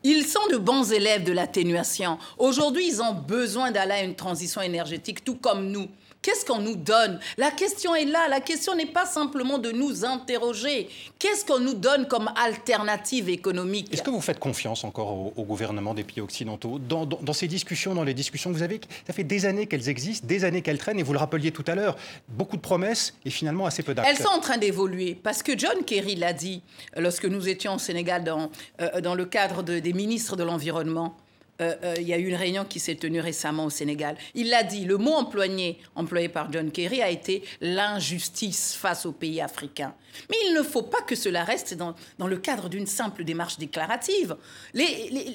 ils 0.05 0.27
sont 0.27 0.47
de 0.51 0.57
bons 0.57 0.93
élèves 0.93 1.25
de 1.25 1.33
l'atténuation. 1.33 2.19
Aujourd'hui, 2.39 2.89
ils 2.89 3.03
ont 3.03 3.15
besoin 3.15 3.71
d'aller 3.71 3.93
à 3.93 4.03
une 4.03 4.15
transition 4.15 4.61
énergétique, 4.61 5.25
tout 5.25 5.37
comme 5.37 5.71
nous. 5.71 5.89
Qu'est-ce 6.23 6.45
qu'on 6.47 6.61
nous 6.61 6.77
donne? 6.77 7.19
La 7.37 7.51
question 7.51 7.97
est 7.97 8.05
là. 8.05 8.29
La 8.29 8.41
question 8.41 8.77
n'est 8.77 8.87
pas 8.87 9.07
simplement 9.07 9.59
de 9.59 9.73
nous 9.73 10.05
interroger. 10.05 10.89
Qu'est-ce 11.19 11.45
qu'on 11.45 11.59
nous 11.59 11.75
donne 11.75 12.07
comme 12.07 12.31
alternative 12.37 13.29
économique? 13.29 13.93
Est-ce 13.93 14.03
que 14.03 14.11
vous 14.11 14.21
faites 14.21 14.39
confiance 14.39 14.85
encore 14.85 15.11
au, 15.13 15.33
au 15.37 15.43
gouvernement 15.43 15.95
des 15.95 16.05
pays 16.05 16.21
occidentaux? 16.21 16.79
Dans, 16.79 17.07
dans- 17.07 17.19
dans 17.21 17.33
ces 17.33 17.49
discussions, 17.49 17.93
dans 17.95 18.05
les 18.05 18.15
discussions 18.15 18.51
que 18.51 18.57
vous 18.57 18.63
avez 18.63 18.81
Ça 19.07 19.13
fait 19.13 19.25
des 19.25 19.47
années 19.47 19.67
qu'elles 19.67 19.89
existent, 19.89 20.27
des 20.27 20.45
années 20.45 20.63
qu'elles 20.63 20.79
traînent, 20.79 21.01
et 21.01 21.03
vous 21.03 21.13
le 21.13 21.19
rappeliez 21.19 21.51
tout 21.51 21.65
à 21.67 21.75
l'heure, 21.75 21.97
beaucoup 22.29 22.57
de 22.57 22.63
promesses 22.63 23.15
et 23.25 23.31
finalement 23.31 23.67
assez 23.67 23.83
peu 23.83 23.93
d'actes. 23.93 24.09
Elles 24.09 24.17
sont 24.25 24.31
en 24.33 24.39
train 24.41 24.59
d'évoluer 24.59 25.17
parce 25.21 25.43
que 25.43 25.59
John 25.59 25.85
Kerry 25.85 26.15
l'a 26.15 26.33
dit 26.33 26.63
euh, 26.97 27.01
lorsque 27.01 27.25
nous 27.27 27.49
étions 27.49 27.75
au 27.75 27.79
Sénégal 27.79 28.23
dans, 28.23 28.51
euh, 28.81 29.01
dans 29.01 29.17
le 29.17 29.25
cadre 29.25 29.65
de- 29.65 29.81
des 29.81 29.93
ministres 29.93 30.37
de 30.37 30.45
l'Environnement. 30.45 31.17
Euh, 31.61 31.75
euh, 31.85 31.95
il 31.99 32.09
y 32.09 32.13
a 32.15 32.19
eu 32.19 32.27
une 32.29 32.35
réunion 32.35 32.65
qui 32.65 32.81
s'est 32.81 32.95
tenue 32.97 33.21
récemment 33.21 33.67
au 33.67 33.71
Sénégal. 33.71 34.17
Il 34.35 34.49
l'a 34.49 34.63
dit, 34.63 34.85
le 34.85 34.97
mot 34.97 35.13
employé, 35.13 35.79
employé 35.95 36.29
par 36.29 36.51
John 36.51 36.71
Kerry 36.73 37.03
a 37.03 37.11
été 37.11 37.43
l'injustice 37.61 38.75
face 38.75 39.05
aux 39.07 39.13
pays 39.13 39.41
africains. 39.41 39.95
Mais 40.31 40.37
il 40.47 40.55
ne 40.55 40.63
faut 40.63 40.83
pas 40.83 41.01
que 41.03 41.15
cela 41.15 41.45
reste 41.45 41.75
dans, 41.75 41.95
dans 42.19 42.27
le 42.27 42.37
cadre 42.37 42.69
d'une 42.69 42.87
simple 42.87 43.25
démarche 43.25 43.59
déclarative. 43.59 44.37
Les, 44.75 45.09
les- 45.11 45.35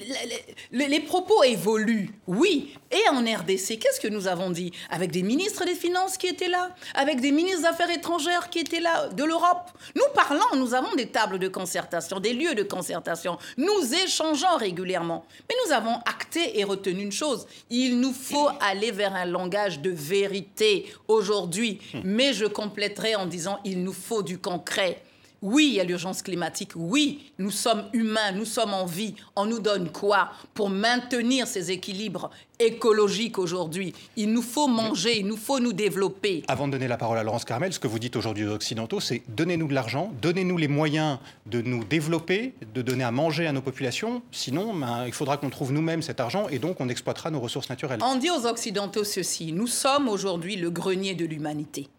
les- 0.72 0.88
les- 0.88 1.00
propos 1.00 1.44
évoluent, 1.44 2.10
oui. 2.28 2.74
Et 2.92 3.10
en 3.10 3.22
RDC, 3.22 3.80
qu'est-ce 3.80 4.00
que 4.00 4.08
nous 4.08 4.28
avons 4.28 4.50
dit? 4.52 4.72
Avec 4.90 5.12
des 5.12 5.24
ministres 5.24 5.66
des 5.66 5.76
Finances 5.76 6.18
qui 6.18 6.28
étaient 6.28 6.48
là, 6.50 6.76
avec 6.96 7.22
des 7.22 7.32
ministres 7.32 7.62
des 7.62 7.66
Affaires 7.68 7.90
étrangères 7.90 8.50
qui 8.50 8.60
étaient 8.60 8.80
là, 8.82 9.08
de 9.10 9.24
l'Europe. 9.24 9.72
Nous 9.96 10.04
parlons, 10.14 10.56
nous 10.58 10.74
avons 10.74 10.94
des 10.96 11.08
tables 11.08 11.40
de 11.40 11.48
concertation, 11.48 12.20
des 12.20 12.34
lieux 12.34 12.54
de 12.56 12.64
concertation. 12.64 13.38
Nous 13.58 13.94
échangeons 14.04 14.58
régulièrement. 14.58 15.26
Mais 15.50 15.56
nous 15.66 15.72
avons 15.74 15.96
acté 16.08 16.60
et 16.60 16.64
retenu 16.64 17.04
une 17.04 17.12
chose. 17.12 17.48
Il 17.70 18.00
nous 18.00 18.14
faut 18.14 18.50
aller 18.60 18.92
vers 18.92 19.16
un 19.16 19.26
langage 19.26 19.80
de 19.80 19.92
vérité 19.92 20.86
aujourd'hui. 21.08 21.80
Mais 22.04 22.34
je 22.34 22.46
compléterai 22.46 23.16
en 23.16 23.26
disant, 23.26 23.60
il 23.66 23.84
nous 23.84 23.94
faut 23.94 24.24
du 24.24 24.38
concret. 24.38 25.02
Oui, 25.42 25.68
il 25.70 25.74
y 25.76 25.80
a 25.80 25.84
l'urgence 25.84 26.22
climatique. 26.24 26.72
Oui, 26.76 27.32
nous 27.38 27.52
sommes 27.52 27.86
humains, 27.94 28.32
nous 28.34 28.46
sommes 28.46 28.74
en 28.74 28.86
vie. 28.86 29.14
On 29.36 29.46
nous 29.46 29.60
donne 29.60 29.92
quoi 29.92 30.32
pour 30.54 30.70
maintenir 30.70 31.46
ces 31.46 31.70
équilibres 31.70 32.32
écologiques 32.60 33.38
aujourd'hui? 33.38 33.94
Il 34.16 34.34
nous 34.34 34.42
faut 34.42 34.68
manger, 34.68 35.20
il 35.20 35.28
nous 35.28 35.38
faut 35.38 35.60
nous 35.60 35.74
développer. 35.74 36.44
Avant 36.48 36.68
de 36.68 36.72
donner 36.74 36.88
la 36.88 36.98
parole 36.98 37.20
à 37.20 37.24
Laurence 37.24 37.46
Carmel, 37.46 37.72
ce 37.72 37.80
que 37.80 37.88
vous 37.88 38.00
dites 38.00 38.16
aujourd'hui 38.16 38.46
aux 38.46 38.54
Occidentaux, 38.54 39.00
c'est 39.00 39.22
donnez-nous 39.28 39.68
de 39.68 39.76
l'argent, 39.76 40.12
donnez-nous 40.22 40.58
les 40.58 40.68
moyens 40.68 41.20
de 41.46 41.62
nous 41.62 41.84
développer, 41.84 42.56
de 42.74 42.82
donner 42.82 43.04
à 43.04 43.12
manger 43.12 43.46
à 43.46 43.52
nos 43.52 43.62
populations. 43.62 44.24
Sinon, 44.32 44.74
ben, 44.74 45.06
il 45.06 45.14
faudra 45.14 45.38
qu'on 45.38 45.52
trouve 45.52 45.72
nous-mêmes 45.72 46.02
cet 46.02 46.20
argent 46.20 46.48
et 46.50 46.58
donc 46.58 46.78
on 46.80 46.90
exploitera 46.90 47.30
nos 47.30 47.40
ressources 47.40 47.70
naturelles. 47.70 48.00
On 48.02 48.16
dit 48.16 48.32
aux 48.32 48.48
Occidentaux 48.48 49.04
ceci, 49.04 49.52
nous 49.52 49.68
sommes 49.68 50.10
aujourd'hui 50.10 50.56
le 50.56 50.72
grenier 50.72 51.14
de 51.14 51.26
l'humanité. 51.26 51.90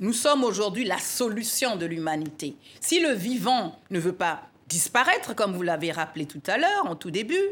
Nous 0.00 0.12
sommes 0.12 0.44
aujourd'hui 0.44 0.84
la 0.84 0.98
solution 0.98 1.74
de 1.74 1.84
l'humanité. 1.84 2.54
Si 2.80 3.00
le 3.00 3.14
vivant 3.14 3.80
ne 3.90 3.98
veut 3.98 4.14
pas 4.14 4.42
disparaître, 4.68 5.34
comme 5.34 5.56
vous 5.56 5.62
l'avez 5.62 5.90
rappelé 5.90 6.24
tout 6.26 6.42
à 6.46 6.56
l'heure, 6.56 6.86
en 6.86 6.94
tout 6.94 7.10
début, 7.10 7.42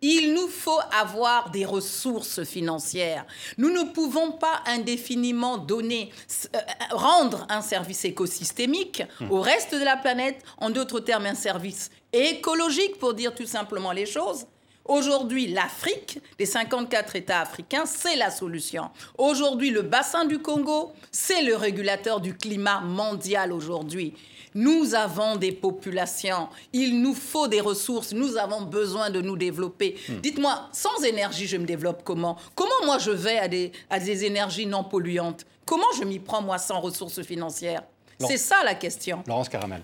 il 0.00 0.34
nous 0.34 0.48
faut 0.48 0.80
avoir 0.98 1.50
des 1.50 1.64
ressources 1.64 2.42
financières. 2.42 3.24
Nous 3.56 3.70
ne 3.70 3.84
pouvons 3.84 4.32
pas 4.32 4.62
indéfiniment 4.66 5.58
donner, 5.58 6.10
euh, 6.56 6.58
rendre 6.90 7.46
un 7.50 7.60
service 7.60 8.04
écosystémique 8.04 9.04
au 9.30 9.40
reste 9.40 9.72
de 9.72 9.84
la 9.84 9.96
planète, 9.96 10.42
en 10.58 10.70
d'autres 10.70 10.98
termes 10.98 11.26
un 11.26 11.36
service 11.36 11.90
écologique 12.12 12.98
pour 12.98 13.14
dire 13.14 13.32
tout 13.32 13.46
simplement 13.46 13.92
les 13.92 14.06
choses. 14.06 14.46
Aujourd'hui, 14.84 15.48
l'Afrique, 15.48 16.18
les 16.38 16.46
54 16.46 17.16
États 17.16 17.40
africains, 17.40 17.86
c'est 17.86 18.16
la 18.16 18.30
solution. 18.30 18.90
Aujourd'hui, 19.16 19.70
le 19.70 19.82
bassin 19.82 20.24
du 20.24 20.38
Congo, 20.40 20.92
c'est 21.10 21.42
le 21.42 21.56
régulateur 21.56 22.20
du 22.20 22.34
climat 22.34 22.80
mondial 22.80 23.52
aujourd'hui. 23.52 24.14
Nous 24.54 24.94
avons 24.94 25.36
des 25.36 25.52
populations, 25.52 26.48
il 26.72 27.00
nous 27.00 27.14
faut 27.14 27.48
des 27.48 27.60
ressources, 27.60 28.12
nous 28.12 28.36
avons 28.36 28.62
besoin 28.62 29.08
de 29.08 29.20
nous 29.22 29.36
développer. 29.36 29.96
Dites-moi, 30.22 30.68
sans 30.72 31.02
énergie, 31.04 31.46
je 31.46 31.56
me 31.56 31.64
développe 31.64 32.02
comment? 32.04 32.36
Comment 32.54 32.84
moi 32.84 32.98
je 32.98 33.12
vais 33.12 33.38
à 33.38 33.48
des, 33.48 33.72
à 33.88 33.98
des 33.98 34.24
énergies 34.24 34.66
non 34.66 34.84
polluantes? 34.84 35.46
Comment 35.64 35.90
je 35.98 36.04
m'y 36.04 36.18
prends 36.18 36.42
moi 36.42 36.58
sans 36.58 36.80
ressources 36.80 37.22
financières? 37.22 37.82
C'est 38.20 38.36
ça 38.36 38.56
la 38.64 38.74
question. 38.74 39.22
Laurence 39.26 39.48
Caramel. 39.48 39.82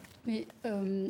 Euh, 0.66 1.08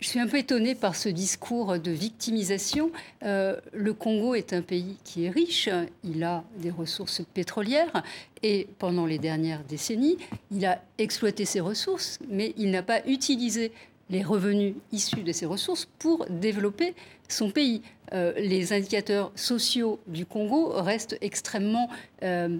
je 0.00 0.08
suis 0.08 0.20
un 0.20 0.26
peu 0.26 0.38
étonnée 0.38 0.74
par 0.74 0.94
ce 0.94 1.08
discours 1.08 1.78
de 1.78 1.90
victimisation. 1.90 2.90
Euh, 3.24 3.56
le 3.72 3.92
Congo 3.92 4.34
est 4.34 4.52
un 4.52 4.62
pays 4.62 4.96
qui 5.04 5.24
est 5.24 5.30
riche, 5.30 5.68
il 6.04 6.22
a 6.22 6.44
des 6.58 6.70
ressources 6.70 7.22
pétrolières 7.34 8.02
et 8.42 8.68
pendant 8.78 9.06
les 9.06 9.18
dernières 9.18 9.64
décennies, 9.64 10.18
il 10.52 10.64
a 10.66 10.82
exploité 10.98 11.44
ses 11.44 11.60
ressources, 11.60 12.18
mais 12.28 12.54
il 12.56 12.70
n'a 12.70 12.82
pas 12.82 13.04
utilisé 13.06 13.72
les 14.10 14.22
revenus 14.22 14.74
issus 14.92 15.22
de 15.22 15.32
ces 15.32 15.46
ressources 15.46 15.88
pour 15.98 16.26
développer 16.30 16.94
son 17.28 17.50
pays. 17.50 17.82
Euh, 18.14 18.32
les 18.36 18.72
indicateurs 18.72 19.32
sociaux 19.34 20.00
du 20.06 20.24
Congo 20.24 20.70
restent 20.70 21.18
extrêmement 21.20 21.90
euh, 22.22 22.58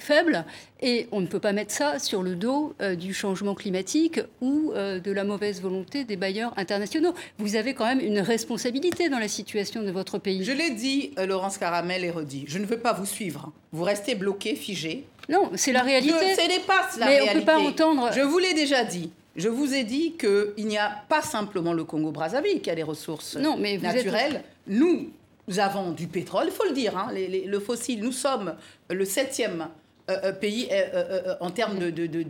faibles 0.00 0.44
et 0.80 1.08
on 1.12 1.20
ne 1.20 1.26
peut 1.26 1.40
pas 1.40 1.52
mettre 1.52 1.72
ça 1.72 1.98
sur 1.98 2.22
le 2.22 2.34
dos 2.34 2.74
euh, 2.80 2.94
du 2.94 3.12
changement 3.14 3.54
climatique 3.54 4.20
ou 4.40 4.72
de 4.74 5.12
la 5.12 5.24
mauvaise 5.24 5.60
volonté 5.60 6.04
des 6.04 6.16
bailleurs 6.16 6.52
internationaux. 6.56 7.14
Vous 7.38 7.56
avez 7.56 7.74
quand 7.74 7.86
même 7.86 8.00
une 8.00 8.20
responsabilité 8.20 9.08
dans 9.08 9.18
la 9.18 9.28
situation 9.28 9.82
de 9.82 9.90
votre 9.90 10.18
pays. 10.18 10.44
Je 10.44 10.52
l'ai 10.52 10.70
dit, 10.70 11.12
Laurence 11.26 11.58
Caramel 11.58 12.04
et 12.04 12.10
redit, 12.10 12.44
je 12.46 12.58
ne 12.58 12.66
veux 12.66 12.78
pas 12.78 12.92
vous 12.92 13.06
suivre. 13.06 13.52
Vous 13.72 13.84
restez 13.84 14.14
bloqué, 14.14 14.54
figé. 14.54 15.04
Non, 15.28 15.50
c'est 15.54 15.72
la 15.72 15.82
réalité. 15.82 16.34
Ce 16.34 16.48
n'est 16.48 16.64
pas 16.64 16.88
la 16.98 17.06
Mais 17.06 17.20
réalité. 17.20 17.30
on 17.30 17.34
ne 17.34 17.40
peut 17.40 17.46
pas 17.46 17.58
entendre. 17.58 18.10
Je 18.14 18.20
vous 18.20 18.38
l'ai 18.38 18.54
déjà 18.54 18.84
dit. 18.84 19.10
Je 19.36 19.48
vous 19.48 19.74
ai 19.74 19.84
dit 19.84 20.14
qu'il 20.18 20.66
n'y 20.66 20.76
a 20.78 20.90
pas 21.08 21.22
simplement 21.22 21.72
le 21.72 21.84
Congo-Brazzaville 21.84 22.60
qui 22.60 22.70
a 22.70 22.74
des 22.74 22.82
ressources 22.82 23.36
non, 23.36 23.56
mais 23.56 23.78
naturelles. 23.78 24.42
Nous, 24.66 25.10
nous 25.46 25.58
avons 25.60 25.92
du 25.92 26.08
pétrole, 26.08 26.46
il 26.46 26.52
faut 26.52 26.64
le 26.64 26.72
dire, 26.72 26.96
hein, 26.98 27.10
les, 27.14 27.28
les, 27.28 27.44
le 27.44 27.60
fossile. 27.60 28.00
Nous 28.02 28.12
sommes 28.12 28.54
le 28.90 29.04
septième 29.04 29.68
euh, 30.24 30.32
pays 30.32 30.68
euh, 30.70 30.84
euh, 30.94 31.34
en 31.40 31.50
termes 31.50 31.78
de, 31.78 31.90
de, 31.90 32.06
de, 32.06 32.22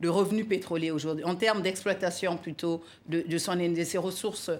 de, 0.00 0.08
revenus 0.08 0.46
pétroliers 0.48 0.90
aujourd'hui, 0.90 1.24
en 1.24 1.34
termes 1.34 1.62
d'exploitation 1.62 2.36
plutôt 2.36 2.82
de, 3.08 3.38
son, 3.38 3.56
de 3.56 3.84
ses 3.84 3.98
ressources 3.98 4.50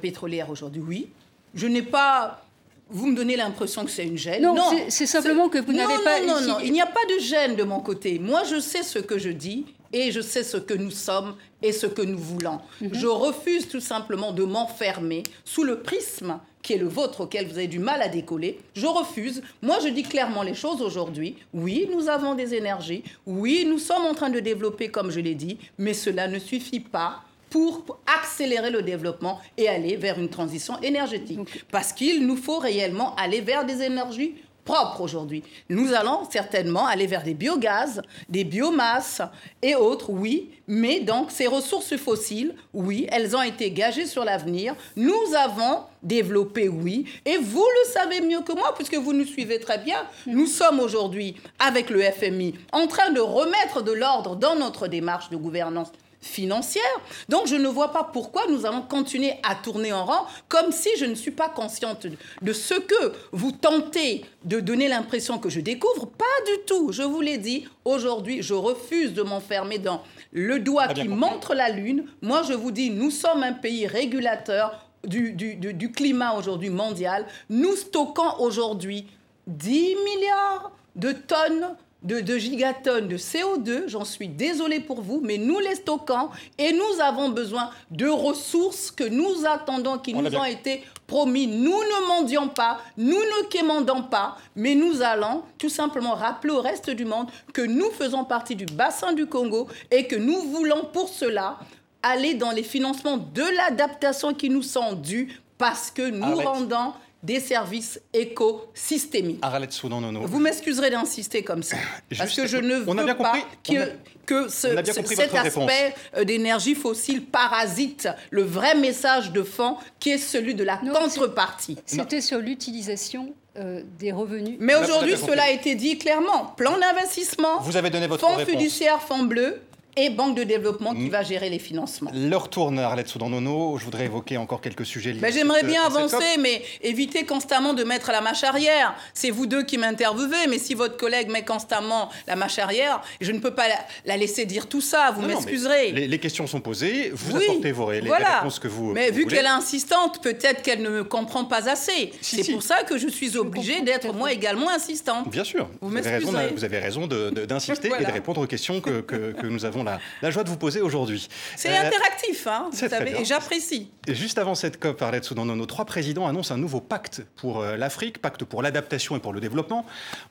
pétrolières 0.00 0.50
aujourd'hui. 0.50 0.82
Oui, 0.86 1.08
je 1.54 1.66
n'ai 1.66 1.82
pas 1.82 2.44
vous 2.88 3.06
me 3.06 3.16
donnez 3.16 3.36
l'impression 3.36 3.84
que 3.86 3.90
c'est 3.90 4.04
une 4.06 4.18
gêne. 4.18 4.42
Non, 4.42 4.54
non 4.54 4.70
c'est 4.88 5.06
simplement 5.06 5.48
que 5.48 5.58
vous 5.58 5.72
n'avez 5.72 6.02
pas. 6.04 6.20
Non, 6.20 6.40
non, 6.40 6.48
non, 6.48 6.58
il 6.60 6.72
n'y 6.72 6.82
a 6.82 6.86
pas 6.86 7.04
de 7.08 7.20
gêne 7.20 7.56
de 7.56 7.62
mon 7.62 7.80
côté. 7.80 8.18
Moi, 8.18 8.42
je 8.44 8.60
sais 8.60 8.82
ce 8.82 8.98
que 8.98 9.18
je 9.18 9.30
dis 9.30 9.64
et 9.92 10.12
je 10.12 10.20
sais 10.20 10.44
ce 10.44 10.56
que 10.56 10.74
nous 10.74 10.90
sommes 10.90 11.34
et 11.62 11.72
ce 11.72 11.86
que 11.86 12.02
nous 12.02 12.18
voulons. 12.18 12.60
Mhm. 12.80 12.90
Je 12.92 13.06
refuse 13.06 13.68
tout 13.68 13.80
simplement 13.80 14.32
de 14.32 14.44
m'enfermer 14.44 15.22
sous 15.44 15.64
le 15.64 15.80
prisme 15.80 16.38
qui 16.62 16.74
est 16.74 16.78
le 16.78 16.86
vôtre 16.86 17.22
auquel 17.22 17.46
vous 17.46 17.58
avez 17.58 17.66
du 17.66 17.80
mal 17.80 18.00
à 18.02 18.08
décoller. 18.08 18.60
Je 18.74 18.86
refuse. 18.86 19.42
Moi, 19.62 19.78
je 19.82 19.88
dis 19.88 20.04
clairement 20.04 20.42
les 20.42 20.54
choses 20.54 20.80
aujourd'hui. 20.80 21.36
Oui, 21.52 21.88
nous 21.92 22.08
avons 22.08 22.34
des 22.34 22.54
énergies. 22.54 23.02
Oui, 23.26 23.66
nous 23.68 23.78
sommes 23.78 24.04
en 24.04 24.14
train 24.14 24.30
de 24.30 24.40
développer, 24.40 24.88
comme 24.88 25.10
je 25.10 25.20
l'ai 25.20 25.34
dit, 25.34 25.58
mais 25.76 25.92
cela 25.92 26.28
ne 26.28 26.38
suffit 26.38 26.80
pas 26.80 27.22
pour 27.50 27.98
accélérer 28.06 28.70
le 28.70 28.80
développement 28.80 29.40
et 29.58 29.68
aller 29.68 29.96
vers 29.96 30.18
une 30.18 30.30
transition 30.30 30.80
énergétique. 30.80 31.64
Parce 31.70 31.92
qu'il 31.92 32.26
nous 32.26 32.36
faut 32.36 32.58
réellement 32.58 33.14
aller 33.16 33.42
vers 33.42 33.66
des 33.66 33.82
énergies 33.82 34.34
propre 34.64 35.00
aujourd'hui. 35.00 35.42
Nous 35.68 35.92
allons 35.92 36.28
certainement 36.30 36.86
aller 36.86 37.06
vers 37.06 37.22
des 37.22 37.34
biogaz, 37.34 38.02
des 38.28 38.44
biomasses 38.44 39.22
et 39.62 39.74
autres, 39.74 40.10
oui, 40.10 40.50
mais 40.66 41.00
donc 41.00 41.30
ces 41.30 41.46
ressources 41.46 41.96
fossiles, 41.96 42.54
oui, 42.72 43.06
elles 43.10 43.36
ont 43.36 43.42
été 43.42 43.70
gagées 43.70 44.06
sur 44.06 44.24
l'avenir. 44.24 44.74
Nous 44.96 45.34
avons 45.36 45.84
développé, 46.02 46.68
oui, 46.68 47.06
et 47.24 47.38
vous 47.38 47.66
le 47.84 47.92
savez 47.92 48.20
mieux 48.20 48.40
que 48.40 48.52
moi 48.52 48.74
puisque 48.74 48.96
vous 48.96 49.12
nous 49.12 49.24
suivez 49.24 49.60
très 49.60 49.78
bien. 49.78 49.98
Nous 50.26 50.46
sommes 50.46 50.80
aujourd'hui 50.80 51.36
avec 51.58 51.90
le 51.90 52.00
FMI 52.02 52.54
en 52.72 52.86
train 52.86 53.10
de 53.10 53.20
remettre 53.20 53.82
de 53.82 53.92
l'ordre 53.92 54.36
dans 54.36 54.56
notre 54.56 54.88
démarche 54.88 55.30
de 55.30 55.36
gouvernance 55.36 55.92
financière. 56.22 56.82
Donc 57.28 57.46
je 57.46 57.56
ne 57.56 57.68
vois 57.68 57.92
pas 57.92 58.04
pourquoi 58.04 58.46
nous 58.48 58.64
allons 58.64 58.82
continuer 58.82 59.34
à 59.42 59.54
tourner 59.56 59.92
en 59.92 60.04
rang 60.04 60.26
comme 60.48 60.72
si 60.72 60.88
je 60.98 61.04
ne 61.04 61.14
suis 61.14 61.32
pas 61.32 61.48
consciente 61.48 62.06
de 62.40 62.52
ce 62.52 62.74
que 62.74 63.12
vous 63.32 63.52
tentez 63.52 64.24
de 64.44 64.60
donner 64.60 64.88
l'impression 64.88 65.38
que 65.38 65.50
je 65.50 65.60
découvre. 65.60 66.06
Pas 66.06 66.24
du 66.46 66.64
tout. 66.66 66.92
Je 66.92 67.02
vous 67.02 67.20
l'ai 67.20 67.38
dit, 67.38 67.68
aujourd'hui, 67.84 68.42
je 68.42 68.54
refuse 68.54 69.12
de 69.12 69.22
m'enfermer 69.22 69.78
dans 69.78 70.02
le 70.32 70.58
doigt 70.60 70.88
qui 70.88 71.08
montre 71.08 71.54
la 71.54 71.68
Lune. 71.68 72.06
Moi, 72.22 72.42
je 72.48 72.54
vous 72.54 72.70
dis, 72.70 72.90
nous 72.90 73.10
sommes 73.10 73.42
un 73.42 73.52
pays 73.52 73.86
régulateur 73.86 74.86
du, 75.04 75.32
du, 75.32 75.56
du 75.56 75.90
climat 75.90 76.34
aujourd'hui 76.34 76.70
mondial. 76.70 77.26
Nous 77.50 77.74
stockons 77.74 78.38
aujourd'hui 78.38 79.06
10 79.48 79.96
milliards 80.04 80.72
de 80.94 81.12
tonnes 81.12 81.76
de, 82.02 82.38
gigatonnes 82.38 83.08
de 83.08 83.16
CO2, 83.16 83.88
j'en 83.88 84.04
suis 84.04 84.28
désolé 84.28 84.80
pour 84.80 85.00
vous, 85.00 85.20
mais 85.22 85.38
nous 85.38 85.58
les 85.58 85.76
stockons 85.76 86.30
et 86.58 86.72
nous 86.72 87.00
avons 87.00 87.28
besoin 87.28 87.70
de 87.90 88.06
ressources 88.08 88.90
que 88.90 89.04
nous 89.04 89.46
attendons, 89.46 89.98
qui 89.98 90.14
nous 90.14 90.34
ont 90.34 90.44
été 90.44 90.82
promis. 91.06 91.46
Nous 91.46 91.70
ne 91.70 92.08
mendions 92.08 92.48
pas, 92.48 92.80
nous 92.96 93.12
ne 93.16 93.46
quémandons 93.48 94.02
pas, 94.04 94.36
mais 94.56 94.74
nous 94.74 95.02
allons 95.02 95.42
tout 95.58 95.68
simplement 95.68 96.14
rappeler 96.14 96.52
au 96.52 96.60
reste 96.60 96.90
du 96.90 97.04
monde 97.04 97.28
que 97.52 97.62
nous 97.62 97.90
faisons 97.90 98.24
partie 98.24 98.56
du 98.56 98.66
bassin 98.66 99.12
du 99.12 99.26
Congo 99.26 99.68
et 99.90 100.06
que 100.06 100.16
nous 100.16 100.40
voulons 100.40 100.86
pour 100.92 101.08
cela 101.08 101.58
aller 102.02 102.34
dans 102.34 102.50
les 102.50 102.64
financements 102.64 103.16
de 103.16 103.44
l'adaptation 103.56 104.34
qui 104.34 104.50
nous 104.50 104.62
sont 104.62 104.94
dus 104.94 105.40
parce 105.58 105.92
que 105.92 106.10
nous 106.10 106.34
rendons 106.34 106.92
des 107.22 107.40
services 107.40 108.00
écosystémiques. 108.12 109.38
Arlette 109.42 109.72
Soudan, 109.72 110.00
non, 110.00 110.26
Vous 110.26 110.40
m'excuserez 110.40 110.90
d'insister 110.90 111.42
comme 111.42 111.62
ça, 111.62 111.76
parce 112.18 112.34
que 112.34 112.46
je 112.46 112.56
ne 112.56 112.76
veux 112.76 113.16
pas 113.16 113.34
que, 113.62 113.92
que 114.26 114.48
ce, 114.48 114.68
cet 115.06 115.34
aspect 115.34 115.94
euh, 116.16 116.24
d'énergie 116.24 116.74
fossile 116.74 117.24
parasite 117.24 118.08
le 118.30 118.42
vrai 118.42 118.74
message 118.74 119.32
de 119.32 119.42
fond 119.42 119.76
qui 120.00 120.10
est 120.10 120.18
celui 120.18 120.54
de 120.54 120.64
la 120.64 120.78
contrepartie. 120.78 121.78
C'était 121.86 122.20
sur 122.20 122.38
l'utilisation 122.38 123.34
euh, 123.56 123.82
des 123.98 124.12
revenus. 124.12 124.56
Mais 124.60 124.74
aujourd'hui, 124.74 125.16
cela 125.16 125.44
a 125.44 125.50
été 125.50 125.74
dit 125.74 125.98
clairement. 125.98 126.46
Plan 126.56 126.78
d'investissement, 126.78 127.60
vous 127.60 127.76
avez 127.76 127.90
donné 127.90 128.06
votre 128.06 128.26
fonds 128.26 128.44
fiduciaire, 128.44 129.00
fonds 129.02 129.24
bleu, 129.24 129.60
et 129.96 130.10
Banque 130.10 130.36
de 130.36 130.44
développement 130.44 130.94
qui 130.94 131.02
mm. 131.02 131.10
va 131.10 131.22
gérer 131.22 131.50
les 131.50 131.58
financements. 131.58 132.10
Leur 132.14 132.48
tourne, 132.48 132.78
Arlette 132.78 133.08
Soudan-Nono. 133.08 133.76
Je 133.78 133.84
voudrais 133.84 134.06
évoquer 134.06 134.36
encore 134.36 134.60
quelques 134.60 134.86
sujets 134.86 135.12
liés. 135.12 135.20
Ben, 135.20 135.32
J'aimerais 135.32 135.62
bien 135.62 135.82
avancer, 135.82 136.38
mais 136.38 136.62
évitez 136.82 137.24
constamment 137.24 137.74
de 137.74 137.84
mettre 137.84 138.10
la 138.10 138.20
mâche 138.20 138.44
arrière. 138.44 138.94
C'est 139.12 139.30
vous 139.30 139.46
deux 139.46 139.64
qui 139.64 139.76
m'interviewez, 139.78 140.46
mais 140.48 140.58
si 140.58 140.74
votre 140.74 140.96
collègue 140.96 141.28
met 141.28 141.44
constamment 141.44 142.08
la 142.26 142.36
mâche 142.36 142.58
arrière, 142.58 143.02
je 143.20 143.32
ne 143.32 143.38
peux 143.38 143.54
pas 143.54 143.66
la, 144.06 144.16
laisser 144.16 144.46
dire 144.46 144.66
tout 144.66 144.80
ça. 144.80 145.10
Vous 145.10 145.22
m'excuserez. 145.22 145.92
Les, 145.92 146.18
questions 146.18 146.46
sont 146.46 146.60
posées, 146.60 147.10
vous 147.14 147.36
apportez 147.36 147.72
vos, 147.72 147.90
les, 147.90 148.00
réponses 148.00 148.58
que 148.58 148.68
vous. 148.68 148.92
Mais 148.92 149.10
vu 149.10 149.26
qu'elle 149.26 149.46
est 149.46 149.48
insistante, 149.48 150.22
peut-être 150.22 150.62
qu'elle 150.62 150.82
ne 150.82 150.90
me 150.90 151.04
comprend 151.04 151.44
pas 151.44 151.68
assez. 151.68 152.12
C'est 152.20 152.50
pour 152.50 152.62
ça 152.62 152.82
que 152.84 152.96
je 152.96 153.08
suis 153.08 153.36
obligée 153.36 153.82
d'être 153.82 154.12
moi 154.14 154.32
également 154.32 154.70
insistante. 154.70 155.28
Bien 155.28 155.44
sûr. 155.44 155.68
Vous, 155.80 155.90
vous 155.90 155.96
avez 155.96 156.10
raison, 156.10 156.32
vous 156.54 156.64
avez 156.64 156.78
raison 156.78 157.06
d'insister 157.06 157.90
et 158.00 158.04
de 158.04 158.10
répondre 158.10 158.40
aux 158.40 158.46
questions 158.46 158.80
que, 158.80 159.00
que, 159.00 159.32
que 159.32 159.46
nous 159.46 159.64
avons 159.64 159.81
la, 159.82 160.30
joie 160.30 160.44
de 160.44 160.48
vous 160.48 160.56
poser 160.56 160.80
aujourd'hui. 160.80 161.28
C'est 161.56 161.70
euh, 161.70 161.86
interactif, 161.86 162.46
hein, 162.46 162.68
vous 162.70 162.78
savez, 162.88 163.20
et 163.20 163.24
j'apprécie. 163.24 163.90
Juste 164.08 164.38
avant 164.38 164.54
cette 164.54 164.78
COP, 164.80 165.00
Arlette 165.02 165.24
Soudan, 165.24 165.44
nos 165.44 165.66
trois 165.66 165.84
présidents 165.84 166.26
annoncent 166.26 166.54
un 166.54 166.58
nouveau 166.58 166.80
pacte 166.80 167.22
pour 167.36 167.60
euh, 167.60 167.76
l'Afrique, 167.76 168.20
pacte 168.20 168.44
pour 168.44 168.62
l'adaptation 168.62 169.16
et 169.16 169.20
pour 169.20 169.32
le 169.32 169.40
développement. 169.40 169.86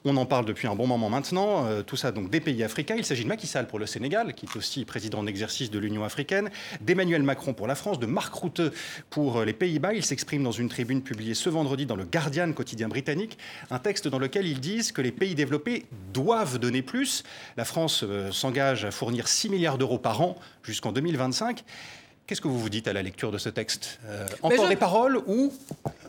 On 0.06 0.18
en 0.18 0.26
parle 0.26 0.45
depuis 0.45 0.68
un 0.68 0.76
bon 0.76 0.88
moment 0.88 1.10
maintenant. 1.10 1.66
Euh, 1.68 1.82
tout 1.82 1.95
ça 1.95 2.12
donc 2.12 2.30
des 2.30 2.41
pays 2.41 2.64
africains. 2.64 2.95
Il 2.97 3.06
s'agit 3.06 3.24
de 3.24 3.30
Macky 3.30 3.47
Sall 3.47 3.68
pour 3.68 3.80
le 3.80 3.86
Sénégal, 3.86 4.34
qui 4.34 4.45
est 4.45 4.56
aussi 4.58 4.86
président 4.86 5.20
en 5.20 5.28
exercice 5.28 5.72
de 5.72 5.80
l'Union 5.80 6.04
africaine, 6.04 6.49
d'Emmanuel 6.82 7.24
Macron 7.24 7.54
pour 7.54 7.68
la 7.68 7.76
France, 7.76 7.99
de 7.99 8.06
Marc 8.06 8.34
Rutte 8.34 8.62
pour 9.10 9.43
les 9.43 9.54
Pays-Bas. 9.54 9.93
Il 9.93 10.04
s'exprime 10.04 10.43
dans 10.43 10.52
une 10.52 10.70
tribune 10.70 11.02
publiée 11.02 11.34
ce 11.34 11.49
vendredi 11.49 11.86
dans 11.86 11.95
le 11.95 12.06
Guardian, 12.06 12.52
quotidien 12.54 12.88
britannique, 12.88 13.38
un 13.70 13.80
texte 13.80 14.08
dans 14.08 14.20
lequel 14.20 14.47
ils 14.47 14.60
disent 14.60 14.91
que 14.91 15.02
les 15.02 15.12
pays 15.12 15.36
développés 15.36 15.86
doivent 16.14 16.60
donner 16.60 16.82
plus. 16.82 17.24
La 17.58 17.66
France 17.66 18.04
s'engage 18.32 18.86
à 18.86 18.91
fournir 18.91 19.28
6 19.28 19.41
milliards 19.50 19.78
d'euros 19.78 20.00
par 20.00 20.22
an 20.22 20.38
jusqu'en 20.64 20.92
2025. 20.92 21.64
Qu'est-ce 22.32 22.39
que 22.39 22.48
vous 22.48 22.60
vous 22.60 22.70
dites 22.70 22.88
à 22.88 22.94
la 22.94 23.02
lecture 23.02 23.30
de 23.30 23.38
ce 23.38 23.50
texte? 23.50 24.00
Euh, 24.06 24.26
Encore 24.42 24.70
des 24.70 24.78
paroles 24.78 25.18
ou 25.28 25.52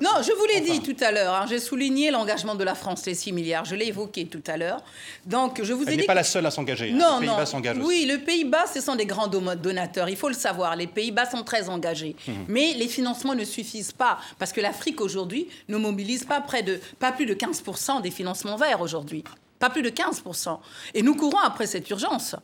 Non, 0.00 0.22
je 0.22 0.30
vous 0.30 0.44
l'ai 0.44 0.60
dit 0.60 0.80
tout 0.80 0.94
à 1.04 1.10
l'heure. 1.10 1.34
Hein. 1.34 1.46
J'ai 1.48 1.58
souligné 1.58 2.12
l'engagement 2.12 2.54
de 2.54 2.62
la 2.62 2.76
France, 2.76 3.04
les 3.06 3.14
6 3.14 3.32
milliards. 3.32 3.64
Je 3.64 3.74
l'ai 3.74 3.88
évoqué 3.88 4.26
tout 4.26 4.42
à 4.46 4.56
l'heure. 4.56 4.84
Donc, 5.26 5.60
je 5.64 5.72
vous 5.72 5.82
Elle 5.84 5.94
ai 5.94 5.96
n'est 5.96 6.04
pas 6.04 6.14
la 6.14 6.22
seule 6.22 6.46
à 6.46 6.52
s'engager. 6.52 6.92
Hein. 6.92 6.96
Non, 6.96 7.18
les 7.18 7.26
Pays-Bas 7.26 7.46
s'engagent 7.46 7.78
Oui, 7.82 8.04
les 8.06 8.18
Pays-Bas, 8.18 8.66
ce 8.72 8.80
sont 8.80 8.94
des 8.94 9.06
grands 9.06 9.26
donateurs. 9.26 10.08
Il 10.08 10.16
faut 10.16 10.28
le 10.28 10.34
savoir. 10.34 10.76
Les 10.76 10.86
Pays-Bas 10.86 11.28
sont 11.28 11.42
très 11.42 11.68
engagés. 11.68 12.14
Mmh. 12.28 12.32
Mais 12.46 12.74
les 12.74 12.86
financements 12.86 13.34
ne 13.34 13.44
suffisent 13.44 13.90
pas 13.90 14.18
parce 14.38 14.52
que 14.52 14.60
l'Afrique 14.60 15.00
aujourd'hui 15.00 15.48
ne 15.68 15.76
mobilise 15.76 16.24
pas 16.24 16.40
près 16.40 16.62
de 16.62 16.78
pas 17.00 17.10
plus 17.10 17.26
de 17.26 17.34
15% 17.34 18.00
des 18.00 18.12
financements 18.12 18.56
verts 18.56 18.80
aujourd'hui. 18.80 19.24
Pas 19.58 19.70
plus 19.70 19.82
de 19.82 19.90
15%. 19.90 20.56
Et 20.94 21.02
nous 21.02 21.16
courons 21.16 21.38
après 21.38 21.66
cette 21.66 21.90
urgence. 21.90 22.36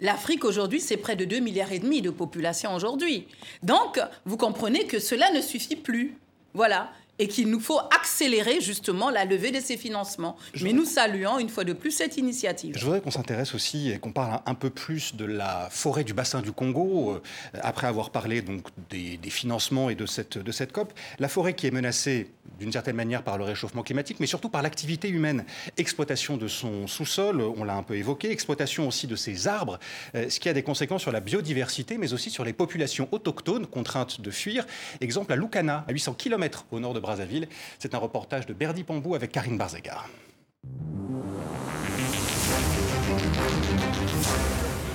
L'Afrique 0.00 0.44
aujourd'hui, 0.44 0.80
c'est 0.80 0.96
près 0.96 1.16
de 1.16 1.24
2 1.24 1.40
milliards 1.40 1.72
et 1.72 1.78
demi 1.78 2.02
de 2.02 2.10
population 2.10 2.74
aujourd'hui. 2.74 3.26
Donc, 3.62 3.98
vous 4.24 4.36
comprenez 4.36 4.86
que 4.86 4.98
cela 4.98 5.30
ne 5.32 5.40
suffit 5.40 5.76
plus. 5.76 6.16
Voilà. 6.54 6.90
et 7.18 7.28
qu'il 7.28 7.50
nous 7.50 7.60
faut 7.60 7.78
accélérer 7.98 8.60
justement 8.60 9.08
la 9.08 9.24
levée 9.24 9.50
de 9.50 9.60
ces 9.60 9.78
financements. 9.78 10.36
Mais 10.62 10.74
nous 10.74 10.84
saluons 10.84 11.38
une 11.38 11.48
fois 11.48 11.64
de 11.64 11.72
plus 11.72 11.90
cette 11.90 12.18
initiative. 12.18 12.74
Je 12.76 12.84
voudrais 12.84 13.00
qu'on 13.00 13.10
s'intéresse 13.10 13.54
aussi 13.54 13.90
et 13.90 13.98
qu'on 13.98 14.12
parle 14.12 14.40
un 14.44 14.54
peu 14.54 14.68
plus 14.68 15.14
de 15.14 15.24
la 15.24 15.68
forêt 15.70 16.04
du 16.04 16.12
bassin 16.12 16.42
du 16.42 16.52
Congo, 16.52 17.12
euh, 17.12 17.20
après 17.62 17.86
avoir 17.86 18.10
parlé 18.10 18.42
donc 18.42 18.68
des, 18.90 19.18
financements 19.30 19.88
et 19.88 19.94
de 19.94 20.04
cette, 20.04 20.36
de 20.36 20.52
cette 20.52 20.72
COP. 20.72 20.92
La 21.18 21.28
forêt 21.28 21.54
qui 21.54 21.66
est 21.66 21.70
menacée 21.70 22.28
d'une 22.58 22.72
certaine 22.72 22.96
manière 22.96 23.22
par 23.22 23.38
le 23.38 23.44
réchauffement 23.44 23.82
climatique, 23.82 24.18
mais 24.20 24.26
surtout 24.26 24.48
par 24.48 24.62
l'activité 24.62 25.08
humaine. 25.08 25.44
Exploitation 25.76 26.36
de 26.36 26.48
son 26.48 26.86
sous-sol, 26.86 27.40
on 27.40 27.64
l'a 27.64 27.74
un 27.74 27.82
peu 27.82 27.96
évoqué, 27.96 28.30
exploitation 28.30 28.88
aussi 28.88 29.06
de 29.06 29.16
ses 29.16 29.48
arbres, 29.48 29.78
euh, 30.14 30.28
ce 30.28 30.40
qui 30.40 30.48
a 30.48 30.52
des 30.52 30.62
conséquences 30.62 31.02
sur 31.02 31.12
la 31.12 31.20
biodiversité, 31.20 31.98
mais 31.98 32.12
aussi 32.12 32.30
sur 32.30 32.44
les 32.44 32.52
populations 32.52 33.08
autochtones 33.12 33.66
contraintes 33.66 34.20
de 34.20 34.30
fuir. 34.30 34.66
Exemple 35.00 35.32
à 35.32 35.36
Lucana, 35.36 35.84
à 35.88 35.92
800 35.92 36.14
km 36.14 36.66
au 36.70 36.80
nord 36.80 36.94
de 36.94 37.00
Brazzaville. 37.00 37.48
C'est 37.78 37.94
un 37.94 37.98
reportage 37.98 38.46
de 38.46 38.54
Berdi 38.54 38.84
Pambou 38.84 39.14
avec 39.14 39.32
Karine 39.32 39.58
Barzega. 39.58 40.04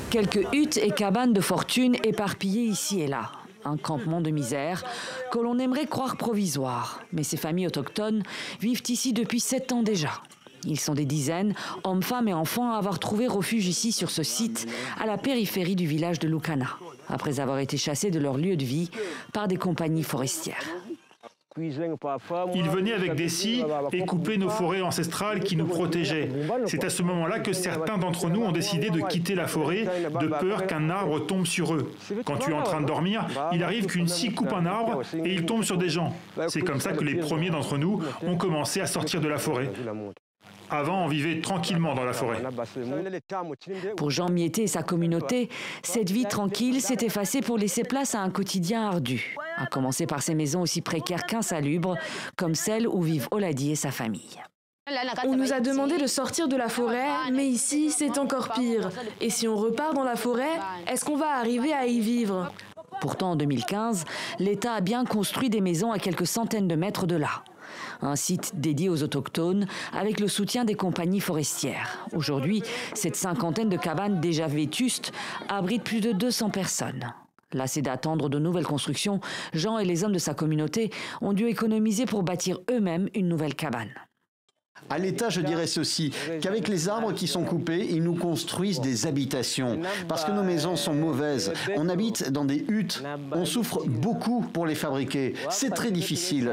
Quelques 0.09 0.45
huttes 0.53 0.77
et 0.77 0.91
cabanes 0.91 1.31
de 1.31 1.39
fortune 1.39 1.95
éparpillées 2.03 2.65
ici 2.65 3.01
et 3.01 3.07
là. 3.07 3.31
Un 3.65 3.77
campement 3.77 4.21
de 4.21 4.31
misère 4.31 4.83
que 5.31 5.39
l'on 5.39 5.59
aimerait 5.59 5.85
croire 5.85 6.17
provisoire. 6.17 7.01
Mais 7.13 7.23
ces 7.23 7.37
familles 7.37 7.67
autochtones 7.67 8.23
vivent 8.59 8.83
ici 8.87 9.13
depuis 9.13 9.39
sept 9.39 9.71
ans 9.71 9.83
déjà. 9.83 10.21
Ils 10.65 10.79
sont 10.79 10.93
des 10.93 11.05
dizaines, 11.05 11.55
hommes, 11.83 12.03
femmes 12.03 12.27
et 12.27 12.33
enfants, 12.33 12.71
à 12.71 12.77
avoir 12.77 12.99
trouvé 12.99 13.27
refuge 13.27 13.67
ici 13.67 13.91
sur 13.91 14.11
ce 14.11 14.23
site, 14.23 14.67
à 14.99 15.05
la 15.05 15.17
périphérie 15.17 15.75
du 15.75 15.87
village 15.87 16.19
de 16.19 16.27
Lucana, 16.27 16.77
après 17.09 17.39
avoir 17.39 17.59
été 17.59 17.77
chassés 17.77 18.11
de 18.11 18.19
leur 18.19 18.37
lieu 18.37 18.55
de 18.55 18.65
vie 18.65 18.89
par 19.33 19.47
des 19.47 19.57
compagnies 19.57 20.03
forestières. 20.03 20.63
Ils 22.55 22.69
venaient 22.69 22.93
avec 22.93 23.15
des 23.15 23.29
scies 23.29 23.63
et 23.91 24.05
coupaient 24.05 24.37
nos 24.37 24.49
forêts 24.49 24.81
ancestrales 24.81 25.41
qui 25.41 25.55
nous 25.55 25.65
protégeaient. 25.65 26.29
C'est 26.65 26.83
à 26.83 26.89
ce 26.89 27.03
moment-là 27.03 27.39
que 27.39 27.53
certains 27.53 27.97
d'entre 27.97 28.29
nous 28.29 28.41
ont 28.41 28.51
décidé 28.51 28.89
de 28.89 29.01
quitter 29.01 29.35
la 29.35 29.47
forêt 29.47 29.85
de 30.19 30.27
peur 30.27 30.65
qu'un 30.67 30.89
arbre 30.89 31.19
tombe 31.19 31.45
sur 31.45 31.73
eux. 31.73 31.91
Quand 32.25 32.37
tu 32.37 32.51
es 32.51 32.53
en 32.53 32.63
train 32.63 32.81
de 32.81 32.85
dormir, 32.85 33.27
il 33.51 33.63
arrive 33.63 33.87
qu'une 33.87 34.07
scie 34.07 34.33
coupe 34.33 34.53
un 34.53 34.65
arbre 34.65 35.01
et 35.23 35.33
il 35.33 35.45
tombe 35.45 35.63
sur 35.63 35.77
des 35.77 35.89
gens. 35.89 36.13
C'est 36.47 36.61
comme 36.61 36.79
ça 36.79 36.93
que 36.93 37.03
les 37.03 37.15
premiers 37.15 37.49
d'entre 37.49 37.77
nous 37.77 38.01
ont 38.25 38.37
commencé 38.37 38.81
à 38.81 38.85
sortir 38.87 39.21
de 39.21 39.27
la 39.27 39.37
forêt. 39.37 39.69
Avant, 40.73 41.03
on 41.03 41.07
vivait 41.09 41.41
tranquillement 41.41 41.93
dans 41.93 42.05
la 42.05 42.13
forêt. 42.13 42.41
Pour 43.97 44.09
Jean 44.09 44.29
Mietté 44.29 44.63
et 44.63 44.67
sa 44.67 44.83
communauté, 44.83 45.49
cette 45.83 46.09
vie 46.09 46.23
tranquille 46.23 46.81
s'est 46.81 46.97
effacée 47.01 47.41
pour 47.41 47.57
laisser 47.57 47.83
place 47.83 48.15
à 48.15 48.21
un 48.21 48.29
quotidien 48.29 48.87
ardu, 48.87 49.35
à 49.57 49.65
commencer 49.65 50.05
par 50.05 50.21
ces 50.21 50.33
maisons 50.33 50.61
aussi 50.61 50.81
précaires 50.81 51.25
qu'insalubres, 51.25 51.97
comme 52.37 52.55
celle 52.55 52.87
où 52.87 53.01
vivent 53.01 53.27
Oladi 53.31 53.71
et 53.71 53.75
sa 53.75 53.91
famille. 53.91 54.41
On 55.25 55.35
nous 55.35 55.51
a 55.51 55.59
demandé 55.59 55.97
de 55.97 56.07
sortir 56.07 56.47
de 56.47 56.55
la 56.55 56.69
forêt, 56.69 57.09
mais 57.33 57.47
ici, 57.47 57.91
c'est 57.91 58.17
encore 58.17 58.49
pire. 58.53 58.89
Et 59.19 59.29
si 59.29 59.49
on 59.49 59.57
repart 59.57 59.93
dans 59.93 60.03
la 60.05 60.15
forêt, 60.15 60.57
est-ce 60.87 61.03
qu'on 61.03 61.17
va 61.17 61.31
arriver 61.37 61.73
à 61.73 61.85
y 61.85 61.99
vivre? 61.99 62.49
Pourtant, 63.01 63.31
en 63.31 63.35
2015, 63.35 64.05
l'État 64.39 64.73
a 64.73 64.81
bien 64.81 65.03
construit 65.03 65.49
des 65.49 65.61
maisons 65.61 65.91
à 65.91 65.99
quelques 65.99 66.27
centaines 66.27 66.67
de 66.67 66.75
mètres 66.75 67.07
de 67.07 67.15
là 67.15 67.43
un 68.01 68.15
site 68.15 68.53
dédié 68.55 68.89
aux 68.89 69.03
autochtones 69.03 69.67
avec 69.93 70.19
le 70.19 70.27
soutien 70.27 70.65
des 70.65 70.75
compagnies 70.75 71.19
forestières. 71.19 72.05
Aujourd'hui, 72.13 72.63
cette 72.93 73.15
cinquantaine 73.15 73.69
de 73.69 73.77
cabanes 73.77 74.19
déjà 74.19 74.47
vétustes 74.47 75.11
abrite 75.49 75.83
plus 75.83 76.01
de 76.01 76.11
200 76.11 76.49
personnes. 76.49 77.13
Lassés 77.53 77.81
d'attendre 77.81 78.29
de 78.29 78.39
nouvelles 78.39 78.65
constructions, 78.65 79.19
Jean 79.53 79.77
et 79.77 79.85
les 79.85 80.03
hommes 80.03 80.13
de 80.13 80.19
sa 80.19 80.33
communauté 80.33 80.89
ont 81.21 81.33
dû 81.33 81.47
économiser 81.47 82.05
pour 82.05 82.23
bâtir 82.23 82.59
eux-mêmes 82.69 83.09
une 83.13 83.27
nouvelle 83.27 83.55
cabane. 83.55 83.89
À 84.89 84.97
l'État, 84.97 85.29
je 85.29 85.41
dirais 85.41 85.67
ceci, 85.67 86.11
qu'avec 86.41 86.67
les 86.67 86.89
arbres 86.89 87.13
qui 87.13 87.27
sont 87.27 87.43
coupés, 87.43 87.87
ils 87.89 88.01
nous 88.01 88.15
construisent 88.15 88.81
des 88.81 89.05
habitations. 89.05 89.79
Parce 90.07 90.25
que 90.25 90.31
nos 90.31 90.43
maisons 90.43 90.75
sont 90.75 90.93
mauvaises. 90.93 91.53
On 91.75 91.87
habite 91.87 92.31
dans 92.31 92.45
des 92.45 92.65
huttes. 92.67 93.03
On 93.31 93.45
souffre 93.45 93.83
beaucoup 93.85 94.41
pour 94.41 94.65
les 94.65 94.75
fabriquer. 94.75 95.35
C'est 95.49 95.69
très 95.69 95.91
difficile. 95.91 96.51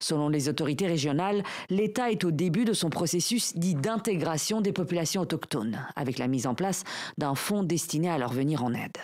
Selon 0.00 0.28
les 0.30 0.48
autorités 0.48 0.86
régionales, 0.86 1.42
l'État 1.68 2.10
est 2.10 2.24
au 2.24 2.30
début 2.30 2.64
de 2.64 2.72
son 2.72 2.90
processus 2.90 3.56
dit 3.56 3.74
d'intégration 3.74 4.60
des 4.60 4.72
populations 4.72 5.20
autochtones, 5.22 5.86
avec 5.94 6.18
la 6.18 6.26
mise 6.26 6.46
en 6.46 6.54
place 6.54 6.84
d'un 7.18 7.34
fonds 7.34 7.62
destiné 7.62 8.10
à 8.10 8.18
leur 8.18 8.32
venir 8.32 8.64
en 8.64 8.72
aide. 8.72 8.96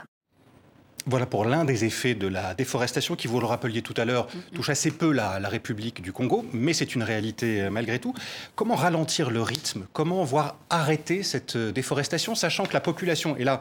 Voilà 1.08 1.24
pour 1.24 1.44
l'un 1.44 1.64
des 1.64 1.84
effets 1.84 2.16
de 2.16 2.26
la 2.26 2.54
déforestation 2.54 3.14
qui, 3.14 3.28
vous 3.28 3.38
le 3.38 3.46
rappeliez 3.46 3.80
tout 3.80 3.94
à 3.96 4.04
l'heure, 4.04 4.26
touche 4.54 4.70
assez 4.70 4.90
peu 4.90 5.12
la, 5.12 5.38
la 5.38 5.48
République 5.48 6.02
du 6.02 6.12
Congo, 6.12 6.44
mais 6.52 6.72
c'est 6.72 6.96
une 6.96 7.04
réalité 7.04 7.62
euh, 7.62 7.70
malgré 7.70 8.00
tout. 8.00 8.12
Comment 8.56 8.74
ralentir 8.74 9.30
le 9.30 9.40
rythme? 9.40 9.86
Comment 9.92 10.24
voir 10.24 10.56
arrêter 10.68 11.22
cette 11.22 11.54
euh, 11.54 11.70
déforestation, 11.70 12.34
sachant 12.34 12.64
que 12.64 12.72
la 12.72 12.80
population, 12.80 13.36
et 13.36 13.44
là 13.44 13.60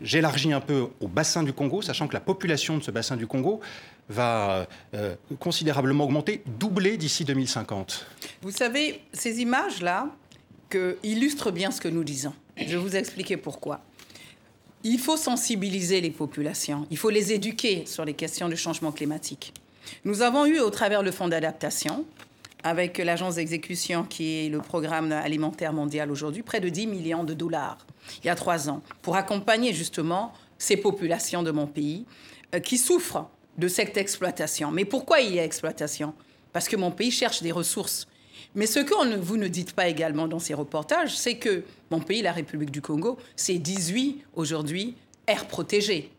j'élargis 0.00 0.52
un 0.52 0.60
peu 0.60 0.88
au 1.00 1.08
bassin 1.08 1.42
du 1.42 1.52
Congo, 1.52 1.82
sachant 1.82 2.08
que 2.08 2.14
la 2.14 2.20
population 2.20 2.78
de 2.78 2.82
ce 2.82 2.90
bassin 2.90 3.16
du 3.16 3.26
Congo 3.26 3.60
va 4.08 4.66
euh, 4.94 5.14
considérablement 5.38 6.04
augmenter, 6.04 6.42
doubler 6.46 6.96
d'ici 6.96 7.24
2050. 7.24 8.06
Vous 8.42 8.50
savez, 8.50 9.00
ces 9.12 9.40
images-là 9.40 10.08
illustrent 11.02 11.50
bien 11.50 11.70
ce 11.70 11.80
que 11.80 11.88
nous 11.88 12.04
disons. 12.04 12.32
Je 12.56 12.64
vais 12.64 12.76
vous 12.76 12.96
expliquer 12.96 13.36
pourquoi. 13.36 13.80
Il 14.84 14.98
faut 14.98 15.16
sensibiliser 15.16 16.00
les 16.00 16.10
populations, 16.10 16.86
il 16.90 16.96
faut 16.96 17.10
les 17.10 17.32
éduquer 17.32 17.86
sur 17.86 18.04
les 18.04 18.14
questions 18.14 18.48
du 18.48 18.56
changement 18.56 18.90
climatique. 18.90 19.54
Nous 20.04 20.22
avons 20.22 20.46
eu, 20.46 20.58
au 20.58 20.70
travers 20.70 21.02
le 21.02 21.12
fonds 21.12 21.28
d'adaptation, 21.28 22.04
avec 22.62 22.98
l'agence 22.98 23.36
d'exécution 23.36 24.04
qui 24.04 24.46
est 24.46 24.48
le 24.48 24.58
programme 24.58 25.12
alimentaire 25.12 25.72
mondial 25.72 26.10
aujourd'hui, 26.10 26.42
près 26.42 26.60
de 26.60 26.68
10 26.68 26.86
millions 26.86 27.24
de 27.24 27.34
dollars 27.34 27.78
il 28.22 28.26
y 28.26 28.30
a 28.30 28.34
trois 28.34 28.68
ans, 28.68 28.82
pour 29.00 29.16
accompagner 29.16 29.72
justement 29.72 30.32
ces 30.58 30.76
populations 30.76 31.42
de 31.42 31.50
mon 31.50 31.66
pays 31.66 32.04
euh, 32.54 32.60
qui 32.60 32.78
souffrent 32.78 33.28
de 33.58 33.68
cette 33.68 33.96
exploitation. 33.96 34.70
Mais 34.70 34.84
pourquoi 34.84 35.20
il 35.20 35.34
y 35.34 35.38
a 35.40 35.44
exploitation? 35.44 36.14
Parce 36.52 36.68
que 36.68 36.76
mon 36.76 36.90
pays 36.90 37.10
cherche 37.10 37.42
des 37.42 37.52
ressources. 37.52 38.06
Mais 38.54 38.66
ce 38.66 38.80
que 38.80 39.16
vous 39.18 39.36
ne 39.36 39.48
dites 39.48 39.72
pas 39.72 39.88
également 39.88 40.28
dans 40.28 40.38
ces 40.38 40.54
reportages, 40.54 41.16
c'est 41.16 41.36
que 41.36 41.64
mon 41.90 42.00
pays, 42.00 42.22
la 42.22 42.32
République 42.32 42.70
du 42.70 42.82
Congo, 42.82 43.18
c'est 43.36 43.58
18 43.58 44.24
aujourd'hui 44.34 44.96
aires 45.26 45.46
protégées. 45.46 46.10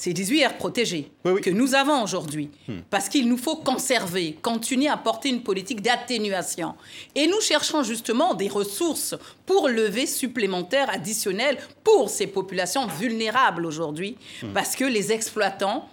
C'est 0.00 0.14
18 0.14 0.40
aires 0.40 0.56
protégées 0.56 1.12
que 1.42 1.50
nous 1.50 1.74
avons 1.74 2.02
aujourd'hui. 2.02 2.48
Hmm. 2.66 2.78
Parce 2.88 3.10
qu'il 3.10 3.28
nous 3.28 3.36
faut 3.36 3.56
conserver, 3.56 4.32
continuer 4.40 4.88
à 4.88 4.96
porter 4.96 5.28
une 5.28 5.42
politique 5.42 5.82
d'atténuation. 5.82 6.74
Et 7.14 7.26
nous 7.26 7.40
cherchons 7.42 7.82
justement 7.82 8.32
des 8.32 8.48
ressources 8.48 9.14
pour 9.44 9.68
lever 9.68 10.06
supplémentaires, 10.06 10.88
additionnelles 10.88 11.58
pour 11.84 12.08
ces 12.08 12.26
populations 12.26 12.86
vulnérables 12.86 13.66
aujourd'hui. 13.66 14.16
Hmm. 14.42 14.54
Parce 14.54 14.74
que 14.74 14.84
les 14.86 15.12
exploitants 15.12 15.86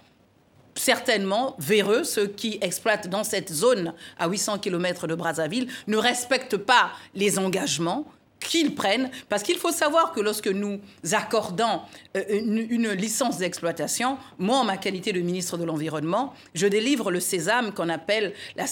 certainement 0.74 1.54
véreux, 1.58 2.04
ceux 2.04 2.28
qui 2.28 2.58
exploitent 2.62 3.08
dans 3.08 3.24
cette 3.24 3.52
zone 3.52 3.92
à 4.18 4.28
800 4.28 4.60
km 4.60 5.06
de 5.06 5.14
Brazzaville, 5.16 5.68
ne 5.86 5.98
respectent 5.98 6.56
pas 6.56 6.92
les 7.14 7.38
engagements 7.38 8.06
qu'ils 8.40 8.74
prennent, 8.74 9.10
parce 9.28 9.42
qu'il 9.42 9.56
faut 9.56 9.72
savoir 9.72 10.12
que 10.12 10.20
lorsque 10.20 10.48
nous 10.48 10.80
accordons 11.12 11.80
euh, 12.16 12.22
une, 12.28 12.90
licence 12.92 13.38
d'exploitation, 13.38 14.18
moi, 14.38 14.58
en 14.58 14.64
ma 14.64 14.76
qualité 14.76 15.12
de 15.12 15.20
ministre 15.20 15.58
de 15.58 15.64
l'Environnement, 15.64 16.32
je 16.54 16.66
délivre 16.66 17.10
le 17.10 17.20
sésame 17.20 17.72
qu'on 17.72 17.88
appelle 17.88 18.32
la, 18.56 18.64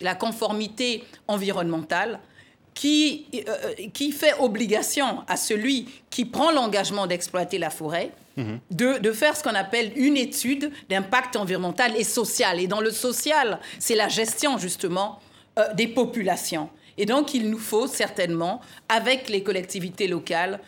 la 0.00 0.14
conformité 0.14 1.04
environnementale, 1.28 2.20
qui, 2.74 3.26
euh, 3.34 3.72
qui 3.92 4.10
fait 4.10 4.34
obligation 4.40 5.22
à 5.28 5.36
celui 5.36 5.88
qui 6.10 6.24
prend 6.24 6.50
l'engagement 6.50 7.06
d'exploiter 7.06 7.58
la 7.58 7.70
forêt 7.70 8.10
de, 8.70 9.12
faire 9.12 9.36
ce 9.36 9.42
qu'on 9.42 9.54
appelle 9.54 9.92
une 9.96 10.16
étude 10.16 10.70
d'impact 10.88 11.36
environnemental 11.36 11.96
et 11.96 12.04
social. 12.04 12.60
Et 12.60 12.66
dans 12.66 12.80
le 12.80 12.90
social, 12.90 13.60
c'est 13.78 13.94
la 13.94 14.08
gestion 14.08 14.58
justement 14.58 15.20
euh, 15.58 15.72
des 15.74 15.86
populations. 15.86 16.68
Et 16.98 17.06
donc, 17.06 17.34
il 17.34 17.50
nous 17.50 17.58
faut 17.58 17.86
certainement, 17.86 18.60
avec 18.88 19.28
les 19.28 19.42
collectivités 19.42 20.06
locales, 20.06 20.60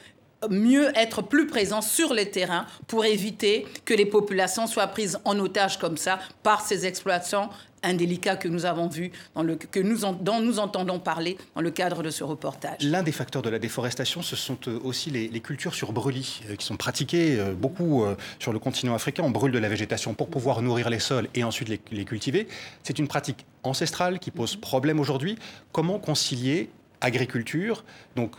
mieux 0.51 0.97
être 0.97 1.23
plus 1.23 1.47
présents 1.47 1.83
sur 1.83 2.15
les 2.15 2.31
terrains 2.31 2.67
pour 2.87 3.05
éviter 3.05 3.67
que 3.85 3.95
les 3.95 4.07
populations 4.07 4.67
soient 4.67 4.87
prises 4.87 5.19
en 5.25 5.39
otage 5.39 5.79
comme 5.79 5.97
ça 5.97 6.19
par 6.43 6.61
ces 6.61 6.87
exploitants 6.87 7.51
indélicats 7.83 8.37
que 8.37 8.49
nous 8.49 8.67
avons 8.67 8.89
vus, 8.89 9.13
dans 9.35 9.43
le, 9.43 9.57
que 9.57 9.81
nous 9.81 9.99
dont 10.21 10.41
nous 10.41 10.59
entendons 10.59 10.99
parler 10.99 11.39
dans 11.55 11.61
le 11.61 11.71
cadre 11.71 12.03
de 12.03 12.11
ce 12.11 12.25
reportage. 12.25 12.83
L'un 12.83 13.03
des 13.03 13.13
facteurs 13.13 13.43
de 13.43 13.49
la 13.49 13.59
déforestation, 13.59 14.23
ce 14.23 14.37
sont 14.37 14.59
euh, 14.69 14.79
aussi 14.83 15.11
les, 15.11 15.41
cultures 15.41 15.75
sur 15.75 15.93
brûlis, 15.93 16.41
euh, 16.49 16.57
qui 16.57 16.67
sont 16.67 16.77
pratiquées 16.77 17.39
euh, 17.39 17.55
beaucoup 17.55 18.05
sur 18.39 18.53
le 18.53 18.59
continent 18.59 18.95
africain. 18.95 19.23
On 19.25 19.31
brûle 19.31 19.53
de 19.53 19.59
la 19.59 19.69
végétation 19.69 20.15
pour 20.15 20.29
pouvoir 20.29 20.63
nourrir 20.63 20.91
les 20.91 20.99
sols 20.99 21.29
et 21.35 21.45
ensuite 21.45 21.69
les, 21.69 21.81
les 21.93 22.05
cultiver. 22.05 22.49
C'est 22.83 22.99
une 22.99 23.09
pratique 23.09 23.47
ancestrale 23.63 24.19
qui 24.19 24.31
pose 24.31 24.57
problème 24.57 24.99
aujourd'hui. 24.99 25.37
Comment 25.73 25.99
concilier 25.99 26.71
agriculture, 27.01 27.85
donc 28.15 28.33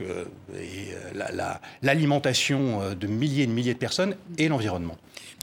l'alimentation 1.82 2.94
de 2.94 3.08
milliers 3.08 3.44
et 3.44 3.48
de 3.48 3.52
milliers 3.52 3.74
de 3.74 3.80
personnes 3.80 4.16
et 4.38 4.48
l'environnement 4.48 4.96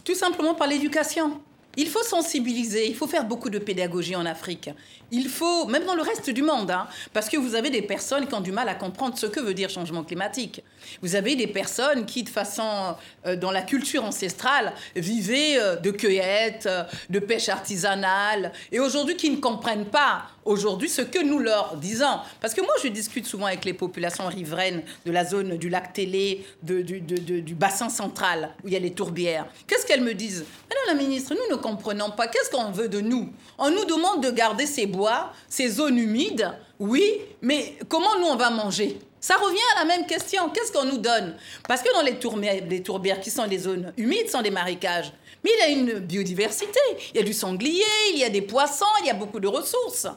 Tout 0.05 0.15
simplement 0.15 0.55
par 0.55 0.67
l'éducation. 0.67 1.41
Il 1.77 1.89
faut 1.89 2.03
sensibiliser, 2.03 2.87
il 2.87 2.95
faut 2.95 3.07
faire 3.07 3.25
beaucoup 3.25 3.51
de 3.51 3.59
pédagogie 3.59 4.15
en 4.15 4.27
Afrique. 4.27 4.71
Il 5.11 5.29
faut, 5.29 5.67
même 5.67 5.85
dans 5.85 5.95
le 5.95 6.03
reste 6.03 6.31
du 6.31 6.43
monde, 6.43 6.71
hein, 6.71 6.87
parce 7.13 7.29
que 7.29 7.37
vous 7.37 7.55
avez 7.55 7.71
des 7.71 7.83
personnes 7.83 8.27
qui 8.27 8.35
ont 8.35 8.41
du 8.41 8.53
mal 8.53 8.69
à 8.69 8.75
comprendre 8.75 9.19
ce 9.19 9.27
que 9.27 9.41
veut 9.41 9.55
dire 9.55 9.71
changement 9.71 10.05
climatique. 10.05 10.63
Vous 11.03 11.17
avez 11.17 11.35
des 11.35 11.47
personnes 11.47 12.07
qui, 12.07 12.23
de 12.23 12.29
façon, 12.29 12.95
euh, 13.27 13.37
dans 13.37 13.51
la 13.51 13.63
culture 13.63 14.05
ancestrale, 14.05 14.73
vivaient 14.95 15.59
euh, 15.59 15.77
de 15.77 15.91
cueillette, 15.91 16.67
euh, 16.67 16.85
de 17.11 17.19
pêche 17.19 17.49
artisanale, 17.49 18.53
et 18.71 18.79
aujourd'hui 18.79 19.17
qui 19.17 19.31
ne 19.31 19.37
comprennent 19.37 19.87
pas 19.87 20.27
aujourd'hui 20.45 20.89
ce 20.89 21.03
que 21.03 21.23
nous 21.23 21.39
leur 21.39 21.77
disons. 21.77 22.19
Parce 22.41 22.55
que 22.55 22.61
moi, 22.61 22.75
je 22.83 22.89
discute 22.89 23.27
souvent 23.27 23.47
avec 23.47 23.65
les 23.65 23.73
populations 23.73 24.27
riveraines 24.27 24.83
de 25.05 25.13
la 25.13 25.25
zone 25.25 25.57
du 25.57 25.69
lac 25.69 25.93
Télé, 25.93 26.47
du 26.63 27.55
bassin 27.55 27.89
central, 27.89 28.55
où 28.63 28.69
il 28.69 28.75
y 28.75 28.77
a 28.77 28.81
les 28.81 28.93
tourbières. 28.93 29.47
Qu'est-ce 29.67 29.87
qu'elles 29.87 30.03
me 30.03 30.15
disent? 30.15 30.45
Madame 30.69 30.97
la 30.97 31.03
ministre, 31.03 31.35
nous 31.35 31.57
ne 31.57 31.61
comprenons 31.61 32.11
pas. 32.11 32.27
Qu'est-ce 32.27 32.51
qu'on 32.51 32.71
veut 32.71 32.89
de 32.89 33.01
nous? 33.01 33.33
On 33.59 33.71
nous 33.71 33.85
demande 33.85 34.23
de 34.23 34.31
garder 34.31 34.67
ces 34.67 34.87
bois, 34.87 35.33
ces 35.49 35.69
zones 35.69 35.99
humides, 35.99 36.53
oui, 36.81 37.21
mais 37.41 37.77
comment 37.89 38.19
nous 38.19 38.27
on 38.27 38.37
va 38.37 38.51
manger? 38.51 38.99
Ça 39.21 39.37
revient 39.37 39.57
à 39.77 39.81
la 39.81 39.85
même 39.87 40.07
question. 40.07 40.51
Qu'est-ce 40.51 40.73
qu'on 40.73 40.85
nous 40.85 40.99
donne? 40.99 41.37
Parce 41.67 41.81
que 41.83 41.91
dans 41.95 42.03
les 42.03 42.17
tourbières, 42.17 42.63
les 42.69 42.83
tourbières 42.83 43.21
qui 43.21 43.31
sont 43.31 43.47
des 43.47 43.59
zones 43.59 43.93
humides, 43.97 44.29
sont 44.29 44.43
des 44.43 44.51
marécages. 44.51 45.13
Mais 45.43 45.51
il 45.55 45.61
y 45.61 45.63
a 45.63 45.69
une 45.69 45.99
biodiversité. 46.01 46.81
Il 47.15 47.17
y 47.17 47.21
a 47.21 47.23
du 47.23 47.33
sanglier, 47.33 47.85
il 48.13 48.19
y 48.19 48.25
a 48.25 48.29
des 48.29 48.43
poissons, 48.43 48.85
il 49.01 49.07
y 49.07 49.11
a 49.11 49.15
beaucoup 49.15 49.41
de 49.41 49.49
ressources. 49.49 50.09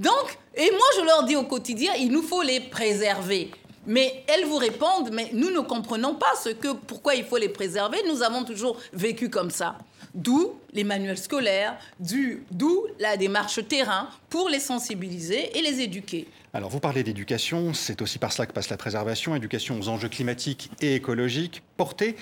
Donc, 0.00 0.38
et 0.54 0.70
moi 0.70 0.86
je 0.96 1.04
leur 1.04 1.24
dis 1.24 1.36
au 1.36 1.44
quotidien, 1.44 1.92
il 1.98 2.10
nous 2.10 2.22
faut 2.22 2.42
les 2.42 2.60
préserver. 2.60 3.50
Mais 3.86 4.22
elles 4.26 4.44
vous 4.44 4.58
répondent, 4.58 5.10
mais 5.12 5.30
nous 5.32 5.50
ne 5.50 5.60
comprenons 5.60 6.14
pas 6.14 6.34
ce 6.42 6.50
que, 6.50 6.74
pourquoi 6.74 7.14
il 7.14 7.24
faut 7.24 7.38
les 7.38 7.48
préserver. 7.48 7.98
Nous 8.06 8.22
avons 8.22 8.44
toujours 8.44 8.76
vécu 8.92 9.30
comme 9.30 9.50
ça. 9.50 9.78
D'où 10.14 10.58
les 10.72 10.84
manuels 10.84 11.18
scolaires, 11.18 11.78
d'où 11.98 12.86
la 12.98 13.16
démarche 13.16 13.66
terrain 13.66 14.08
pour 14.28 14.48
les 14.48 14.60
sensibiliser 14.60 15.56
et 15.56 15.62
les 15.62 15.80
éduquer. 15.80 16.28
Alors 16.52 16.70
vous 16.70 16.80
parlez 16.80 17.02
d'éducation, 17.02 17.72
c'est 17.72 18.02
aussi 18.02 18.18
par 18.18 18.32
cela 18.32 18.46
que 18.46 18.52
passe 18.52 18.68
la 18.68 18.76
préservation, 18.76 19.34
éducation 19.34 19.78
aux 19.78 19.88
enjeux 19.88 20.08
climatiques 20.08 20.70
et 20.80 20.94
écologiques, 20.94 21.62
portée 21.76 22.16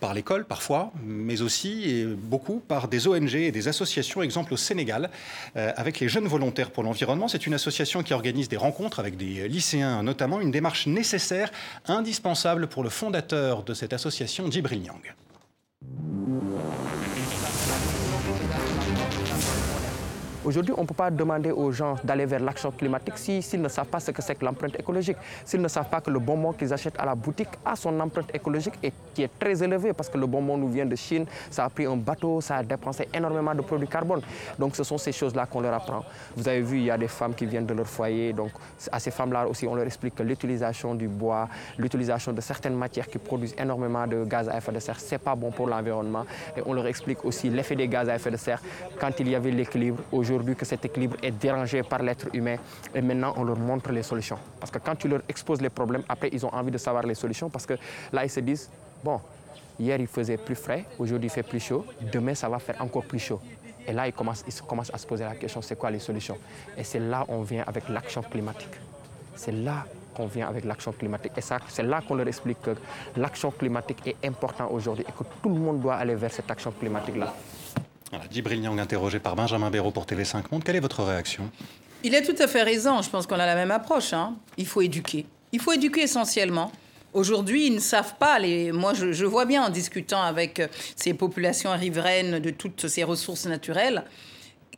par 0.00 0.14
l'école 0.14 0.44
parfois, 0.44 0.92
mais 1.04 1.42
aussi 1.42 1.90
et 1.90 2.04
beaucoup 2.04 2.60
par 2.60 2.88
des 2.88 3.06
ONG 3.08 3.34
et 3.34 3.52
des 3.52 3.68
associations, 3.68 4.22
exemple 4.22 4.54
au 4.54 4.56
Sénégal, 4.56 5.10
euh, 5.56 5.72
avec 5.76 6.00
les 6.00 6.08
jeunes 6.08 6.28
volontaires 6.28 6.70
pour 6.70 6.82
l'environnement. 6.82 7.28
C'est 7.28 7.46
une 7.46 7.54
association 7.54 8.02
qui 8.02 8.14
organise 8.14 8.48
des 8.48 8.56
rencontres 8.56 9.00
avec 9.00 9.16
des 9.16 9.48
lycéens 9.48 10.02
notamment, 10.02 10.40
une 10.40 10.50
démarche 10.50 10.86
nécessaire, 10.86 11.50
indispensable 11.86 12.66
pour 12.66 12.82
le 12.82 12.90
fondateur 12.90 13.62
de 13.62 13.74
cette 13.74 13.92
association, 13.92 14.50
Djibril 14.50 14.82
Nyang. 14.82 15.14
Aujourd'hui, 20.44 20.72
on 20.76 20.82
ne 20.82 20.86
peut 20.86 20.94
pas 20.94 21.10
demander 21.10 21.50
aux 21.50 21.72
gens 21.72 21.96
d'aller 22.04 22.24
vers 22.24 22.38
l'action 22.38 22.70
climatique 22.70 23.18
s'ils 23.18 23.60
ne 23.60 23.68
savent 23.68 23.86
pas 23.86 23.98
ce 23.98 24.12
que 24.12 24.22
c'est 24.22 24.36
que 24.36 24.44
l'empreinte 24.44 24.78
écologique, 24.78 25.16
s'ils 25.44 25.60
ne 25.60 25.66
savent 25.66 25.88
pas 25.88 26.00
que 26.00 26.10
le 26.10 26.20
bonbon 26.20 26.52
qu'ils 26.52 26.72
achètent 26.72 26.98
à 26.98 27.04
la 27.04 27.16
boutique 27.16 27.48
a 27.64 27.74
son 27.74 27.98
empreinte 27.98 28.32
écologique 28.32 28.74
et 28.80 28.92
qui 29.14 29.24
est 29.24 29.38
très 29.38 29.60
élevée 29.62 29.92
parce 29.92 30.08
que 30.08 30.16
le 30.16 30.26
bonbon 30.26 30.56
nous 30.56 30.68
vient 30.68 30.86
de 30.86 30.94
Chine, 30.94 31.26
ça 31.50 31.64
a 31.64 31.68
pris 31.68 31.86
un 31.86 31.96
bateau, 31.96 32.40
ça 32.40 32.56
a 32.56 32.62
dépensé 32.62 33.08
énormément 33.12 33.52
de 33.52 33.62
produits 33.62 33.88
carbone. 33.88 34.20
Donc 34.58 34.76
ce 34.76 34.84
sont 34.84 34.96
ces 34.96 35.10
choses-là 35.10 35.46
qu'on 35.46 35.60
leur 35.60 35.74
apprend. 35.74 36.04
Vous 36.36 36.46
avez 36.46 36.60
vu, 36.60 36.78
il 36.78 36.84
y 36.84 36.90
a 36.90 36.96
des 36.98 37.08
femmes 37.08 37.34
qui 37.34 37.44
viennent 37.44 37.66
de 37.66 37.74
leur 37.74 37.88
foyer, 37.88 38.32
donc 38.32 38.52
à 38.92 39.00
ces 39.00 39.10
femmes-là 39.10 39.48
aussi, 39.48 39.66
on 39.66 39.74
leur 39.74 39.86
explique 39.86 40.14
que 40.14 40.22
l'utilisation 40.22 40.94
du 40.94 41.08
bois, 41.08 41.48
l'utilisation 41.78 42.32
de 42.32 42.40
certaines 42.40 42.76
matières 42.76 43.08
qui 43.08 43.18
produisent 43.18 43.56
énormément 43.58 44.06
de 44.06 44.22
gaz 44.22 44.48
à 44.48 44.56
effet 44.56 44.70
de 44.70 44.78
serre, 44.78 45.00
ce 45.00 45.16
n'est 45.16 45.18
pas 45.18 45.34
bon 45.34 45.50
pour 45.50 45.66
l'environnement. 45.66 46.24
Et 46.56 46.60
on 46.64 46.74
leur 46.74 46.86
explique 46.86 47.24
aussi 47.24 47.50
l'effet 47.50 47.74
des 47.74 47.88
gaz 47.88 48.08
à 48.08 48.14
effet 48.14 48.30
de 48.30 48.36
serre 48.36 48.62
quand 49.00 49.10
il 49.18 49.28
y 49.28 49.34
avait 49.34 49.50
l'équilibre. 49.50 49.98
Aujourd'hui 50.34 50.56
que 50.56 50.64
cet 50.64 50.84
équilibre 50.84 51.16
est 51.22 51.30
dérangé 51.30 51.82
par 51.82 52.02
l'être 52.02 52.28
humain 52.34 52.56
et 52.94 53.00
maintenant 53.00 53.34
on 53.36 53.44
leur 53.44 53.58
montre 53.58 53.92
les 53.92 54.02
solutions. 54.02 54.38
Parce 54.60 54.70
que 54.70 54.78
quand 54.78 54.96
tu 54.96 55.08
leur 55.08 55.22
exposes 55.28 55.60
les 55.60 55.70
problèmes, 55.70 56.02
après 56.08 56.28
ils 56.32 56.44
ont 56.44 56.54
envie 56.54 56.70
de 56.70 56.78
savoir 56.78 57.04
les 57.04 57.14
solutions 57.14 57.50
parce 57.50 57.66
que 57.66 57.74
là 58.12 58.24
ils 58.24 58.30
se 58.30 58.40
disent, 58.40 58.70
bon, 59.02 59.20
hier 59.78 60.00
il 60.00 60.06
faisait 60.06 60.36
plus 60.36 60.54
frais, 60.54 60.84
aujourd'hui 60.98 61.28
il 61.28 61.32
fait 61.32 61.42
plus 61.42 61.60
chaud, 61.60 61.84
demain 62.12 62.34
ça 62.34 62.48
va 62.48 62.58
faire 62.58 62.80
encore 62.80 63.04
plus 63.04 63.18
chaud. 63.18 63.40
Et 63.86 63.92
là 63.92 64.06
ils 64.06 64.12
commencent, 64.12 64.44
ils 64.46 64.62
commencent 64.62 64.92
à 64.92 64.98
se 64.98 65.06
poser 65.06 65.24
la 65.24 65.34
question, 65.34 65.62
c'est 65.62 65.76
quoi 65.76 65.90
les 65.90 65.98
solutions? 65.98 66.38
Et 66.76 66.84
c'est 66.84 67.00
là 67.00 67.24
on 67.28 67.42
vient 67.42 67.64
avec 67.66 67.88
l'action 67.88 68.22
climatique. 68.22 68.74
C'est 69.34 69.52
là 69.52 69.86
qu'on 70.18 70.26
vient 70.26 70.48
avec 70.48 70.64
l'action 70.64 70.92
climatique. 70.92 71.32
Et 71.36 71.40
c'est 71.40 71.82
là 71.84 72.02
qu'on 72.06 72.16
leur 72.16 72.26
explique 72.26 72.60
que 72.60 72.74
l'action 73.16 73.52
climatique 73.52 74.04
est 74.04 74.26
importante 74.26 74.70
aujourd'hui 74.72 75.04
et 75.08 75.12
que 75.12 75.24
tout 75.40 75.48
le 75.48 75.54
monde 75.54 75.80
doit 75.80 75.94
aller 75.94 76.16
vers 76.16 76.32
cette 76.32 76.50
action 76.50 76.72
climatique-là. 76.72 77.32
Voilà, 78.10 78.24
Djibril 78.30 78.60
Nyang 78.60 78.78
interrogé 78.78 79.18
par 79.18 79.36
Benjamin 79.36 79.70
Béraud 79.70 79.90
pour 79.90 80.06
TV5 80.06 80.44
Monde. 80.50 80.64
Quelle 80.64 80.76
est 80.76 80.80
votre 80.80 81.02
réaction? 81.02 81.50
Il 82.02 82.14
a 82.14 82.22
tout 82.22 82.36
à 82.38 82.46
fait 82.46 82.62
raison. 82.62 83.02
Je 83.02 83.10
pense 83.10 83.26
qu'on 83.26 83.38
a 83.38 83.46
la 83.46 83.54
même 83.54 83.70
approche. 83.70 84.12
Hein. 84.12 84.36
Il 84.56 84.66
faut 84.66 84.80
éduquer. 84.80 85.26
Il 85.52 85.60
faut 85.60 85.72
éduquer 85.72 86.02
essentiellement. 86.02 86.72
Aujourd'hui, 87.12 87.66
ils 87.66 87.74
ne 87.74 87.80
savent 87.80 88.14
pas. 88.18 88.38
Moi, 88.72 88.94
je, 88.94 89.24
vois 89.24 89.44
bien 89.44 89.64
en 89.64 89.70
discutant 89.70 90.22
avec 90.22 90.60
euh, 90.60 90.68
ces 90.96 91.12
populations 91.14 91.72
riveraines 91.72 92.38
de 92.38 92.50
toutes 92.50 92.86
ces 92.88 93.04
ressources 93.04 93.46
naturelles. 93.46 94.04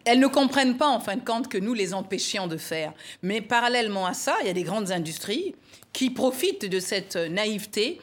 Elles 0.05 0.18
ne 0.18 0.28
comprennent 0.28 0.76
pas, 0.76 0.89
en 0.89 0.99
fin 0.99 1.16
de 1.16 1.24
compte, 1.24 1.49
que 1.49 1.59
nous 1.59 1.74
les 1.74 1.93
empêchions 1.93 2.47
de 2.47 2.57
faire. 2.57 2.93
Mais 3.22 3.41
parallèlement 3.41 4.07
à 4.07 4.14
ça, 4.14 4.35
il 4.41 4.47
y 4.47 4.51
a 4.51 4.55
des 4.55 4.62
grandes 4.62 4.91
industries 4.91 5.55
qui 5.93 6.11
profitent 6.11 6.68
de 6.68 6.81
cette 6.81 7.16
naïveté 7.16 8.01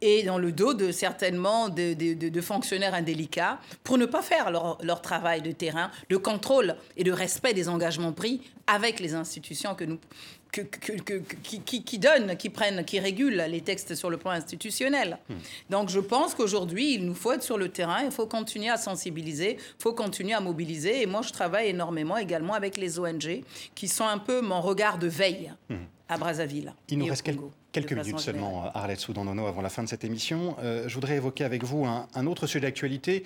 et 0.00 0.22
dans 0.22 0.38
le 0.38 0.52
dos 0.52 0.74
de 0.74 0.92
certainement 0.92 1.68
de, 1.68 2.40
fonctionnaires 2.40 2.94
indélicats 2.94 3.58
pour 3.84 3.98
ne 3.98 4.06
pas 4.06 4.22
faire 4.22 4.50
leur, 4.50 5.02
travail 5.02 5.42
de 5.42 5.52
terrain, 5.52 5.90
de 6.08 6.16
contrôle 6.16 6.76
et 6.96 7.04
de 7.04 7.12
respect 7.12 7.54
des 7.54 7.68
engagements 7.68 8.12
pris 8.12 8.40
avec 8.66 9.00
les 9.00 9.14
institutions 9.14 9.74
que 9.74 9.84
nous, 9.84 9.98
qui, 10.52 11.82
qui, 11.82 11.98
donnent, 11.98 12.36
qui 12.36 12.50
prennent, 12.50 12.84
qui 12.84 12.98
régulent 12.98 13.44
les 13.48 13.60
textes 13.60 13.94
sur 13.94 14.10
le 14.10 14.16
plan 14.16 14.32
institutionnel. 14.32 15.18
Hmm. 15.28 15.34
Donc 15.70 15.88
je 15.90 16.00
pense 16.00 16.34
qu'aujourd'hui, 16.34 16.94
il 16.94 17.06
nous 17.06 17.14
faut 17.14 17.32
être 17.32 17.42
sur 17.42 17.58
le 17.58 17.68
terrain, 17.68 18.02
il 18.04 18.10
faut 18.10 18.26
continuer 18.26 18.68
à 18.68 18.76
sensibiliser, 18.76 19.56
il 19.58 19.82
faut 19.82 19.92
continuer 19.92 20.34
à 20.34 20.40
mobiliser. 20.40 21.02
Et 21.02 21.06
moi, 21.06 21.22
je 21.22 21.30
travaille 21.32 21.68
énormément 21.68 22.16
également 22.16 22.54
avec 22.54 22.76
les 22.76 22.98
ONG, 22.98 23.42
qui 23.74 23.88
sont 23.88 24.06
un 24.06 24.18
peu 24.18 24.40
mon 24.40 24.60
regard 24.60 24.98
de 24.98 25.06
veille 25.06 25.52
hmm. 25.68 25.76
à 26.08 26.18
Brazzaville. 26.18 26.74
Il 26.88 26.98
nous 26.98 27.06
reste 27.06 27.22
quelques 27.22 27.42
Quelques 27.72 27.92
minutes 27.92 28.18
seulement, 28.18 28.68
Arlette 28.74 28.98
Soudan-Nono, 28.98 29.46
avant 29.46 29.62
la 29.62 29.68
fin 29.68 29.84
de 29.84 29.88
cette 29.88 30.02
émission. 30.02 30.56
Euh, 30.60 30.88
je 30.88 30.94
voudrais 30.94 31.16
évoquer 31.16 31.44
avec 31.44 31.62
vous 31.62 31.86
un, 31.86 32.26
autre 32.26 32.48
sujet 32.48 32.60
d'actualité 32.60 33.22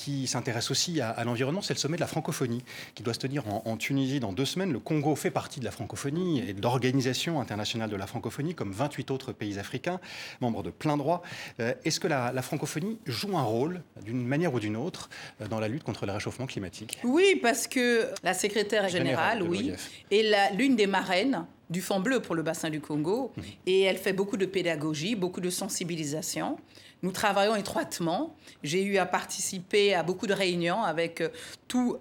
qui 0.00 0.26
s'intéresse 0.26 0.70
aussi 0.70 1.02
à, 1.02 1.22
l'environnement, 1.24 1.60
c'est 1.60 1.74
le 1.74 1.78
sommet 1.78 1.96
de 1.96 2.00
la 2.00 2.06
francophonie, 2.06 2.64
qui 2.94 3.02
doit 3.02 3.12
se 3.12 3.18
tenir 3.18 3.44
en, 3.46 3.76
Tunisie 3.76 4.18
dans 4.18 4.32
deux 4.32 4.46
semaines. 4.46 4.72
Le 4.72 4.78
Congo 4.78 5.14
fait 5.14 5.30
partie 5.30 5.60
de 5.60 5.64
la 5.66 5.70
francophonie 5.70 6.42
et 6.48 6.54
de 6.54 6.62
l'Organisation 6.62 7.38
internationale 7.38 7.90
de 7.90 7.96
la 7.96 8.06
francophonie, 8.06 8.54
comme 8.54 8.72
28 8.72 9.10
autres 9.10 9.32
pays 9.32 9.58
africains, 9.58 10.00
membres 10.40 10.62
de 10.62 10.70
plein 10.70 10.96
droit. 10.96 11.22
Euh, 11.60 11.74
est-ce 11.84 12.00
que 12.00 12.08
la, 12.08 12.32
francophonie 12.40 12.98
joue 13.04 13.36
un 13.36 13.42
rôle, 13.42 13.82
d'une 14.02 14.26
manière 14.26 14.54
ou 14.54 14.60
d'une 14.60 14.76
autre, 14.76 15.10
euh, 15.42 15.48
dans 15.48 15.60
la 15.60 15.68
lutte 15.68 15.82
contre 15.82 16.06
le 16.06 16.12
réchauffement 16.12 16.46
climatique? 16.46 16.98
Oui, 17.04 17.38
parce 17.42 17.66
que 17.68 18.08
la 18.22 18.32
secrétaire 18.32 18.88
générale, 18.88 19.42
oui, 19.42 19.72
est 20.10 20.54
l'une 20.56 20.76
des 20.76 20.86
marraines 20.86 21.44
du 21.68 21.82
fond 21.82 22.00
bleu 22.00 22.20
pour 22.20 22.34
le 22.34 22.42
bassin 22.42 22.70
du 22.70 22.80
Congo. 22.80 23.32
Mhm. 23.36 23.44
Et 23.66 23.82
elle 23.82 23.98
fait 23.98 24.14
beaucoup 24.14 24.36
de 24.38 24.46
pédagogie, 24.46 25.14
beaucoup 25.14 25.40
de 25.40 25.50
sensibilisation. 25.50 26.56
Nous 27.02 27.12
travaillons 27.12 27.56
étroitement. 27.56 28.36
J'ai 28.62 28.82
eu 28.82 28.98
à 28.98 29.06
participer 29.06 29.94
à 29.94 30.02
beaucoup 30.02 30.26
de 30.26 30.34
réunions 30.34 30.82
avec 30.82 31.20
euh, 31.20 31.28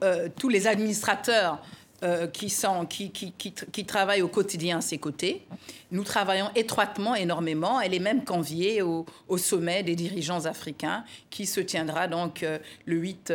euh, 0.03 0.29
tous 0.35 0.49
les 0.49 0.67
administrateurs 0.67 1.61
euh, 2.03 2.27
qui, 2.27 2.49
sont, 2.49 2.85
qui, 2.85 3.85
travaillent 3.85 4.21
au 4.21 4.27
quotidien 4.27 4.79
à 4.79 4.81
ses 4.81 4.97
côtés. 4.97 5.45
Nous 5.91 6.03
travaillons 6.03 6.49
étroitement, 6.55 7.15
énormément. 7.15 7.79
Elle 7.79 7.93
est 7.93 7.99
même 7.99 8.23
conviée 8.23 8.81
au, 8.81 9.05
au 9.27 9.37
sommet 9.37 9.83
des 9.83 9.95
dirigeants 9.95 10.45
africains 10.45 11.03
qui 11.29 11.45
se 11.45 11.59
tiendra 11.59 12.07
donc 12.07 12.45
le 12.85 12.95
8, 12.95 13.33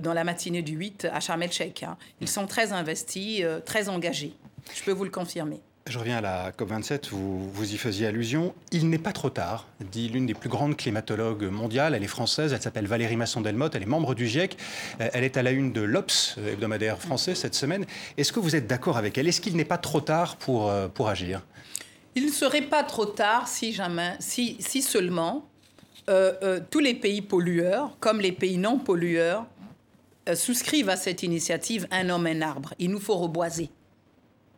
dans 0.00 0.14
la 0.14 0.24
matinée 0.24 0.62
du 0.62 0.74
8 0.74 1.08
à 1.12 1.18
Sharm 1.18 1.42
el-Sheikh. 1.42 1.82
Hein. 1.82 1.96
Ils 2.20 2.28
sont 2.28 2.46
très 2.46 2.72
investis, 2.72 3.42
très 3.64 3.88
engagés. 3.88 4.34
Je 4.74 4.82
peux 4.84 4.92
vous 4.92 5.04
le 5.04 5.10
confirmer. 5.10 5.60
Je 5.88 5.98
reviens 5.98 6.18
à 6.18 6.20
la 6.20 6.52
COP27, 6.52 7.08
vous, 7.10 7.50
vous 7.50 7.74
y 7.74 7.76
faisiez 7.76 8.06
allusion. 8.06 8.54
Il 8.70 8.88
n'est 8.88 8.98
pas 8.98 9.12
trop 9.12 9.30
tard, 9.30 9.66
dit 9.90 10.08
l'une 10.08 10.26
des 10.26 10.34
plus 10.34 10.48
grandes 10.48 10.76
climatologues 10.76 11.42
mondiales. 11.50 11.96
Elle 11.96 12.04
est 12.04 12.08
française, 12.08 12.52
elle 12.52 12.62
s'appelle 12.62 12.86
Valérie 12.86 13.16
Masson-Delmotte, 13.16 13.74
elle 13.74 13.82
est 13.82 13.86
membre 13.86 14.14
du 14.14 14.28
GIEC. 14.28 14.56
Euh, 15.00 15.08
elle 15.12 15.24
est 15.24 15.36
à 15.36 15.42
la 15.42 15.50
une 15.50 15.72
de 15.72 15.80
l'Obs, 15.80 16.36
euh, 16.38 16.52
hebdomadaire 16.52 17.00
français, 17.00 17.34
cette 17.34 17.56
semaine. 17.56 17.84
Est-ce 18.16 18.32
que 18.32 18.38
vous 18.38 18.54
êtes 18.54 18.68
d'accord 18.68 18.96
avec 18.96 19.18
elle? 19.18 19.26
Est-ce 19.26 19.40
qu'il 19.40 19.56
n'est 19.56 19.64
pas 19.64 19.76
trop 19.76 20.00
tard 20.00 20.36
pour, 20.36 20.70
euh, 20.70 20.86
pour 20.86 21.08
agir? 21.08 21.42
Il 22.14 22.26
ne 22.26 22.30
serait 22.30 22.62
pas 22.62 22.84
trop 22.84 23.06
tard 23.06 23.48
si, 23.48 23.72
jamais, 23.72 24.14
si, 24.20 24.56
si 24.60 24.82
seulement 24.82 25.48
tous 26.70 26.80
les 26.80 26.94
pays 26.94 27.22
pollueurs, 27.22 27.96
comme 28.00 28.20
les 28.20 28.32
pays 28.32 28.58
non 28.58 28.78
pollueurs, 28.78 29.46
souscrivent 30.34 30.90
à 30.90 30.96
cette 30.96 31.22
initiative 31.22 31.86
Un 31.90 32.10
homme, 32.10 32.26
un 32.26 32.42
arbre. 32.42 32.74
Il 32.78 32.90
nous 32.90 33.00
faut 33.00 33.16
reboiser 33.16 33.70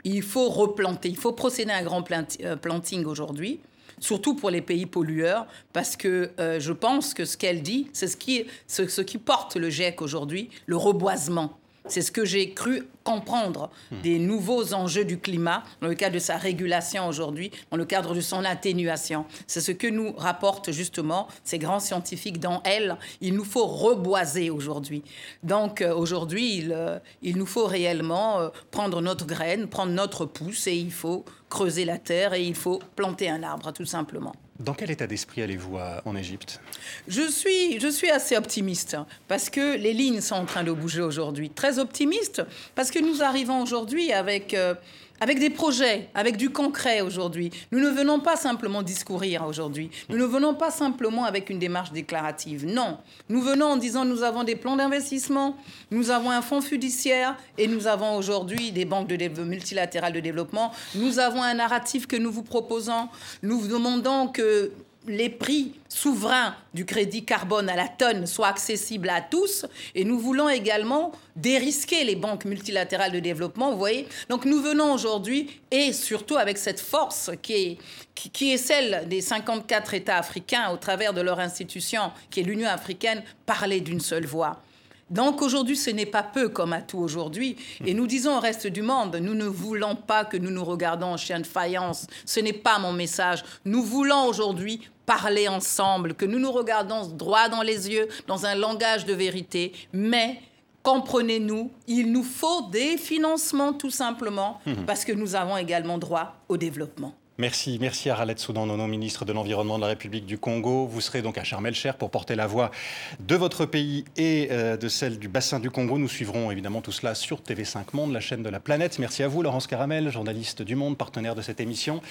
il 0.04 0.22
faut 0.22 0.48
replanter, 0.48 1.08
il 1.08 1.16
faut 1.16 1.32
procéder 1.32 1.72
à 1.72 1.78
un 1.78 1.82
grand 1.82 2.04
euh, 2.42 2.56
planting 2.56 3.04
aujourd'hui. 3.04 3.60
surtout 4.00 4.34
pour 4.34 4.50
les 4.50 4.60
pays 4.60 4.86
pollueurs, 4.86 5.46
parce 5.72 5.96
que 5.96 6.30
euh, 6.38 6.60
je 6.60 6.72
pense 6.72 7.14
que 7.14 7.24
ce 7.24 7.36
qu'elle 7.36 7.62
dit, 7.62 7.88
c'est 7.92 8.08
ce 8.08 8.16
qui, 8.16 8.44
ce 8.66 9.00
qui 9.00 9.18
porte 9.18 9.56
le 9.56 9.70
GIEC 9.70 10.02
aujourd'hui, 10.02 10.50
le 10.66 10.76
reboisement. 10.76 11.58
C'est 11.86 12.00
ce 12.00 12.10
que 12.10 12.24
j'ai 12.24 12.52
cru 12.54 12.88
comprendre 13.04 13.70
hmm. 13.90 14.00
des 14.00 14.18
nouveaux 14.18 14.72
enjeux 14.72 15.04
du 15.04 15.18
climat 15.18 15.62
dans 15.82 15.88
le 15.88 15.94
cadre 15.94 16.14
de 16.14 16.18
sa 16.18 16.38
régulation 16.38 17.06
aujourd'hui, 17.06 17.50
dans 17.70 17.76
le 17.76 17.84
cadre 17.84 18.14
de 18.14 18.20
son 18.22 18.44
atténuation. 18.44 19.26
C'est 19.46 19.60
ce 19.60 19.72
que 19.72 19.86
nous 19.86 20.12
rapportent 20.16 20.72
justement 20.72 21.28
ces 21.44 21.58
grands 21.58 21.80
scientifiques 21.80 22.40
dans 22.40 22.62
Elle. 22.64 22.96
Il 23.20 23.34
nous 23.34 23.44
faut 23.44 23.66
reboiser 23.66 24.50
aujourd'hui. 24.50 25.02
Donc 25.42 25.82
euh, 25.82 25.94
aujourd'hui, 25.94 26.56
il, 26.56 26.72
euh, 26.72 26.98
il, 27.22 27.36
nous 27.36 27.46
faut 27.46 27.66
réellement 27.66 28.40
euh, 28.40 28.48
prendre 28.70 29.02
notre 29.02 29.26
graine, 29.26 29.68
prendre 29.68 29.92
notre 29.92 30.24
pouce 30.24 30.66
et 30.66 30.76
il 30.76 30.92
faut 30.92 31.24
creuser 31.50 31.84
la 31.84 31.98
terre 31.98 32.32
et 32.32 32.42
il 32.42 32.54
faut 32.54 32.80
planter 32.96 33.28
un 33.28 33.42
arbre, 33.42 33.72
tout 33.72 33.84
simplement. 33.84 34.34
Dans 34.60 34.74
quel 34.74 34.90
état 34.90 35.06
d'esprit 35.08 35.42
allez-vous 35.42 35.78
en 36.04 36.14
Égypte? 36.14 36.60
Je 37.08 37.28
suis, 37.28 37.80
je 37.80 37.88
suis 37.88 38.10
assez 38.10 38.36
optimiste 38.36 38.96
parce 39.26 39.50
que 39.50 39.76
les 39.76 39.92
lignes 39.92 40.20
sont 40.20 40.36
en 40.36 40.44
train 40.44 40.62
de 40.62 40.70
bouger 40.70 41.02
aujourd'hui. 41.02 41.50
Très 41.50 41.80
optimiste 41.80 42.42
parce 42.76 42.90
que 42.90 43.00
nous 43.00 43.22
arrivons 43.22 43.62
aujourd'hui 43.62 44.12
avec... 44.12 44.54
Euh, 44.54 44.74
avec 45.20 45.38
des 45.38 45.50
projets, 45.50 46.08
avec 46.14 46.36
du 46.36 46.50
concret 46.50 47.00
aujourd'hui. 47.00 47.50
Nous 47.72 47.80
ne 47.80 47.88
venons 47.88 48.20
pas 48.20 48.36
simplement 48.36 48.82
discourir 48.82 49.46
aujourd'hui. 49.46 49.90
Nous 50.08 50.18
ne 50.18 50.24
venons 50.24 50.54
pas 50.54 50.70
simplement 50.70 51.24
avec 51.24 51.50
une 51.50 51.58
démarche 51.58 51.92
déclarative. 51.92 52.66
Non. 52.66 52.98
Nous 53.28 53.40
venons 53.40 53.66
en 53.66 53.76
disant 53.76 54.04
nous 54.04 54.22
avons 54.22 54.44
des 54.44 54.56
plans 54.56 54.76
d'investissement, 54.76 55.56
nous 55.90 56.10
avons 56.10 56.30
un 56.30 56.42
fonds 56.42 56.60
fiduciaire 56.60 57.36
et 57.58 57.68
nous 57.68 57.86
avons 57.86 58.16
aujourd'hui 58.16 58.72
des 58.72 58.84
banques 58.84 59.10
multilatérales 59.10 60.12
de 60.12 60.20
développement. 60.20 60.72
Nous 60.94 61.18
avons 61.18 61.42
un 61.42 61.54
narratif 61.54 62.06
que 62.06 62.16
nous 62.16 62.32
vous 62.32 62.42
proposons. 62.42 63.08
Nous 63.42 63.66
demandons 63.66 64.28
que 64.28 64.72
les 65.06 65.28
prix 65.28 65.74
souverains 65.88 66.54
du 66.72 66.84
crédit 66.84 67.24
carbone 67.24 67.68
à 67.68 67.76
la 67.76 67.88
tonne 67.88 68.26
soient 68.26 68.48
accessibles 68.48 69.08
à 69.08 69.20
tous. 69.20 69.66
Et 69.94 70.04
nous 70.04 70.18
voulons 70.18 70.48
également 70.48 71.12
dérisquer 71.36 72.04
les 72.04 72.16
banques 72.16 72.44
multilatérales 72.44 73.12
de 73.12 73.20
développement, 73.20 73.72
vous 73.72 73.78
voyez. 73.78 74.06
Donc 74.28 74.44
nous 74.44 74.60
venons 74.60 74.92
aujourd'hui, 74.92 75.60
et 75.70 75.92
surtout 75.92 76.36
avec 76.36 76.58
cette 76.58 76.80
force 76.80 77.30
qui 77.42 77.52
est, 77.52 77.78
qui, 78.14 78.52
est 78.52 78.58
celle 78.58 79.08
des 79.08 79.20
54 79.20 79.94
États 79.94 80.18
africains 80.18 80.70
au 80.70 80.76
travers 80.76 81.12
de 81.12 81.20
leur 81.20 81.40
institution, 81.40 82.12
qui 82.30 82.40
est 82.40 82.44
l'Union 82.44 82.68
africaine, 82.68 83.22
parler 83.46 83.80
d'une 83.80 84.00
seule 84.00 84.26
voix. 84.26 84.62
Donc 85.10 85.42
aujourd'hui, 85.42 85.76
ce 85.76 85.90
n'est 85.90 86.06
pas 86.06 86.22
peu 86.22 86.48
comme 86.48 86.72
à 86.72 86.80
tout 86.80 86.98
aujourd'hui. 86.98 87.56
Et 87.84 87.94
nous 87.94 88.06
disons 88.06 88.36
au 88.36 88.40
reste 88.40 88.66
du 88.66 88.82
monde, 88.82 89.16
nous 89.16 89.34
ne 89.34 89.44
voulons 89.44 89.96
pas 89.96 90.24
que 90.24 90.36
nous 90.36 90.50
nous 90.50 90.64
regardons 90.64 91.08
en 91.08 91.16
chien 91.16 91.40
de 91.40 91.46
faïence. 91.46 92.06
Ce 92.24 92.40
n'est 92.40 92.52
pas 92.52 92.78
mon 92.78 92.92
message. 92.92 93.44
Nous 93.64 93.82
voulons 93.82 94.26
aujourd'hui 94.26 94.80
parler 95.06 95.48
ensemble, 95.48 96.14
que 96.14 96.24
nous 96.24 96.38
nous 96.38 96.52
regardons 96.52 97.06
droit 97.06 97.48
dans 97.48 97.62
les 97.62 97.90
yeux, 97.90 98.08
dans 98.26 98.46
un 98.46 98.54
langage 98.54 99.04
de 99.04 99.12
vérité, 99.12 99.72
mais 99.92 100.40
comprenez-nous, 100.82 101.70
il 101.86 102.10
nous 102.10 102.22
faut 102.22 102.62
des 102.70 102.96
financements 102.96 103.72
tout 103.72 103.90
simplement, 103.90 104.60
mhm. 104.66 104.86
parce 104.86 105.04
que 105.04 105.12
nous 105.12 105.34
avons 105.34 105.56
également 105.56 105.98
droit 105.98 106.36
au 106.48 106.56
développement. 106.56 107.14
Merci, 107.36 107.78
merci 107.80 108.10
à 108.10 108.14
Raled 108.14 108.38
Soudan, 108.38 108.64
Nono, 108.64 108.86
ministre 108.86 109.24
de 109.24 109.32
l'Environnement 109.32 109.76
de 109.76 109.80
la 109.80 109.88
République 109.88 110.24
du 110.24 110.38
Congo. 110.38 110.86
Vous 110.86 111.00
serez 111.00 111.20
donc 111.20 111.36
à 111.36 111.42
Sharm 111.42 111.66
el-Cher 111.66 111.96
pour 111.96 112.10
porter 112.10 112.36
la 112.36 112.46
voix 112.46 112.70
de 113.18 113.34
votre 113.34 113.66
pays 113.66 114.04
et 114.16 114.48
euh, 114.52 114.76
de 114.76 114.86
celle 114.86 115.18
du 115.18 115.26
bassin 115.26 115.58
du 115.58 115.68
Congo. 115.68 115.98
Nous 115.98 116.08
suivrons 116.08 116.52
évidemment 116.52 116.80
tout 116.80 116.92
cela 116.92 117.16
sur 117.16 117.40
TV5 117.40 117.86
Monde, 117.92 118.12
la 118.12 118.20
chaîne 118.20 118.44
de 118.44 118.48
la 118.48 118.60
planète. 118.60 119.00
Merci 119.00 119.24
à 119.24 119.28
vous, 119.28 119.42
Laurence 119.42 119.66
Caramel, 119.66 120.10
journaliste 120.10 120.62
du 120.62 120.76
Monde, 120.76 120.96
partenaire 120.96 121.34
de 121.34 121.42
cette 121.42 121.58
émission. 121.58 122.02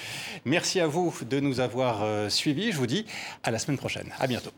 Merci 0.44 0.78
à 0.78 0.86
vous 0.86 1.14
de 1.28 1.40
nous 1.40 1.60
avoir 1.60 2.02
euh, 2.02 2.28
suivis. 2.28 2.72
Je 2.72 2.76
vous 2.76 2.86
dis 2.86 3.06
à 3.42 3.50
la 3.50 3.58
semaine 3.58 3.78
prochaine. 3.78 4.10
À 4.18 4.26
bientôt. 4.26 4.52